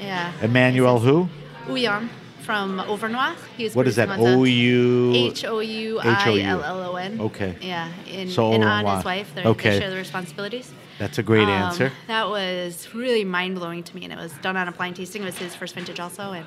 Yeah. 0.00 0.32
Emmanuel 0.42 1.00
who? 1.00 1.28
Houillon 1.66 2.08
from 2.42 2.78
Overnoy. 2.78 3.34
He's 3.56 3.74
What 3.74 3.86
is 3.86 3.96
that? 3.96 4.08
O 4.18 4.44
U. 4.44 5.12
H 5.14 5.44
O 5.44 5.60
U 5.60 6.00
I 6.00 6.40
L 6.40 6.62
L 6.62 6.90
O 6.92 6.96
N. 6.96 7.20
Okay. 7.20 7.56
Yeah, 7.60 7.88
and, 8.10 8.30
So 8.30 8.52
and 8.52 8.64
on 8.64 8.84
Overnoy. 8.84 8.96
his 8.96 9.04
wife, 9.04 9.32
they're, 9.34 9.46
Okay. 9.46 9.70
they 9.70 9.78
share 9.80 9.90
the 9.90 9.96
responsibilities. 9.96 10.72
That's 10.98 11.18
a 11.18 11.22
great 11.22 11.44
Um, 11.44 11.50
answer. 11.50 11.92
That 12.08 12.28
was 12.28 12.88
really 12.94 13.24
mind 13.24 13.56
blowing 13.56 13.82
to 13.82 13.94
me, 13.96 14.04
and 14.04 14.12
it 14.12 14.18
was 14.18 14.32
done 14.42 14.56
on 14.56 14.68
a 14.68 14.72
blind 14.72 14.96
tasting. 14.96 15.22
It 15.22 15.26
was 15.26 15.38
his 15.38 15.54
first 15.54 15.74
vintage 15.74 15.98
also, 16.00 16.32
and 16.32 16.46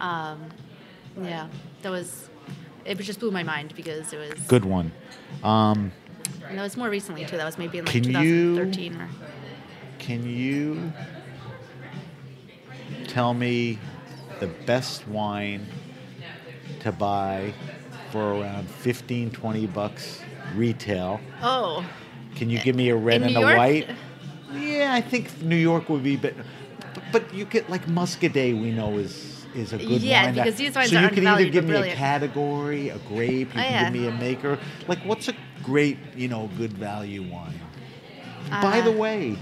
um, 0.00 0.40
yeah, 1.22 1.46
that 1.82 1.90
was 1.90 2.28
it. 2.84 2.98
Just 2.98 3.20
blew 3.20 3.30
my 3.30 3.42
mind 3.44 3.72
because 3.76 4.12
it 4.12 4.18
was 4.18 4.40
Good 4.48 4.64
one. 4.64 4.92
Um, 5.42 5.92
And 6.48 6.58
that 6.58 6.62
was 6.62 6.76
more 6.76 6.90
recently 6.90 7.24
too. 7.24 7.36
That 7.36 7.44
was 7.44 7.56
maybe 7.58 7.78
in 7.78 7.84
like 7.84 7.92
Can 7.92 8.04
you- 8.04 8.54
2013 8.56 9.00
or. 9.00 9.08
can 9.98 10.26
you 10.28 10.92
tell 13.06 13.32
me 13.34 13.78
the 14.44 14.52
best 14.66 15.08
wine 15.08 15.66
to 16.80 16.92
buy 16.92 17.54
for 18.10 18.34
around 18.34 18.68
15, 18.68 19.30
20 19.30 19.66
bucks 19.68 20.20
retail? 20.54 21.18
Oh, 21.42 21.84
Can 22.36 22.50
you 22.50 22.58
give 22.58 22.76
me 22.76 22.90
a 22.90 22.96
red 22.96 23.22
In 23.22 23.26
and 23.28 23.34
New 23.34 23.40
a 23.40 23.42
York? 23.44 23.56
white? 23.56 23.88
Yeah, 24.52 24.92
I 24.92 25.00
think 25.00 25.40
New 25.42 25.56
York 25.56 25.88
would 25.88 26.02
be, 26.02 26.16
but 26.16 26.34
but 27.10 27.32
you 27.32 27.44
get 27.44 27.70
like 27.70 27.86
Muscadet. 27.86 28.60
We 28.60 28.70
know 28.70 28.98
is 28.98 29.46
is 29.54 29.72
a 29.72 29.78
good 29.78 30.02
Yeah, 30.02 30.24
wine. 30.24 30.34
that- 30.34 30.44
because 30.44 30.58
these 30.58 30.74
wines 30.74 30.90
so 30.90 30.98
are 30.98 31.02
you 31.02 31.08
can 31.10 31.26
either 31.26 31.48
give 31.48 31.64
me 31.64 31.76
a 31.76 31.94
category, 31.94 32.88
a 32.90 32.98
grape. 32.98 33.54
You 33.54 33.60
Oh, 33.60 33.64
can 33.64 33.72
yeah. 33.72 33.84
give 33.84 33.92
me 33.92 34.08
a 34.08 34.12
maker. 34.12 34.58
Like, 34.88 34.98
what's 35.04 35.28
a 35.28 35.34
great, 35.62 35.96
you 36.16 36.28
know, 36.28 36.50
good 36.58 36.72
value 36.72 37.22
wine? 37.22 37.60
By 38.50 38.80
Uh, 38.80 38.84
the 38.84 38.92
way, 38.92 39.36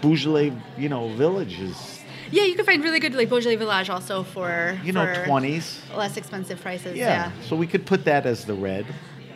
Beaujolais, 0.00 0.52
you 0.78 0.88
know, 0.88 1.08
Village 1.08 1.58
is 1.60 1.97
yeah, 2.30 2.44
you 2.44 2.54
can 2.54 2.64
find 2.64 2.82
really 2.82 3.00
good 3.00 3.14
like 3.14 3.28
Beaujolais 3.28 3.56
Village 3.56 3.90
also 3.90 4.22
for 4.22 4.78
you 4.84 4.92
know 4.92 5.24
twenties. 5.24 5.80
less 5.96 6.16
expensive 6.16 6.60
prices. 6.60 6.96
Yeah. 6.96 7.06
Yeah. 7.06 7.42
So 7.48 7.56
we 7.56 7.66
could 7.66 7.86
put 7.86 8.04
that 8.04 8.26
as 8.26 8.44
the 8.44 8.54
red. 8.54 8.86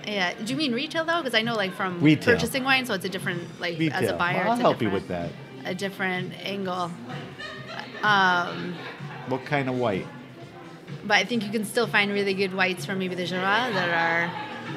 Yeah. 0.06 0.34
Do 0.34 0.52
you 0.52 0.56
mean 0.56 0.72
retail 0.72 1.04
though? 1.04 1.22
Because 1.22 1.34
I 1.34 1.42
know 1.42 1.54
like 1.54 1.72
from 1.74 2.00
Retail. 2.00 2.34
purchasing 2.34 2.64
wine, 2.64 2.86
so 2.86 2.94
it's 2.94 3.04
a 3.04 3.08
different 3.08 3.60
like 3.60 3.78
Retail. 3.78 4.04
as 4.04 4.10
a 4.10 4.14
buyer. 4.14 4.44
Well, 4.44 4.52
I'll 4.52 4.58
help 4.58 4.82
you 4.82 4.90
with 4.90 5.08
that. 5.08 5.30
A 5.64 5.74
different 5.74 6.32
angle. 6.44 6.90
Um, 8.02 8.74
What 9.28 9.44
kind 9.44 9.68
of 9.68 9.76
white? 9.76 10.06
but 11.04 11.14
I 11.14 11.24
think 11.24 11.44
you 11.44 11.50
can 11.50 11.64
still 11.64 11.86
find 11.86 12.12
really 12.12 12.34
good 12.34 12.54
whites 12.54 12.84
from 12.84 12.98
maybe 12.98 13.14
the 13.14 13.26
Jura 13.26 13.40
that 13.72 13.88
are 13.88 14.30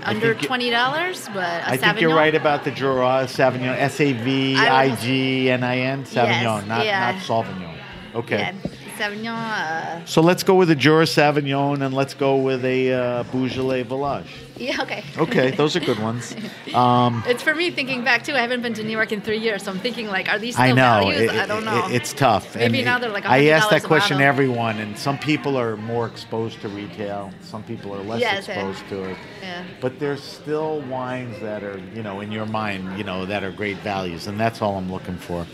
under 0.04 0.34
twenty 0.36 0.70
dollars, 0.70 1.28
but 1.34 1.62
a 1.64 1.70
I 1.72 1.78
think 1.78 2.02
you're 2.02 2.16
right 2.16 2.34
about 2.36 2.64
the 2.64 2.72
Jura 2.72 3.26
Savagnin. 3.28 3.76
S 3.78 4.00
A 4.00 4.14
V 4.14 4.56
I 4.56 4.96
G 4.96 5.50
N 5.50 5.64
I 5.64 5.78
N 5.80 6.04
Savagnin, 6.04 6.68
not 6.68 6.86
yeah. 6.86 7.12
not 7.12 7.22
Sauvignon. 7.22 7.76
Okay. 8.16 8.38
Yeah, 8.38 8.54
Savagnin. 8.98 9.28
Uh, 9.28 10.06
So 10.06 10.22
let's 10.22 10.42
go 10.44 10.56
with 10.56 10.70
a 10.72 10.76
Jura 10.76 11.04
Savagnin 11.06 11.82
and 11.86 11.94
let's 11.94 12.14
go 12.14 12.38
with 12.38 12.64
a 12.64 12.94
uh, 12.94 13.24
Beaujolais 13.24 13.84
Village. 13.84 14.28
yeah, 14.56 14.82
okay. 14.84 15.04
Okay, 15.18 15.52
those 15.52 15.76
are 15.76 15.82
good 15.82 16.00
ones. 16.00 16.34
Um, 16.74 17.22
It's 17.28 17.44
for 17.44 17.54
me 17.54 17.72
thinking 17.72 18.06
back 18.06 18.24
too. 18.24 18.32
I 18.34 18.40
haven't 18.40 18.62
been 18.62 18.74
to 18.76 18.84
New 18.84 18.92
York 19.00 19.12
in 19.12 19.20
three 19.20 19.40
years, 19.40 19.64
so 19.64 19.72
I'm 19.72 19.80
thinking 19.80 20.08
like, 20.08 20.30
are 20.30 20.40
these 20.40 20.56
still 20.56 20.66
I 20.66 20.70
know 20.70 20.76
values? 21.12 21.22
it- 21.24 21.30
I 21.32 21.46
don't 21.46 21.64
it- 21.64 21.66
know. 21.66 21.88
it's 21.92 22.14
tough. 22.14 22.56
Maybe 22.56 22.78
And 22.80 22.86
now 22.86 22.98
they're 23.00 23.10
like 23.12 23.26
I 23.26 23.48
ask 23.50 23.68
$100 23.68 23.70
that 23.72 23.84
question 23.84 24.18
bottle. 24.18 24.30
everyone, 24.30 24.80
and 24.80 24.98
some 24.98 25.18
people 25.18 25.58
are 25.58 25.76
more 25.76 26.06
exposed 26.08 26.62
to 26.62 26.70
retail. 26.70 27.32
Some 27.42 27.64
people 27.64 27.94
are 27.94 28.02
less 28.12 28.22
Yes, 28.22 28.48
exposed 28.48 28.88
to 28.90 29.04
it. 29.12 29.18
Yeah. 29.42 29.64
But 29.82 30.00
there's 30.00 30.24
still 30.24 30.80
wines 30.84 31.38
that 31.42 31.64
are, 31.64 31.80
you 31.94 32.02
know, 32.02 32.22
in 32.22 32.32
your 32.32 32.46
mind, 32.46 32.98
you 32.98 33.04
know, 33.04 33.26
that 33.26 33.44
are 33.44 33.52
great 33.52 33.78
values, 33.80 34.28
and 34.28 34.40
that's 34.40 34.62
all 34.62 34.78
I'm 34.78 34.90
looking 34.90 35.18
for. 35.18 35.46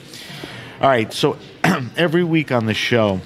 All 0.82 0.90
right, 0.90 1.14
so 1.14 1.38
every 1.96 2.24
week 2.24 2.52
on 2.52 2.66
the 2.66 2.74
show, 2.74 3.22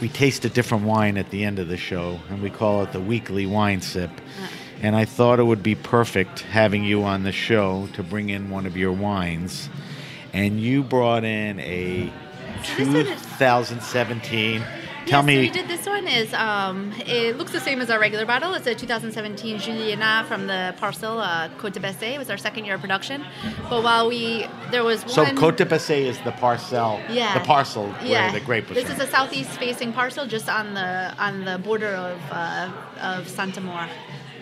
we 0.00 0.08
taste 0.08 0.44
a 0.44 0.48
different 0.48 0.84
wine 0.84 1.16
at 1.16 1.28
the 1.30 1.42
end 1.42 1.58
of 1.58 1.66
the 1.66 1.76
show, 1.76 2.20
and 2.30 2.40
we 2.40 2.50
call 2.50 2.84
it 2.84 2.92
the 2.92 3.00
weekly 3.00 3.46
wine 3.46 3.80
sip. 3.80 4.12
Uh. 4.12 4.46
And 4.80 4.94
I 4.94 5.04
thought 5.04 5.40
it 5.40 5.42
would 5.42 5.64
be 5.64 5.74
perfect 5.74 6.38
having 6.38 6.84
you 6.84 7.02
on 7.02 7.24
the 7.24 7.32
show 7.32 7.88
to 7.94 8.04
bring 8.04 8.28
in 8.28 8.48
one 8.48 8.64
of 8.64 8.76
your 8.76 8.92
wines. 8.92 9.68
And 10.32 10.60
you 10.60 10.84
brought 10.84 11.24
in 11.24 11.58
a 11.58 12.12
this 12.60 12.78
one 12.78 12.94
is- 12.94 13.08
2017. 13.22 14.62
Tell 15.08 15.22
yeah, 15.22 15.26
me, 15.26 15.34
So 15.34 15.40
we 15.40 15.50
did 15.50 15.68
this 15.68 15.86
one 15.86 16.06
is 16.06 16.34
um, 16.34 16.92
it 17.06 17.38
looks 17.38 17.52
the 17.52 17.60
same 17.60 17.80
as 17.80 17.88
our 17.88 17.98
regular 17.98 18.26
bottle. 18.26 18.52
It's 18.52 18.66
a 18.66 18.74
2017 18.74 19.56
Juliénas 19.58 20.26
from 20.26 20.46
the 20.46 20.74
parcel 20.78 21.18
uh, 21.18 21.48
Côte 21.56 21.72
de 21.72 21.80
Bessay. 21.80 22.14
It 22.14 22.18
was 22.18 22.28
our 22.28 22.36
second 22.36 22.66
year 22.66 22.74
of 22.74 22.80
production. 22.82 23.24
But 23.70 23.82
while 23.82 24.06
we 24.08 24.46
there 24.70 24.84
was 24.84 25.02
one, 25.04 25.10
so. 25.10 25.24
Côte 25.24 25.56
de 25.56 25.64
Bessay 25.64 26.02
is 26.04 26.18
the 26.20 26.32
parcel, 26.32 27.00
yeah, 27.08 27.38
the 27.38 27.44
parcel 27.44 27.86
yeah. 28.02 28.30
where 28.30 28.38
the 28.38 28.44
grape 28.44 28.68
was 28.68 28.76
This 28.76 28.84
from. 28.84 29.00
is 29.00 29.08
a 29.08 29.10
southeast 29.10 29.50
facing 29.52 29.92
parcel, 29.94 30.26
just 30.26 30.48
on 30.48 30.74
the 30.74 31.14
on 31.18 31.44
the 31.44 31.58
border 31.58 31.94
of 31.94 32.20
uh, 32.30 32.70
of 33.00 33.28
Saint-Amour. 33.28 33.88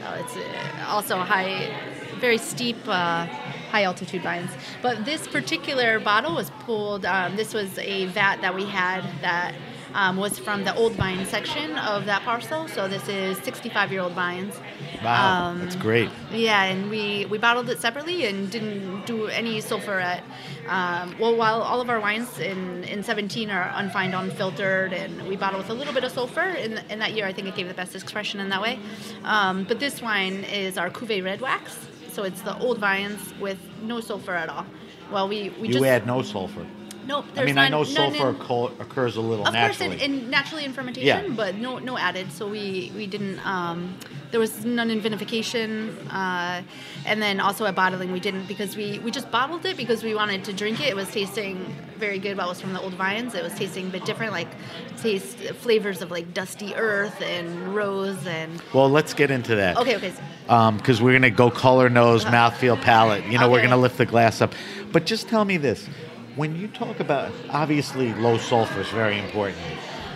Uh, 0.03 0.19
it's 0.21 0.37
uh, 0.37 0.85
also 0.89 1.19
high, 1.19 1.73
very 2.19 2.39
steep, 2.39 2.77
uh, 2.87 3.27
high 3.71 3.85
altitude 3.85 4.23
vines. 4.23 4.51
But 4.83 5.05
this 5.05 5.27
particular 5.29 6.01
bottle 6.01 6.35
was 6.35 6.51
pulled. 6.61 7.05
Um, 7.05 7.37
this 7.37 7.55
was 7.55 7.79
a 7.79 8.07
vat 8.07 8.41
that 8.41 8.55
we 8.55 8.65
had 8.65 9.03
that. 9.23 9.55
Um, 9.97 10.19
was 10.19 10.39
from 10.39 10.63
the 10.65 10.75
old 10.77 10.93
vine 10.93 11.25
section 11.25 11.79
of 11.79 12.05
that 12.05 12.21
parcel, 12.21 12.69
so 12.69 12.87
this 12.87 13.09
is 13.09 13.39
65 13.39 13.91
year 13.91 14.03
old 14.03 14.13
vines. 14.13 14.55
wow, 15.03 15.49
um, 15.49 15.61
that's 15.61 15.75
great. 15.75 16.11
Yeah, 16.31 16.65
and 16.65 16.91
we, 16.91 17.25
we 17.31 17.39
bottled 17.39 17.71
it 17.71 17.81
separately 17.81 18.27
and 18.27 18.51
didn't 18.51 19.07
do 19.07 19.29
any 19.29 19.63
sulfurette. 19.63 20.21
Um, 20.69 21.17
well, 21.19 21.35
while 21.35 21.63
all 21.63 21.81
of 21.81 21.89
our 21.89 21.99
wines 21.99 22.39
in, 22.39 22.85
in 22.85 23.03
17 23.03 23.49
are 23.49 23.73
unfined, 23.75 24.15
unfiltered, 24.15 24.93
and 24.93 25.27
we 25.29 25.35
bottle 25.35 25.61
with 25.61 25.71
a 25.71 25.75
little 25.75 25.95
bit 25.95 26.05
of 26.05 26.13
sulfur, 26.13 26.43
in, 26.43 26.77
in 26.91 26.99
that 26.99 27.15
year 27.15 27.25
I 27.25 27.33
think 27.33 27.49
it 27.49 27.55
gave 27.55 27.69
the 27.69 27.73
best 27.73 27.95
expression 27.95 28.39
in 28.39 28.51
that 28.51 28.61
way. 28.61 28.79
Um, 29.25 29.65
but 29.65 29.81
this 29.81 30.03
wine 30.03 30.45
is 30.45 30.77
our 30.77 30.91
Cuvée 30.91 31.25
Red 31.25 31.41
Wax, 31.41 31.75
so 32.13 32.25
it's 32.25 32.43
the 32.43 32.59
old 32.59 32.77
vines 32.77 33.33
with 33.41 33.59
no 33.81 34.03
sulfur 34.03 34.35
at 34.35 34.51
all. 34.51 34.67
Well, 35.11 35.27
we, 35.27 35.49
we 35.59 35.69
You 35.69 35.75
just 35.75 35.87
add 35.87 36.07
no 36.07 36.21
sulfur. 36.21 36.67
Nope. 37.07 37.25
I 37.37 37.45
mean, 37.45 37.59
I 37.59 37.69
know 37.69 37.85
sulfur 37.85 38.31
in- 38.31 38.81
occurs 38.81 39.17
a 39.17 39.21
little 39.21 39.47
of 39.47 39.53
naturally. 39.53 39.97
course, 39.97 40.03
in, 40.03 40.21
in 40.21 40.31
naturally 40.31 40.65
in 40.65 40.73
fermentation, 40.73 41.25
Yeah. 41.27 41.35
but 41.37 41.55
no 41.57 41.79
no 41.79 41.97
added. 41.97 42.33
So 42.33 42.49
we 42.49 42.93
we 42.97 43.07
didn't. 43.07 43.45
Um, 43.47 43.95
there 44.33 44.41
was 44.41 44.65
none 44.65 44.91
in 44.91 45.01
vinification, 45.01 45.95
uh, 46.13 46.61
and 47.07 47.23
then 47.23 47.39
also 47.41 47.65
at 47.65 47.75
bottling 47.75 48.13
we 48.13 48.21
didn't 48.21 48.47
because 48.47 48.77
we 48.77 48.99
we 48.99 49.11
just 49.11 49.31
bottled 49.31 49.65
it 49.65 49.77
because 49.77 50.03
we 50.03 50.15
wanted 50.15 50.45
to 50.45 50.53
drink 50.53 50.81
it. 50.81 50.89
It 50.89 50.97
was 50.97 51.11
tasting 51.11 51.65
very 51.97 52.19
good. 52.19 52.37
While 52.37 52.47
it 52.47 52.51
was 52.51 52.61
from 52.61 52.73
the 52.73 52.81
old 52.81 52.95
vines, 52.95 53.35
it 53.35 53.43
was 53.43 53.55
tasting 53.55 53.87
a 53.87 53.91
bit 53.91 54.05
different, 54.05 54.33
like 54.33 54.49
taste 54.99 55.39
flavors 55.39 56.03
of 56.03 56.11
like 56.11 56.35
dusty 56.35 56.75
earth 56.75 57.21
and 57.23 57.75
rose 57.75 58.27
and. 58.27 58.61
well, 58.75 58.91
let's 58.91 59.15
get 59.15 59.31
into 59.31 59.55
that. 59.57 59.77
Okay, 59.77 59.97
okay. 59.97 60.13
because 60.77 61.01
we're 61.01 61.13
going 61.13 61.23
to 61.23 61.31
go 61.31 61.51
color, 61.51 61.89
nose, 61.89 62.25
mouthfeel, 62.25 62.81
palate. 62.81 63.25
You 63.27 63.39
know, 63.39 63.51
we're 63.51 63.59
going 63.59 63.71
to 63.71 63.77
lift 63.77 63.99
the 63.99 64.07
glass 64.07 64.41
up. 64.41 64.55
But 64.93 65.07
just 65.07 65.29
tell 65.29 65.45
me 65.45 65.57
this: 65.57 65.89
when 66.37 66.55
you 66.55 66.69
talk 66.69 67.01
about 67.01 67.33
obviously 67.51 68.15
low 68.15 68.39
sulfur 68.39 68.81
is 68.81 68.89
very 68.89 69.19
important. 69.19 69.59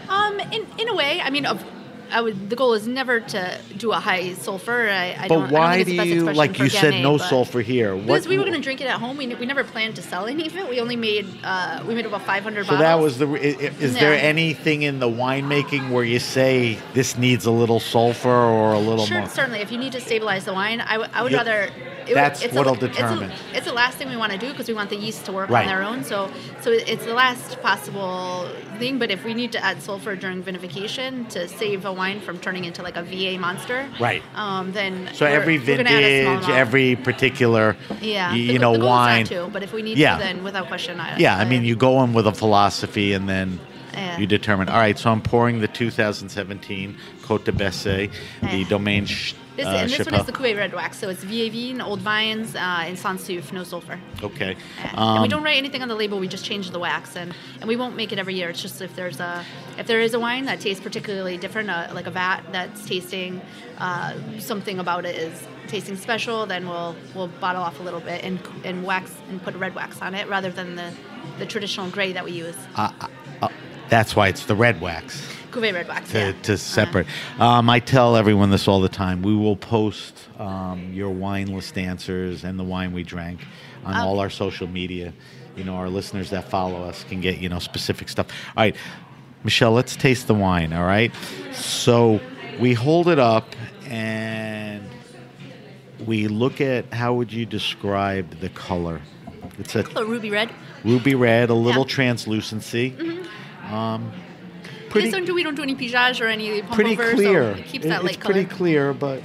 Um, 0.08 0.38
in 0.38 0.66
in 0.78 0.88
a 0.88 0.94
way, 0.94 1.20
I 1.20 1.30
mean, 1.30 1.46
of. 1.46 1.64
I 2.12 2.20
would. 2.20 2.50
The 2.50 2.56
goal 2.56 2.74
is 2.74 2.86
never 2.86 3.20
to 3.20 3.58
do 3.76 3.92
a 3.92 4.00
high 4.00 4.34
sulfur. 4.34 4.88
I, 4.88 5.14
I 5.18 5.28
don't, 5.28 5.42
But 5.44 5.50
why 5.52 5.84
think 5.84 5.86
do 5.86 5.90
it's 5.90 5.90
the 5.90 5.96
best 5.96 6.08
you 6.08 6.32
like 6.32 6.58
you 6.58 6.68
said 6.68 6.94
Gamay, 6.94 7.02
no 7.02 7.18
sulfur 7.18 7.60
here? 7.60 7.96
Because 7.96 8.26
we 8.28 8.36
were 8.38 8.44
going 8.44 8.54
to 8.56 8.60
drink 8.60 8.80
it 8.80 8.86
at 8.86 8.98
home. 9.00 9.16
We, 9.16 9.26
we 9.34 9.46
never 9.46 9.64
planned 9.64 9.96
to 9.96 10.02
sell 10.02 10.26
any 10.26 10.46
of 10.46 10.56
it. 10.56 10.68
We 10.68 10.80
only 10.80 10.96
made 10.96 11.26
uh, 11.44 11.82
we 11.86 11.94
made 11.94 12.06
about 12.06 12.22
500 12.22 12.64
So 12.66 12.72
bottles. 12.72 12.80
that 12.80 12.94
was 12.98 13.18
the. 13.18 13.26
i- 13.28 13.64
i- 13.66 13.74
Is 13.80 13.94
there 13.94 14.14
anything 14.14 14.82
in 14.82 14.98
the 14.98 15.08
winemaking 15.08 15.90
where 15.90 16.04
you 16.04 16.18
say 16.18 16.78
this 16.94 17.16
needs 17.16 17.46
a 17.46 17.50
little 17.50 17.80
sulfur 17.80 18.28
or 18.28 18.72
a 18.72 18.78
little 18.78 19.06
Sure, 19.06 19.20
more? 19.20 19.28
certainly. 19.28 19.60
If 19.60 19.70
you 19.72 19.78
need 19.78 19.92
to 19.92 20.00
stabilize 20.00 20.44
the 20.44 20.52
wine, 20.52 20.80
I, 20.80 20.92
w- 20.98 21.10
I 21.12 21.22
would 21.22 21.32
Yeah, 21.32 21.38
rather. 21.38 21.68
It, 22.08 22.14
that's 22.14 22.42
it's 22.42 22.54
what'll 22.54 22.72
a, 22.72 22.76
it's 22.76 22.82
a- 22.84 22.88
determine. 22.88 23.30
It's, 23.54 23.66
the 23.66 23.72
last 23.72 23.96
thing 23.98 24.08
we 24.08 24.16
want 24.16 24.32
to 24.32 24.38
do 24.38 24.50
because 24.50 24.66
we 24.66 24.74
want 24.74 24.90
the 24.90 24.96
yeast 24.96 25.26
to 25.26 25.32
work 25.32 25.48
Right. 25.48 25.66
on 25.66 25.72
their 25.72 25.82
own. 25.84 26.02
So, 26.02 26.28
so 26.60 26.70
it's 26.72 27.04
the 27.04 27.14
last 27.14 27.60
possible 27.60 28.48
thing. 28.78 28.98
But 28.98 29.10
if 29.12 29.22
we 29.24 29.32
need 29.34 29.52
to 29.52 29.64
add 29.64 29.80
sulfur 29.80 30.16
during 30.16 30.42
vinification 30.42 31.28
to 31.28 31.46
save 31.46 31.84
a 31.84 31.92
wine 32.00 32.20
from 32.26 32.38
turning 32.38 32.64
into 32.64 32.82
like 32.82 32.96
a 32.96 33.02
VA 33.02 33.38
monster, 33.38 33.80
Right. 34.00 34.22
Um, 34.34 34.72
then 34.72 34.92
So 35.12 35.26
every 35.26 35.58
we're 35.58 35.76
gonna 35.76 35.90
add 35.90 36.02
a 36.02 36.24
vintage, 36.24 36.48
every 36.64 36.96
particular, 36.96 37.76
yeah, 38.00 38.32
the 38.32 38.38
you, 38.38 38.58
go- 38.58 38.64
know, 38.72 38.78
the 38.78 38.86
wine. 38.86 39.26
to, 39.26 39.48
but 39.52 39.62
if 39.62 39.70
we 39.76 39.82
need 39.82 39.98
Yeah. 39.98 40.16
to, 40.16 40.22
then 40.24 40.42
without 40.42 40.66
question, 40.68 40.98
I, 40.98 41.18
Yeah, 41.18 41.36
I 41.36 41.44
mean, 41.44 41.62
you 41.64 41.76
go 41.76 42.02
in 42.02 42.14
with 42.14 42.26
a 42.26 42.32
philosophy 42.32 43.12
and 43.12 43.28
then 43.28 43.60
Yeah. 43.92 44.18
you 44.18 44.26
determine. 44.26 44.68
All 44.70 44.78
right, 44.86 44.98
so 44.98 45.10
I'm 45.12 45.20
pouring 45.20 45.60
the 45.60 45.68
2017 45.68 46.96
Côte 47.26 47.44
de 47.44 47.52
Bessay, 47.52 48.10
the 48.40 48.56
Yeah. 48.58 48.68
Domaine 48.68 49.06
This, 49.56 49.66
uh, 49.66 49.70
and 49.70 49.90
this 49.90 50.06
one 50.06 50.14
is 50.20 50.26
the 50.26 50.32
Cuvée 50.32 50.56
Red 50.56 50.72
Wax, 50.72 50.98
so 50.98 51.08
it's 51.08 51.22
VAV, 51.24 51.80
old 51.86 52.00
vines, 52.00 52.54
uh, 52.54 52.58
and 52.86 52.98
sans 52.98 53.20
soufre, 53.20 53.52
no 53.52 53.64
sulfur. 53.64 53.98
Okay. 54.22 54.56
And 54.82 54.98
Um, 54.98 55.22
we 55.22 55.28
don't 55.28 55.42
write 55.42 55.56
anything 55.56 55.82
on 55.82 55.88
the 55.88 55.94
label. 55.94 56.18
We 56.18 56.28
just 56.28 56.44
change 56.44 56.70
the 56.70 56.78
wax, 56.78 57.16
and, 57.16 57.34
and 57.60 57.66
we 57.68 57.76
won't 57.76 57.96
make 57.96 58.12
it 58.12 58.18
every 58.18 58.34
year. 58.34 58.48
It's 58.50 58.62
just 58.62 58.80
if 58.80 58.94
there's 58.96 59.20
a 59.20 59.44
if 59.78 59.86
there 59.86 60.00
is 60.00 60.14
a 60.14 60.20
wine 60.20 60.44
that 60.46 60.60
tastes 60.60 60.82
particularly 60.82 61.36
different, 61.36 61.68
uh, 61.68 61.88
like 61.92 62.06
a 62.06 62.10
vat 62.10 62.42
that's 62.52 62.86
tasting 62.86 63.40
uh, 63.78 64.14
something 64.38 64.78
about 64.78 65.04
it 65.04 65.16
is 65.16 65.42
tasting 65.66 65.96
special, 65.96 66.46
then 66.46 66.68
we'll 66.68 66.94
we'll 67.14 67.28
bottle 67.40 67.62
off 67.62 67.80
a 67.80 67.82
little 67.82 68.00
bit 68.00 68.22
and 68.24 68.38
and 68.64 68.84
wax 68.84 69.12
and 69.30 69.42
put 69.42 69.54
red 69.56 69.74
wax 69.74 70.00
on 70.00 70.14
it 70.14 70.28
rather 70.28 70.50
than 70.50 70.76
the 70.76 70.92
the 71.38 71.46
traditional 71.46 71.88
gray 71.90 72.12
that 72.12 72.24
we 72.24 72.32
use. 72.32 72.56
uh, 72.76 72.90
uh, 73.42 73.48
that's 73.88 74.14
why 74.14 74.28
it's 74.28 74.46
the 74.46 74.54
red 74.54 74.80
wax. 74.80 75.26
Cuvée 75.50 75.72
Red 75.72 75.88
Wax. 75.88 76.10
to, 76.12 76.18
yeah. 76.18 76.32
to 76.42 76.56
separate. 76.56 77.06
Um, 77.38 77.68
I 77.70 77.80
tell 77.80 78.16
everyone 78.16 78.50
this 78.50 78.68
all 78.68 78.80
the 78.80 78.88
time. 78.88 79.22
We 79.22 79.34
will 79.34 79.56
post 79.56 80.28
um, 80.38 80.92
your 80.92 81.10
wine 81.10 81.48
list 81.54 81.76
answers 81.76 82.44
and 82.44 82.58
the 82.58 82.64
wine 82.64 82.92
we 82.92 83.02
drank 83.02 83.40
on 83.84 83.94
Oh. 83.96 84.00
all 84.08 84.20
our 84.20 84.30
social 84.30 84.66
media. 84.68 85.12
You 85.56 85.64
know, 85.64 85.74
our 85.74 85.88
listeners 85.88 86.30
that 86.30 86.48
follow 86.48 86.82
us 86.84 87.04
can 87.04 87.20
get 87.20 87.38
you 87.38 87.48
know 87.48 87.58
specific 87.58 88.08
stuff. 88.08 88.26
All 88.56 88.62
right, 88.64 88.76
Michele, 89.44 89.72
let's 89.72 89.96
taste 89.96 90.26
the 90.28 90.34
wine. 90.34 90.72
All 90.72 90.84
right, 90.86 91.12
so 91.52 92.20
we 92.60 92.72
hold 92.74 93.08
it 93.08 93.18
up 93.18 93.46
and 93.86 94.82
we 96.06 96.28
look 96.28 96.60
at 96.60 96.92
how 96.94 97.14
would 97.14 97.32
you 97.32 97.44
describe 97.46 98.38
the 98.40 98.48
color? 98.50 99.00
It's 99.58 99.74
a 99.74 99.84
A 99.96 100.04
ruby 100.04 100.30
red. 100.30 100.50
ruby 100.84 101.14
red, 101.14 101.50
a 101.50 101.54
little 101.54 101.80
Yeah. 101.82 101.86
Mm-hmm. 101.86 101.88
translucency. 101.94 102.94
Um, 103.70 104.12
pretty 104.90 105.06
This 105.08 105.14
one, 105.14 105.24
do 105.24 105.34
we 105.34 105.42
don't 105.42 105.54
do 105.54 105.62
any 105.62 105.74
pigeage 105.74 106.20
or 106.20 106.26
any 106.26 106.62
pretty 106.62 106.92
over, 106.92 107.12
clear. 107.14 107.54
So 107.54 107.60
it 107.60 107.66
keeps 107.66 107.84
It- 107.86 107.88
that 107.88 107.96
it's 108.02 108.04
light 108.16 108.20
pretty 108.20 108.44
color. 108.44 108.56
clear, 108.56 108.92
but 108.92 109.22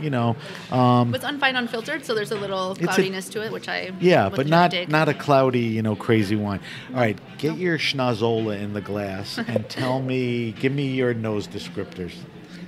you 0.00 0.10
know, 0.10 0.34
um, 0.72 1.14
It's 1.14 1.24
unfined, 1.24 1.56
unfiltered, 1.56 2.04
so 2.04 2.14
there's 2.14 2.32
a 2.32 2.36
little 2.36 2.72
It's 2.72 2.80
a- 2.80 2.84
cloudiness 2.86 3.28
to 3.30 3.42
it, 3.44 3.52
which 3.52 3.68
I 3.68 3.90
yeah, 4.00 4.28
but 4.28 4.46
not 4.46 4.70
dig. 4.72 4.88
not 4.88 5.08
a 5.08 5.14
cloudy, 5.14 5.60
you 5.60 5.82
know, 5.82 5.94
crazy 5.94 6.36
wine. 6.36 6.60
All 6.92 7.00
right, 7.00 7.18
get 7.38 7.56
your 7.58 7.78
schnazzola 7.78 8.60
in 8.60 8.72
the 8.72 8.80
glass 8.80 9.38
and 9.46 9.68
tell 9.68 10.00
me, 10.02 10.52
give 10.52 10.72
me 10.72 10.86
your 10.88 11.14
nose 11.14 11.46
descriptors. 11.46 12.12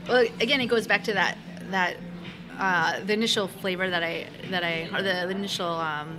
Well, 0.09 0.25
again, 0.41 0.61
it 0.61 0.67
goes 0.67 0.87
back 0.87 1.03
to 1.05 1.13
that 1.15 1.37
that 1.71 1.97
uh, 2.59 3.01
the 3.05 3.13
initial 3.13 3.49
flavor 3.49 3.91
that 3.91 4.03
I 4.05 4.27
that 4.51 4.63
I 4.63 4.89
or 4.95 5.03
the, 5.03 5.27
the 5.27 5.31
initial 5.31 5.69
um, 5.69 6.19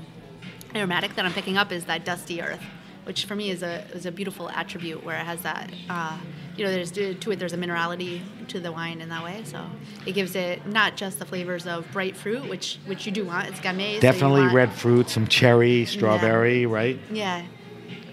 aromatic 0.76 1.16
that 1.16 1.26
I'm 1.26 1.34
picking 1.34 1.58
up 1.58 1.72
is 1.72 1.86
that 1.86 2.04
dusty 2.06 2.42
earth. 2.42 2.62
Which 3.08 3.24
for 3.24 3.36
me 3.36 3.50
is 3.52 3.64
a 3.64 3.86
is 3.94 4.06
a 4.06 4.12
beautiful 4.12 4.50
attribute 4.50 5.02
where 5.06 5.16
it 5.18 5.24
has 5.26 5.42
that. 5.44 5.72
Uh, 5.90 6.18
you 6.58 6.66
know, 6.66 6.72
there's 6.72 6.92
to 6.92 7.32
it. 7.32 7.40
There's 7.40 7.54
a 7.54 7.58
minerality 7.58 8.22
to 8.50 8.60
the 8.60 8.70
wine 8.72 9.00
in 9.00 9.08
that 9.08 9.24
way, 9.24 9.44
so 9.46 9.66
it 10.06 10.12
gives 10.12 10.36
it 10.36 10.66
not 10.68 10.98
just 10.98 11.18
the 11.18 11.26
flavors 11.26 11.66
of 11.68 11.90
bright 11.94 12.18
fruit, 12.18 12.50
which 12.50 12.80
which 12.86 13.06
you 13.06 13.14
do 13.14 13.24
want. 13.26 13.48
It's 13.48 13.62
gamay. 13.62 13.96
so 13.96 14.02
Definitely 14.02 14.42
want- 14.42 14.54
red 14.54 14.74
fruit, 14.74 15.10
some 15.10 15.26
cherry, 15.26 15.86
strawberry, 15.86 16.66
right? 16.66 17.00
Yeah. 17.10 17.44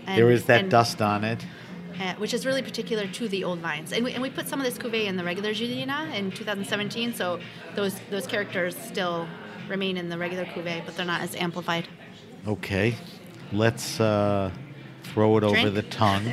there 0.06 0.26
And- 0.26 0.34
is 0.34 0.44
that 0.44 0.60
and- 0.60 0.70
dust 0.70 1.02
on 1.02 1.24
it. 1.24 1.44
uh, 2.00 2.14
which 2.18 2.32
is 2.34 2.44
really 2.46 2.62
particular 2.62 3.06
to 3.08 3.26
the 3.28 3.42
old 3.42 3.58
vines. 3.60 3.90
And 3.92 4.04
we, 4.04 4.12
and 4.12 4.22
we 4.22 4.28
put 4.30 4.46
some 4.46 4.60
of 4.60 4.64
this 4.66 4.76
cuvee 4.78 5.06
in 5.06 5.16
the 5.16 5.24
regular 5.24 5.50
Juliénas 5.52 6.14
in 6.14 6.30
2017, 6.30 7.14
so 7.14 7.40
those 7.74 7.94
those 8.10 8.26
characters 8.28 8.76
still 8.76 9.26
remain 9.68 9.96
in 9.96 10.08
the 10.08 10.18
regular 10.18 10.44
cuvee, 10.44 10.84
but 10.86 10.94
they're 10.96 11.06
not 11.06 11.22
as 11.22 11.34
amplified. 11.34 11.88
Okay, 12.46 12.94
let's 13.52 13.98
uh, 13.98 14.50
throw 15.14 15.36
it 15.38 15.44
over 15.44 15.70
the 15.70 15.82
tongue. 15.82 16.24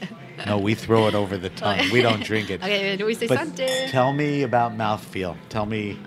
no, 0.46 0.58
we 0.58 0.74
throw 0.74 1.08
it 1.08 1.14
over 1.14 1.38
the 1.38 1.48
tongue. 1.48 1.80
We 1.90 2.02
don't 2.02 2.22
drink 2.22 2.50
it. 2.50 2.62
Okay, 2.62 2.94
do 2.96 3.06
we 3.06 3.14
say 3.14 3.26
But 3.26 3.38
Sante? 3.38 3.86
tell 3.88 4.12
me 4.12 4.42
about 4.42 4.76
mouthfeel. 4.76 5.36
Tell 5.48 5.64
me. 5.64 5.98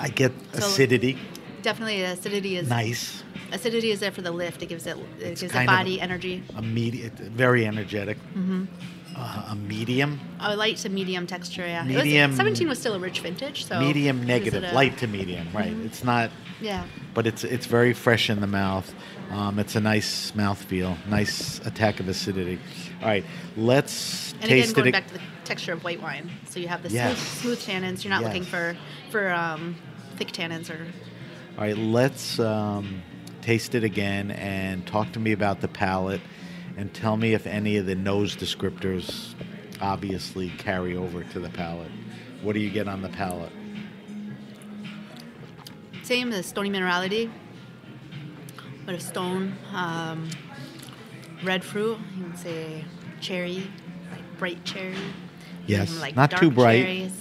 I 0.00 0.08
get 0.08 0.32
So- 0.54 0.58
acidity. 0.60 1.18
Definitely, 1.62 2.02
acidity 2.02 2.56
is 2.56 2.68
Nice. 2.68 3.22
acidity 3.52 3.90
is 3.90 4.00
there 4.00 4.12
for 4.12 4.22
the 4.22 4.30
lift. 4.30 4.62
It 4.62 4.66
gives 4.70 4.86
it 4.86 4.96
it 5.20 5.38
gives 5.38 5.54
of- 5.54 5.66
body 5.66 6.00
energy. 6.00 6.42
A 6.56 6.62
medium, 6.62 7.10
very 7.44 7.66
energetic. 7.66 8.16
Mm-hmm. 8.34 8.64
Uh, 9.14 9.48
a 9.52 9.56
medium, 9.56 10.20
A 10.40 10.54
light 10.56 10.76
to 10.78 10.88
medium 10.90 11.26
texture. 11.26 11.66
Yeah, 11.66 11.84
It 11.86 11.94
was- 11.96 12.04
Medium- 12.04 12.34
17 12.36 12.66
was 12.68 12.78
still 12.78 12.94
a 12.94 12.98
rich 12.98 13.20
vintage, 13.20 13.64
so 13.66 13.78
medium 13.80 14.24
negative, 14.24 14.72
light 14.72 14.96
to 14.98 15.06
medium. 15.06 15.48
Right. 15.54 15.72
Mm-hmm. 15.72 15.86
It's 15.86 16.02
not, 16.04 16.30
Yeah, 16.60 16.86
but 17.14 17.26
it's 17.26 17.44
it's 17.44 17.66
very 17.66 17.92
fresh 17.92 18.30
in 18.30 18.40
the 18.40 18.46
mouth. 18.46 18.92
Um, 19.30 19.58
it's 19.58 19.74
a 19.76 19.80
nice 19.80 20.30
mouthfeel, 20.32 20.96
nice 21.08 21.58
attack 21.66 22.00
of 22.00 22.08
acidity. 22.08 22.58
All 23.02 23.08
right, 23.08 23.24
let's 23.56 24.32
taste 24.32 24.34
it 24.34 24.42
and 24.42 24.52
again, 24.52 24.72
going 24.72 24.88
it. 24.88 24.92
back 24.92 25.06
to 25.08 25.14
the 25.14 25.20
texture 25.44 25.72
of 25.72 25.84
white 25.84 26.00
wine, 26.00 26.30
so 26.48 26.60
you 26.60 26.68
have 26.68 26.82
the 26.82 26.88
Yes. 26.90 27.18
smooth, 27.18 27.58
smooth 27.58 27.82
tannins. 27.82 28.04
You're 28.04 28.10
not 28.10 28.22
Yes. 28.22 28.28
looking 28.28 28.44
for 28.44 28.76
for 29.10 29.30
um, 29.30 29.76
thick 30.16 30.28
tannins 30.32 30.70
or 30.70 30.80
All 31.58 31.64
right, 31.64 31.76
let's 31.76 32.38
um, 32.38 33.02
taste 33.42 33.74
it 33.74 33.84
again 33.84 34.30
and 34.30 34.86
talk 34.86 35.12
to 35.12 35.18
me 35.20 35.32
about 35.32 35.60
the 35.60 35.68
palate 35.68 36.20
and 36.76 36.92
tell 36.94 37.16
me 37.16 37.32
if 37.34 37.46
any 37.46 37.76
of 37.78 37.86
the 37.86 37.94
nose 37.94 38.36
descriptors 38.36 39.34
obviously 39.80 40.50
carry 40.58 40.96
over 40.96 41.24
to 41.24 41.40
the 41.40 41.48
palate. 41.50 41.90
What 42.42 42.52
do 42.54 42.60
you 42.60 42.70
get 42.70 42.88
on 42.88 43.02
the 43.02 43.08
palate? 43.08 43.52
Same 46.06 46.32
as 46.32 46.46
stony 46.46 46.70
minerality, 46.70 47.28
but 48.84 48.94
a 48.94 49.00
stone, 49.00 49.56
um, 49.74 50.30
red 51.42 51.64
fruit. 51.64 51.98
You 52.16 52.26
would 52.26 52.38
say 52.38 52.84
cherry, 53.20 53.68
like 54.12 54.38
bright 54.38 54.64
cherry. 54.64 54.94
Yes, 55.66 56.00
like 56.00 56.14
not 56.14 56.30
too 56.30 56.52
bright. 56.52 56.84
Cherries. 56.84 57.12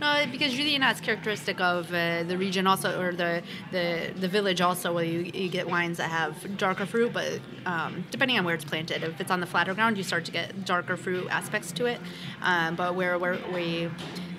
No, 0.00 0.24
because 0.32 0.58
really 0.58 0.76
not 0.78 1.00
characteristic 1.00 1.60
of 1.60 1.94
uh, 1.94 2.24
the 2.24 2.36
region 2.36 2.66
also, 2.66 3.00
or 3.00 3.12
the, 3.12 3.40
the 3.70 4.12
the 4.18 4.26
village 4.26 4.60
also, 4.60 4.92
where 4.92 5.04
you, 5.04 5.30
you 5.32 5.48
get 5.48 5.70
wines 5.70 5.98
that 5.98 6.10
have 6.10 6.56
darker 6.56 6.86
fruit, 6.86 7.12
but 7.12 7.38
um, 7.66 8.04
depending 8.10 8.36
on 8.36 8.44
where 8.44 8.56
it's 8.56 8.64
planted, 8.64 9.04
if 9.04 9.20
it's 9.20 9.30
on 9.30 9.38
the 9.38 9.46
flatter 9.46 9.74
ground, 9.74 9.96
you 9.96 10.02
start 10.02 10.24
to 10.24 10.32
get 10.32 10.64
darker 10.64 10.96
fruit 10.96 11.28
aspects 11.30 11.70
to 11.70 11.86
it. 11.86 12.00
Um, 12.42 12.74
but 12.74 12.96
where, 12.96 13.16
where 13.16 13.38
we 13.54 13.88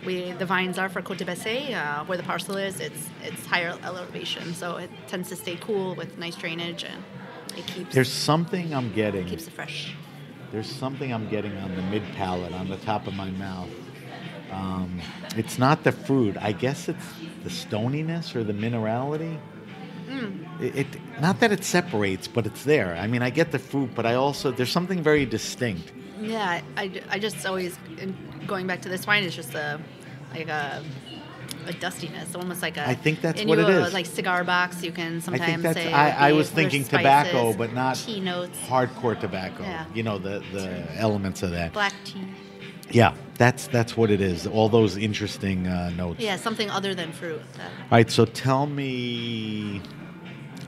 we 0.05 0.31
the 0.33 0.45
vines 0.45 0.77
are 0.77 0.89
for 0.89 1.01
Côte 1.01 1.17
de 1.17 1.25
Bessay, 1.25 1.73
uh, 1.73 2.03
where 2.05 2.17
the 2.17 2.23
parcel 2.23 2.57
is, 2.57 2.79
it's 2.79 3.09
it's 3.23 3.45
higher 3.45 3.77
elevation, 3.83 4.53
so 4.53 4.77
it 4.77 4.89
tends 5.07 5.29
to 5.29 5.35
stay 5.35 5.55
cool 5.57 5.95
with 5.95 6.17
nice 6.17 6.35
drainage 6.35 6.83
and 6.83 7.03
it 7.57 7.65
keeps 7.67 7.93
There's 7.93 8.11
something 8.11 8.73
I'm 8.73 8.91
getting. 8.93 9.25
keeps 9.25 9.47
it 9.47 9.53
fresh. 9.53 9.93
There's 10.51 10.69
something 10.69 11.13
I'm 11.13 11.27
getting 11.29 11.55
on 11.57 11.75
the 11.75 11.81
mid 11.83 12.03
palate, 12.15 12.53
on 12.53 12.69
the 12.69 12.77
top 12.77 13.07
of 13.07 13.13
my 13.13 13.29
mouth. 13.31 13.69
Um, 14.51 15.01
it's 15.35 15.57
not 15.57 15.83
the 15.83 15.91
fruit. 15.91 16.37
I 16.39 16.51
guess 16.51 16.87
it's 16.87 17.05
the 17.43 17.49
stoniness 17.49 18.35
or 18.35 18.43
the 18.43 18.53
minerality. 18.53 19.37
Mm. 20.07 20.61
It, 20.61 20.75
it 20.75 21.21
not 21.21 21.39
that 21.39 21.51
it 21.51 21.63
separates, 21.63 22.27
but 22.27 22.45
it's 22.45 22.63
there. 22.63 22.95
I 22.95 23.07
mean, 23.07 23.21
I 23.21 23.31
get 23.31 23.51
the 23.51 23.59
fruit, 23.59 23.89
but 23.95 24.05
I 24.05 24.13
also 24.15 24.51
there's 24.51 24.71
something 24.71 25.01
very 25.01 25.25
distinct. 25.25 25.91
Yeah, 26.21 26.61
I, 26.77 27.01
I 27.09 27.19
just 27.19 27.45
always 27.45 27.77
going 28.47 28.67
back 28.67 28.81
to 28.83 28.89
this 28.89 29.05
wine 29.05 29.23
is 29.23 29.35
just 29.35 29.53
a 29.53 29.81
like 30.35 30.47
a 30.47 30.83
a 31.67 31.73
dustiness, 31.73 32.35
almost 32.35 32.61
like 32.61 32.77
a. 32.77 32.87
I 32.87 32.95
think 32.95 33.21
that's 33.21 33.43
what 33.43 33.59
it 33.59 33.69
is. 33.69 33.93
Like 33.93 34.05
cigar 34.05 34.43
box, 34.43 34.83
you 34.83 34.91
can 34.91 35.21
sometimes 35.21 35.41
I 35.41 35.45
think 35.45 35.61
that's. 35.61 35.77
say. 35.77 35.91
I, 35.91 36.29
I 36.29 36.31
was 36.33 36.49
thinking 36.49 36.83
tobacco, 36.83 37.53
but 37.53 37.73
not 37.73 37.95
tea 37.95 38.19
notes, 38.19 38.57
hardcore 38.67 39.19
tobacco. 39.19 39.63
Yeah. 39.63 39.85
You 39.93 40.03
know 40.03 40.17
the 40.17 40.43
the 40.53 40.87
elements 40.97 41.43
of 41.43 41.51
that. 41.51 41.73
black 41.73 41.93
tea. 42.03 42.27
Yeah, 42.91 43.15
that's 43.37 43.67
that's 43.67 43.97
what 43.97 44.11
it 44.11 44.21
is. 44.21 44.45
All 44.45 44.69
those 44.69 44.97
interesting 44.97 45.67
uh, 45.67 45.89
notes. 45.91 46.19
Yeah, 46.19 46.37
something 46.37 46.69
other 46.69 46.93
than 46.93 47.11
fruit. 47.11 47.41
That, 47.53 47.71
All 47.71 47.87
right, 47.91 48.09
so 48.09 48.25
tell 48.25 48.67
me, 48.67 49.81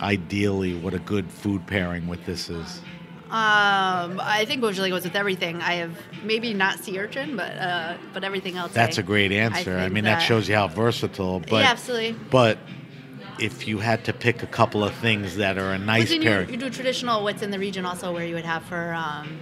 ideally, 0.02 0.76
what 0.76 0.94
a 0.94 1.00
good 1.00 1.30
food 1.30 1.66
pairing 1.68 2.08
with 2.08 2.26
this 2.26 2.50
is. 2.50 2.80
um, 2.80 2.97
I 3.32 4.46
think 4.46 4.62
Beaujolais 4.62 4.90
goes 4.90 5.04
with 5.04 5.16
everything. 5.16 5.62
I 5.62 5.76
have 5.76 5.98
maybe 6.24 6.54
not 6.54 6.80
sea 6.80 7.00
urchin, 7.00 7.36
but 7.36 7.52
uh, 7.58 7.98
but 8.14 8.24
everything 8.24 8.58
else. 8.58 8.74
That's 8.74 8.98
I- 8.98 9.02
a 9.02 9.06
great 9.06 9.32
answer. 9.32 9.78
I, 9.78 9.84
think 9.84 9.94
mean, 9.94 10.04
that, 10.06 10.20
shows 10.20 10.48
you 10.48 10.56
how 10.56 10.68
versatile. 10.68 11.40
But 11.40 11.64
yeah, 11.64 11.72
absolutely. 11.72 12.14
but 12.30 12.58
if 13.40 13.68
you 13.68 13.80
had 13.80 14.04
to 14.06 14.14
pick 14.14 14.44
a 14.44 14.48
couple 14.48 14.84
of 14.84 14.94
things 14.96 15.36
that 15.38 15.58
are 15.58 15.74
a 15.74 15.78
nice 15.78 16.10
then 16.10 16.22
you, 16.22 16.52
you 16.52 16.58
do 16.58 16.70
traditional 16.70 17.24
what's 17.24 17.42
in 17.42 17.52
the 17.52 17.60
region 17.60 17.86
also 17.86 18.12
where 18.12 18.26
you 18.26 18.34
would 18.36 18.46
have 18.46 18.64
for 18.64 18.94
um, 18.94 19.40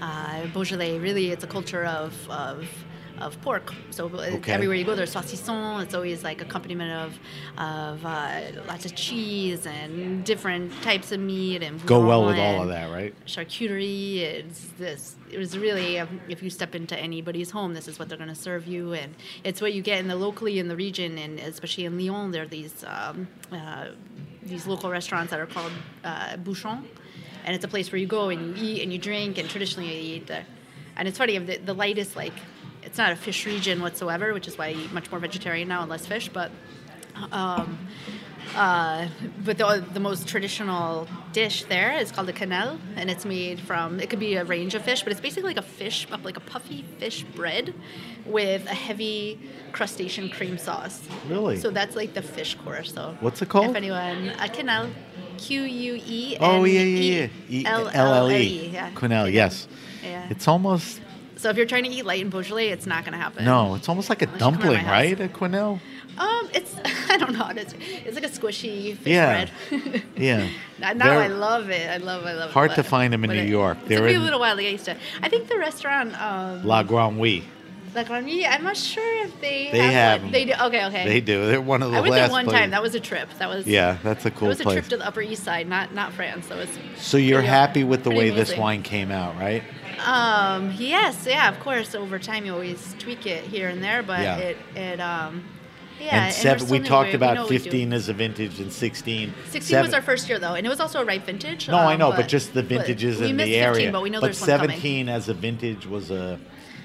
uh, 0.00 0.46
Beaujolais. 0.48 0.98
Really, 0.98 1.30
it's 1.30 1.44
a 1.44 1.46
culture 1.46 1.84
of 1.84 2.12
of, 2.30 2.68
of 3.20 3.40
pork. 3.42 3.72
So 3.90 4.06
uh, 4.06 4.36
Okay. 4.38 4.52
everywhere 4.52 4.76
you 4.76 4.84
go, 4.84 4.94
there's 4.94 5.14
saucisson. 5.14 5.82
It's 5.82 5.94
always 5.94 6.22
like 6.24 6.40
accompaniment 6.40 6.92
of 6.92 7.18
of 7.58 8.04
uh, 8.04 8.40
lots 8.66 8.84
of 8.84 8.94
cheese 8.94 9.66
and 9.66 10.24
different 10.24 10.72
types 10.82 11.12
of 11.12 11.20
meat 11.20 11.62
and 11.62 11.84
go 11.86 12.04
well 12.06 12.24
with 12.26 12.38
all 12.38 12.62
of 12.62 12.68
that, 12.68 12.90
right? 12.90 13.14
Charcuterie. 13.26 14.18
It's 14.20 14.66
this. 14.78 15.16
It 15.30 15.38
was 15.38 15.58
really 15.58 15.96
if 16.28 16.42
you 16.42 16.50
step 16.50 16.74
into 16.74 16.96
anybody's 16.98 17.50
home, 17.50 17.74
this 17.74 17.88
is 17.88 17.98
what 17.98 18.08
they're 18.08 18.18
going 18.18 18.28
to 18.30 18.34
serve 18.34 18.66
you, 18.66 18.92
and 18.94 19.14
it's 19.44 19.60
what 19.60 19.72
you 19.74 19.82
get 19.82 19.98
in 19.98 20.08
the 20.08 20.16
locally 20.16 20.58
in 20.58 20.68
the 20.68 20.76
region, 20.76 21.18
and 21.18 21.38
especially 21.40 21.84
in 21.84 21.98
Lyon, 21.98 22.30
there 22.30 22.42
are 22.42 22.46
these. 22.46 22.84
Um, 22.86 23.28
uh, 23.52 23.88
these 24.42 24.66
local 24.66 24.88
restaurants 24.88 25.30
that 25.30 25.38
are 25.40 25.46
called 25.46 25.72
uh, 26.04 26.36
Bouchon, 26.38 26.82
and 27.44 27.54
it's 27.54 27.64
a 27.66 27.68
place 27.68 27.92
where 27.92 27.98
you 27.98 28.06
go 28.06 28.30
and 28.30 28.56
you 28.56 28.64
eat 28.64 28.82
and 28.82 28.90
you 28.90 28.98
drink, 28.98 29.36
and 29.36 29.46
traditionally 29.50 29.88
you 29.94 30.16
eat. 30.16 30.26
The, 30.26 30.42
and 30.96 31.06
it's 31.06 31.18
funny, 31.18 31.36
the, 31.36 31.58
the 31.58 31.74
lightest 31.74 32.16
like, 32.16 32.32
it's 32.88 32.96
not 32.96 33.12
a 33.12 33.16
fish 33.16 33.44
region 33.44 33.82
whatsoever, 33.82 34.32
which 34.32 34.48
is 34.48 34.56
why 34.56 34.68
I 34.68 34.72
eat 34.72 34.92
much 34.94 35.10
more 35.10 35.20
vegetarian 35.20 35.68
now 35.68 35.82
and 35.82 35.90
less 35.90 36.06
fish. 36.06 36.30
But, 36.30 36.50
um, 37.30 37.78
uh, 38.56 39.08
but 39.44 39.58
the, 39.58 39.84
the 39.92 40.00
most 40.00 40.26
traditional 40.26 41.06
dish 41.34 41.64
there 41.64 41.92
is 41.98 42.10
called 42.10 42.30
a 42.30 42.32
quenelle, 42.32 42.78
and 42.96 43.10
it's 43.10 43.26
made 43.26 43.60
from 43.60 44.00
it 44.00 44.08
could 44.08 44.18
be 44.18 44.36
a 44.36 44.44
range 44.44 44.74
of 44.74 44.82
fish, 44.82 45.02
but 45.02 45.12
it's 45.12 45.20
basically 45.20 45.50
like 45.50 45.58
a 45.58 45.68
fish, 45.80 46.06
like 46.24 46.38
a 46.38 46.40
puffy 46.40 46.82
fish 46.98 47.24
bread 47.24 47.74
with 48.24 48.64
a 48.64 48.74
heavy 48.74 49.38
crustacean 49.72 50.30
cream 50.30 50.56
sauce. 50.56 51.06
Really? 51.28 51.58
So 51.58 51.68
that's 51.70 51.94
like 51.94 52.14
the 52.14 52.22
fish 52.22 52.54
course. 52.54 52.94
So 52.94 53.18
What's 53.20 53.42
it 53.42 53.50
called? 53.50 53.66
If 53.68 53.76
anyone, 53.76 54.30
a 54.38 54.48
quenelle, 54.48 54.88
Q 55.36 55.62
U 55.62 56.00
E. 56.06 56.38
Oh 56.40 56.64
yeah, 56.64 56.80
yeah, 56.80 57.28
yeah. 57.50 57.60
E- 57.60 57.66
L 57.66 57.90
L 57.92 58.14
L 58.14 58.32
E. 58.32 58.70
E. 58.70 58.72
Quenelle, 58.94 59.30
yes. 59.30 59.68
Yeah. 60.02 60.26
It's 60.30 60.48
almost 60.48 61.02
So 61.38 61.48
if 61.50 61.56
you're 61.56 61.66
trying 61.66 61.84
to 61.84 61.90
eat 61.90 62.04
light 62.04 62.20
in 62.20 62.30
Beaujolais, 62.30 62.68
it's 62.68 62.84
not 62.86 63.04
going 63.04 63.12
to 63.12 63.18
happen. 63.18 63.44
no. 63.44 63.76
It's 63.76 63.88
almost 63.88 64.08
like 64.10 64.22
a 64.22 64.26
Unless 64.26 64.40
you 64.40 64.44
come 64.46 64.54
over 64.54 64.62
dumpling, 64.74 64.86
right? 64.86 65.20
A 65.20 65.28
quenelle. 65.28 65.80
Um, 66.18 66.50
it's 66.52 66.74
I 67.10 67.16
don't 67.16 67.32
know. 67.32 67.48
It's 67.54 67.74
it's 67.78 68.14
like 68.16 68.24
a 68.24 68.28
squishy 68.28 68.96
fish 68.96 69.06
Yeah. 69.06 69.46
bread. 69.70 70.02
Yeah. 70.16 70.48
now 70.80 70.92
They're 70.94 71.20
I 71.20 71.28
love 71.28 71.70
it. 71.70 71.88
I 71.88 71.98
love. 71.98 72.26
I 72.26 72.32
love. 72.32 72.50
It. 72.50 72.52
Hard 72.52 72.72
it. 72.72 72.74
to 72.74 72.82
them 72.82 73.24
in 73.24 73.30
New 73.30 73.36
it- 73.36 73.48
York. 73.48 73.78
They're 73.86 74.06
took 74.06 74.16
a 74.16 74.18
little 74.18 74.40
while 74.40 74.56
to 74.56 74.62
get 74.62 74.72
used 74.72 74.86
to. 74.86 74.96
I 75.22 75.28
think 75.28 75.48
the 75.48 75.58
restaurant. 75.58 76.20
Um, 76.20 76.64
La 76.66 76.82
Grande 76.82 77.18
Oui. 77.18 77.44
La 77.94 78.02
Grande, 78.02 78.44
I'm 78.46 78.64
not 78.64 78.76
sure 78.76 79.24
if 79.24 79.40
they. 79.40 79.70
They 79.72 79.78
have, 79.78 80.22
have. 80.22 80.32
They 80.32 80.44
do. 80.44 80.52
Okay, 80.60 80.86
okay. 80.86 81.04
They 81.08 81.20
do. 81.20 81.46
They're 81.46 81.60
one 81.60 81.82
of 81.82 81.90
the 81.90 81.98
I 81.98 82.00
went 82.00 82.14
there 82.14 82.28
one 82.28 82.44
places. 82.44 82.60
time. 82.60 82.70
That 82.70 82.82
was 82.82 82.94
a 82.94 83.00
trip. 83.00 83.28
That 83.38 83.48
was. 83.48 83.66
yeah, 83.66 83.98
that's 84.02 84.26
a 84.26 84.30
cool. 84.30 84.46
It 84.46 84.50
was 84.50 84.60
a 84.60 84.64
place. 84.64 84.74
trip 84.74 84.88
to 84.88 84.96
the 84.98 85.06
Upper 85.06 85.22
East 85.22 85.44
Side, 85.44 85.68
not 85.68 85.94
not 85.94 86.12
France. 86.12 86.48
That 86.48 86.58
was. 86.58 86.68
so 86.96 87.16
you're 87.16 87.42
happy 87.42 87.84
with 87.84 88.02
the 88.04 88.10
way 88.10 88.30
this 88.30 88.56
wine 88.56 88.82
came 88.82 89.10
out, 89.10 89.36
right? 89.36 89.62
Um. 90.00 90.74
Yes. 90.78 91.26
Yeah. 91.26 91.48
Of 91.48 91.60
course. 91.60 91.94
Over 91.94 92.18
time, 92.18 92.44
you 92.46 92.52
always 92.52 92.94
tweak 92.98 93.26
it 93.26 93.44
here 93.44 93.68
and 93.68 93.82
there, 93.82 94.02
but 94.02 94.20
Yeah. 94.20 94.36
it 94.38 94.56
it 94.74 95.00
um. 95.00 95.44
Yeah. 96.00 96.26
and 96.26 96.34
seven, 96.34 96.64
still 96.64 96.78
we 96.78 96.86
talked 96.86 97.14
about 97.14 97.48
we 97.50 97.58
15 97.58 97.92
as 97.92 98.08
a 98.08 98.12
vintage 98.12 98.60
and 98.60 98.72
16. 98.72 99.34
16 99.46 99.62
Seven- 99.62 99.84
was 99.84 99.92
our 99.92 100.00
first 100.00 100.28
year 100.28 100.38
though, 100.38 100.54
and 100.54 100.64
it 100.64 100.68
was 100.68 100.78
also 100.78 101.00
a 101.00 101.04
ripe 101.04 101.26
vintage. 101.26 101.68
No, 101.68 101.76
I 101.76 101.94
um, 101.94 101.98
know, 101.98 102.12
but, 102.12 102.28
just 102.28 102.54
the 102.54 102.62
vintages 102.62 103.20
in 103.20 103.36
the 103.36 103.44
15, 103.44 103.60
area. 103.60 103.92
but 103.92 104.02
but 104.02 104.20
there's 104.20 104.40
one 104.40 104.48
coming. 104.48 104.70
17 104.70 105.08
as 105.08 105.28
a 105.28 105.34
vintage 105.34 105.86
was 105.86 106.12
a 106.12 106.38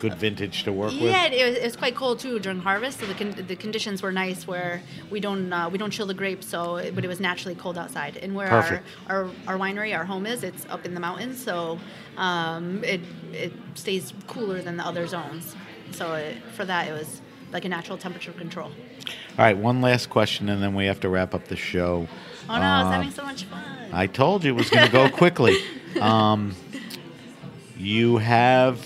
good 0.10 0.20
vintage 0.20 0.64
to 0.64 0.72
work 0.72 0.92
with. 0.92 1.02
Yeah, 1.02 1.26
it 1.26 1.46
was, 1.50 1.56
it 1.58 1.64
was 1.64 1.76
quite 1.76 1.96
cold 1.96 2.20
too 2.20 2.40
during 2.40 2.60
harvest, 2.60 3.00
so 3.00 3.06
the, 3.06 3.14
con- 3.14 3.46
the 3.48 3.56
conditions 3.56 4.02
were 4.04 4.12
nice 4.12 4.46
where 4.46 4.82
we 5.10 5.20
don't 5.20 5.52
uh, 5.52 5.70
we 5.70 5.78
don't 5.78 5.92
chill 5.92 6.06
the 6.06 6.14
grapes, 6.14 6.48
so 6.48 6.76
it, 6.78 6.94
but 6.96 7.04
it 7.04 7.08
was 7.08 7.20
naturally 7.20 7.56
cold 7.56 7.78
outside. 7.78 8.18
And 8.18 8.36
where 8.36 8.50
our, 8.52 8.82
our 9.10 9.30
our 9.48 9.58
winery, 9.58 9.96
our 9.98 10.06
home 10.06 10.26
is, 10.26 10.44
it's 10.44 10.66
up 10.70 10.86
in 10.86 10.94
the 10.94 11.00
mountains, 11.00 11.44
so 11.44 11.80
um, 12.18 12.84
it 12.84 13.02
it 13.32 13.54
stays 13.76 14.14
cooler 14.28 14.62
than 14.62 14.78
the 14.78 14.86
other 14.86 15.08
zones. 15.08 15.56
So 15.92 16.14
it, 16.14 16.38
for 16.56 16.66
that, 16.66 16.88
it 16.88 16.94
was 16.94 17.22
like 17.52 17.66
a 17.66 17.70
natural 17.70 17.98
temperature 17.98 18.34
control. 18.34 18.72
All 19.38 19.46
right, 19.46 19.58
one 19.58 19.82
last 19.82 20.10
question, 20.10 20.50
and 20.50 20.62
then 20.62 20.74
we 20.76 20.86
have 20.86 21.00
to 21.02 21.10
wrap 21.10 21.34
up 21.34 21.46
the 21.48 21.56
show. 21.56 22.08
Oh 22.50 22.56
no, 22.56 22.62
I 22.62 22.78
was 22.80 22.88
Um, 22.88 22.94
having 22.94 23.12
so 23.12 23.24
much 23.24 23.44
fun. 23.46 23.64
I 23.94 24.08
told 24.08 24.44
you 24.44 24.52
it 24.54 24.58
was 24.58 24.70
going 24.70 24.86
to 24.86 24.92
go 24.92 25.10
quickly. 25.10 25.56
Um, 26.02 26.56
you 27.78 28.18
have 28.18 28.84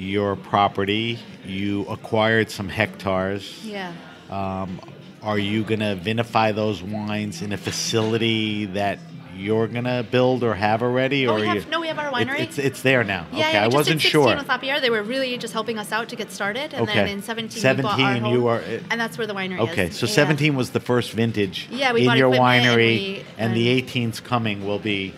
your 0.00 0.34
property. 0.36 1.18
You 1.44 1.82
acquired 1.86 2.50
some 2.50 2.68
hectares. 2.68 3.60
yeah. 3.64 3.92
Um, 4.30 4.80
are 5.22 5.38
you 5.38 5.64
going 5.64 5.80
to 5.80 5.98
vinify 6.02 6.54
those 6.54 6.82
wines 6.82 7.42
in 7.42 7.52
a 7.52 7.58
facility 7.58 8.64
that 8.66 8.98
you're 9.36 9.66
going 9.66 9.84
to 9.84 10.06
build 10.10 10.42
or 10.44 10.54
have 10.54 10.82
already? 10.82 11.26
Oh, 11.26 11.32
or 11.32 11.40
we 11.40 11.42
you, 11.42 11.48
have- 11.48 11.68
no, 11.68 11.80
we 11.80 11.88
have 11.88 11.98
our 11.98 12.08
It- 12.08 12.14
winery. 12.28 12.40
it's, 12.40 12.58
it's 12.58 12.80
there 12.82 13.04
now. 13.04 13.26
Yeah, 13.32 13.40
okay, 13.48 13.52
yeah, 13.54 13.64
I 13.64 13.68
wasn't 13.68 13.96
in 13.96 14.00
16 14.00 14.10
sure. 14.10 14.36
with 14.36 14.48
Lapierre, 14.48 14.80
they 14.80 14.88
were 14.88 15.02
really 15.02 15.36
just 15.36 15.52
helping 15.52 15.78
us 15.78 15.92
out 15.92 16.08
to 16.10 16.16
get 16.16 16.30
started, 16.30 16.72
and 16.72 16.88
Okay. 16.88 16.94
then 16.94 17.08
in 17.08 17.22
17, 17.22 17.76
we 17.76 17.82
bought 17.82 17.92
our 17.92 17.98
17 17.98 18.22
home, 18.22 18.32
you 18.34 18.46
are- 18.46 18.62
and 18.90 18.98
that's 19.00 19.18
where 19.18 19.26
the 19.26 19.34
winery 19.34 19.62
is. 19.62 19.70
Okay, 19.70 19.90
so 19.90 20.06
Yeah. 20.06 20.12
17 20.12 20.54
was 20.56 20.70
the 20.70 20.80
first 20.80 21.10
vintage 21.12 21.68
Yeah, 21.70 21.92
we 21.92 22.06
in 22.06 22.16
your 22.16 22.28
equipment 22.32 22.64
and 22.66 22.76
winery, 22.78 22.78
we- 22.98 23.22
and 23.36 23.54
the 23.54 23.68
and- 23.70 23.78
18's 23.88 24.20
coming 24.20 24.64
will 24.66 24.78
be 24.78 25.12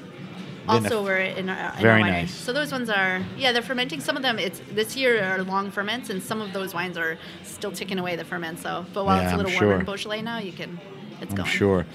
Also, 0.68 1.02
we're 1.02 1.16
in 1.18 1.48
our, 1.48 1.74
in 1.74 1.82
Very 1.82 2.02
nice. 2.02 2.32
So 2.32 2.52
those 2.52 2.70
ones 2.72 2.88
are, 2.88 3.20
yeah, 3.36 3.52
they're 3.52 3.62
fermenting. 3.62 4.00
Some 4.00 4.16
of 4.16 4.22
them, 4.22 4.38
it's 4.38 4.60
this 4.70 4.96
year 4.96 5.22
are 5.22 5.42
long 5.42 5.70
ferments, 5.70 6.10
and 6.10 6.22
some 6.22 6.40
of 6.40 6.52
those 6.52 6.72
wines 6.74 6.96
are 6.96 7.18
still 7.42 7.72
ticking 7.72 7.98
away 7.98 8.16
the 8.16 8.24
ferment. 8.24 8.58
So, 8.60 8.86
but 8.94 9.04
while 9.04 9.16
Yeah, 9.16 9.24
it's 9.24 9.30
a 9.32 9.34
I'm 9.36 9.42
little 9.44 9.60
warmer 9.60 9.80
in. 9.80 9.84
Beaujolais 9.84 10.22
now, 10.22 10.38
you 10.38 10.52
can, 10.52 10.78
it's 11.20 11.30
I'm 11.30 11.36
going. 11.36 11.48
sure. 11.48 11.86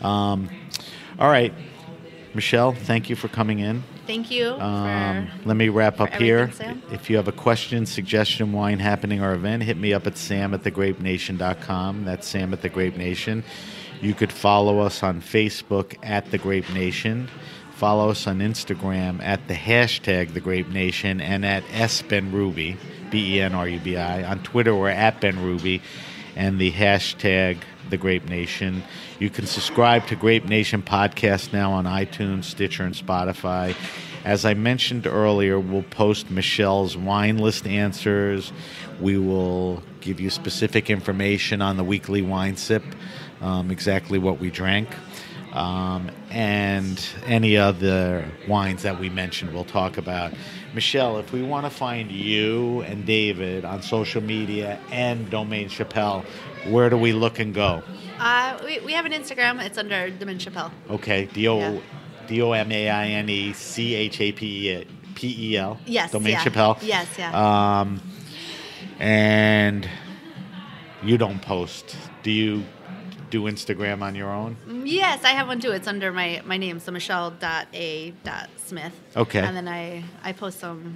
Um, 0.00 0.48
all 1.18 1.30
right, 1.30 1.52
Michele, 2.34 2.72
thank 2.72 3.08
you 3.10 3.16
for 3.16 3.28
coming 3.28 3.60
in. 3.60 3.82
Thank 4.06 4.30
you. 4.30 4.50
Um, 4.54 5.28
for, 5.42 5.48
let 5.48 5.56
me 5.56 5.68
wrap 5.70 6.00
up 6.00 6.12
here. 6.14 6.50
Sam. 6.52 6.82
If 6.92 7.08
you 7.08 7.16
have 7.16 7.28
a 7.28 7.32
question, 7.32 7.86
suggestion, 7.86 8.52
wine 8.52 8.78
happening, 8.78 9.22
or 9.22 9.32
event, 9.32 9.62
hit 9.62 9.76
me 9.78 9.94
up 9.94 10.06
at 10.06 10.18
sam 10.18 10.52
at 10.52 10.62
thegrapenation.com. 10.62 12.04
That's 12.04 12.26
Sam 12.26 12.52
at 12.52 12.60
the 12.62 12.68
Grape 12.68 12.96
Nation. 12.96 13.44
You 14.02 14.12
could 14.12 14.32
follow 14.32 14.80
us 14.80 15.02
on 15.02 15.22
Facebook 15.22 15.96
at 16.02 16.30
The 16.30 16.36
Grape 16.36 16.68
Nation. 16.74 17.28
Follow 17.84 18.08
us 18.08 18.26
on 18.26 18.38
Instagram 18.38 19.22
at 19.22 19.46
the 19.46 19.52
hashtag 19.52 20.32
The 20.32 20.40
Grape 20.40 20.70
Nation 20.70 21.20
and 21.20 21.44
at 21.44 21.62
SBenrubi, 21.64 22.78
B 23.10 23.36
E 23.36 23.42
N 23.42 23.52
R 23.52 23.68
U 23.68 23.78
B 23.78 23.98
I. 23.98 24.24
On 24.24 24.42
Twitter, 24.42 24.74
we're 24.74 24.88
at 24.88 25.20
Benrubi 25.20 25.82
and 26.34 26.58
the 26.58 26.72
hashtag 26.72 27.58
The 27.90 27.98
Grape 27.98 28.26
Nation. 28.26 28.82
You 29.18 29.28
can 29.28 29.44
subscribe 29.44 30.06
to 30.06 30.16
Grape 30.16 30.46
Nation 30.46 30.80
Podcast 30.80 31.52
now 31.52 31.72
on 31.72 31.84
iTunes, 31.84 32.44
Stitcher, 32.44 32.84
and 32.84 32.94
Spotify. 32.94 33.76
As 34.24 34.46
I 34.46 34.54
mentioned 34.54 35.06
earlier, 35.06 35.60
we'll 35.60 35.82
post 35.82 36.30
Michele's 36.30 36.96
wine 36.96 37.36
list 37.36 37.66
answers. 37.66 38.50
We 38.98 39.18
will 39.18 39.82
give 40.00 40.20
you 40.20 40.30
specific 40.30 40.88
information 40.88 41.60
on 41.60 41.76
the 41.76 41.84
weekly 41.84 42.22
wine 42.22 42.56
sip, 42.56 42.82
um, 43.42 43.70
exactly 43.70 44.18
what 44.18 44.40
we 44.40 44.50
drank, 44.50 44.88
um, 45.52 46.10
and 46.34 47.00
any 47.26 47.56
other 47.56 48.28
wines 48.48 48.82
that 48.82 48.98
we 48.98 49.08
mentioned, 49.08 49.54
we'll 49.54 49.64
talk 49.64 49.96
about. 49.96 50.32
Michele, 50.74 51.18
if 51.18 51.32
we 51.32 51.42
want 51.42 51.64
to 51.64 51.70
find 51.70 52.10
you 52.10 52.80
and 52.82 53.06
David 53.06 53.64
on 53.64 53.80
social 53.82 54.20
media 54.20 54.80
and 54.90 55.30
Domaine 55.30 55.68
Chapel, 55.68 56.24
where 56.66 56.90
do 56.90 56.98
we 56.98 57.12
look 57.12 57.38
and 57.38 57.54
go? 57.54 57.84
Uh, 58.18 58.58
we, 58.64 58.80
we 58.80 58.92
have 58.92 59.06
an 59.06 59.12
Instagram. 59.12 59.64
It's 59.64 59.78
under 59.78 60.10
Domaine 60.10 60.40
Chapel. 60.40 60.72
Okay, 60.90 61.26
D 61.26 61.46
O 61.46 61.58
Yeah. 61.58 61.80
D 62.26 62.42
O 62.42 62.50
M 62.50 62.72
A 62.72 62.90
I 62.90 63.06
N 63.06 63.28
E 63.28 63.52
C 63.52 63.94
H 63.94 64.20
A 64.20 64.32
P 64.32 64.70
E 64.72 64.86
P 65.14 65.52
E 65.52 65.56
L. 65.56 65.78
Yes, 65.86 66.10
Domaine 66.10 66.32
yeah. 66.32 66.42
Chapel. 66.42 66.78
Yes, 66.82 67.06
yeah. 67.16 67.80
Um, 67.80 68.00
and 68.98 69.88
you 71.00 71.16
don't 71.16 71.40
post. 71.40 71.94
Do 72.24 72.32
you 72.32 72.64
do 73.34 73.42
Instagram 73.54 74.02
on 74.02 74.14
your 74.14 74.30
own? 74.30 74.56
Yes, 74.84 75.24
I 75.24 75.30
have 75.38 75.48
one 75.48 75.60
too. 75.60 75.72
It's 75.72 75.88
under 75.88 76.12
my, 76.12 76.40
my 76.44 76.56
name, 76.56 76.78
so 76.78 76.92
Michele.a.smith. 76.92 78.92
Okay. 79.16 79.40
And 79.40 79.56
then 79.56 79.66
I, 79.68 80.04
I 80.22 80.32
post 80.32 80.60
some 80.60 80.94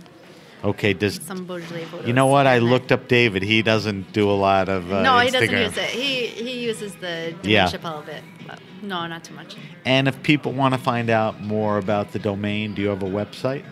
Okay. 0.64 0.93
Does 0.93 1.20
some 1.22 1.45
Beaujolais 1.47 1.84
photos. 1.84 2.07
you 2.09 2.12
know 2.12 2.26
what? 2.26 2.47
I 2.47 2.59
looked 2.59 2.91
up 2.91 3.07
David. 3.09 3.43
He 3.45 3.62
doesn't 3.62 4.12
do 4.12 4.28
a 4.30 4.34
lot 4.49 4.68
of 4.68 4.93
uh, 4.93 5.03
no, 5.03 5.18
he 5.18 5.28
Instagram. 5.28 5.32
doesn't 5.32 5.59
use 5.59 5.76
it. 5.78 5.91
He 5.91 6.26
he 6.26 6.64
uses 6.64 6.95
the 6.97 7.32
Domaine 7.43 7.51
Yeah. 7.51 7.68
Chapel 7.68 8.03
bit. 8.05 8.22
But 8.47 8.59
no, 8.82 9.07
not 9.07 9.22
too 9.24 9.34
much. 9.34 9.57
And 9.84 10.09
if 10.09 10.20
people 10.22 10.53
want 10.53 10.74
to 10.74 10.80
find 10.80 11.11
out 11.11 11.41
more 11.41 11.78
about 11.78 12.12
the 12.12 12.18
domain, 12.18 12.74
do 12.74 12.82
you 12.82 12.89
have 12.89 13.03
a 13.05 13.12
website? 13.20 13.64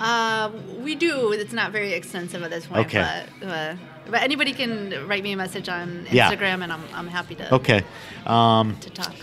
Uh, 0.00 0.50
we 0.80 0.96
do. 0.96 1.30
It's 1.32 1.52
not 1.52 1.70
very 1.70 1.92
extensive 1.92 2.42
at 2.42 2.50
this 2.50 2.66
point. 2.66 2.86
Okay. 2.86 3.26
But, 3.40 3.48
uh, 3.48 3.76
but 4.10 4.22
anybody 4.22 4.52
can 4.52 5.06
write 5.08 5.22
me 5.22 5.32
a 5.32 5.36
message 5.36 5.68
on 5.68 6.06
Yeah. 6.10 6.30
Instagram, 6.32 6.62
and 6.62 6.72
I'm, 6.72 6.82
I'm 6.94 7.08
happy 7.08 7.34
to 7.36 7.54
Okay. 7.54 7.82
Um, 8.26 8.76
to 8.80 8.90
talk. 8.90 9.14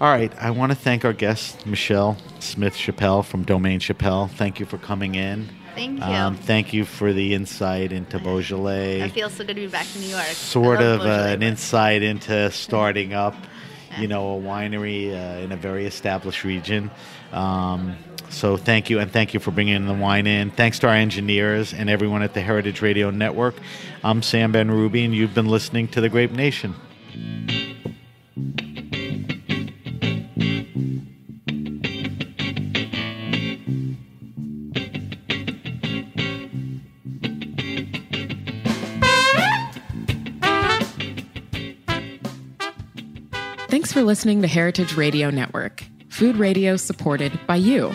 all 0.00 0.08
right. 0.10 0.32
I 0.40 0.50
want 0.50 0.72
to 0.72 0.76
thank 0.76 1.04
our 1.04 1.12
guest, 1.12 1.66
Michele 1.66 2.16
Smith 2.40 2.76
Chapel 2.76 3.22
from 3.22 3.44
Domaine 3.44 3.80
Chapel. 3.80 4.28
Thank 4.28 4.60
you 4.60 4.66
for 4.66 4.78
coming 4.78 5.14
in. 5.14 5.48
Thank 5.74 5.98
you. 5.98 6.04
Um, 6.04 6.36
thank 6.36 6.72
you 6.72 6.84
for 6.86 7.12
the 7.12 7.34
insight 7.34 7.92
into 7.92 8.18
Beaujolais. 8.18 9.02
I 9.02 9.08
feel 9.10 9.28
so 9.28 9.44
good 9.44 9.56
to 9.56 9.60
be 9.62 9.66
back 9.66 9.86
in 9.94 10.00
New 10.00 10.08
York. 10.08 10.24
sort 10.24 10.80
of 10.80 11.02
uh, 11.02 11.04
an 11.34 11.42
insight 11.42 12.02
into 12.02 12.50
starting 12.50 13.12
up, 13.12 13.34
you 13.98 14.08
know, 14.08 14.38
a 14.38 14.40
winery 14.40 15.10
uh, 15.12 15.40
in 15.40 15.52
a 15.52 15.56
very 15.56 15.84
established 15.84 16.44
region. 16.44 16.90
Um, 17.32 17.96
so 18.36 18.58
thank 18.58 18.90
you, 18.90 19.00
and 19.00 19.10
thank 19.10 19.32
you 19.32 19.40
for 19.40 19.50
bringing 19.50 19.86
the 19.86 19.94
wine 19.94 20.26
in. 20.26 20.50
Thanks 20.50 20.78
to 20.80 20.88
our 20.88 20.94
engineers 20.94 21.72
and 21.72 21.88
everyone 21.88 22.22
at 22.22 22.34
the 22.34 22.42
Heritage 22.42 22.82
Radio 22.82 23.10
Network. 23.10 23.54
I'm 24.04 24.22
Sam 24.22 24.52
Benrubi, 24.52 25.06
and 25.06 25.14
you've 25.14 25.34
been 25.34 25.46
listening 25.46 25.88
to 25.88 26.02
the 26.02 26.10
Grape 26.10 26.32
Nation. 26.32 26.74
Thanks 43.68 43.92
for 43.92 44.02
listening 44.02 44.42
to 44.42 44.48
Heritage 44.48 44.94
Radio 44.94 45.30
Network, 45.30 45.84
food 46.10 46.36
radio 46.36 46.76
supported 46.76 47.38
by 47.46 47.56
you. 47.56 47.94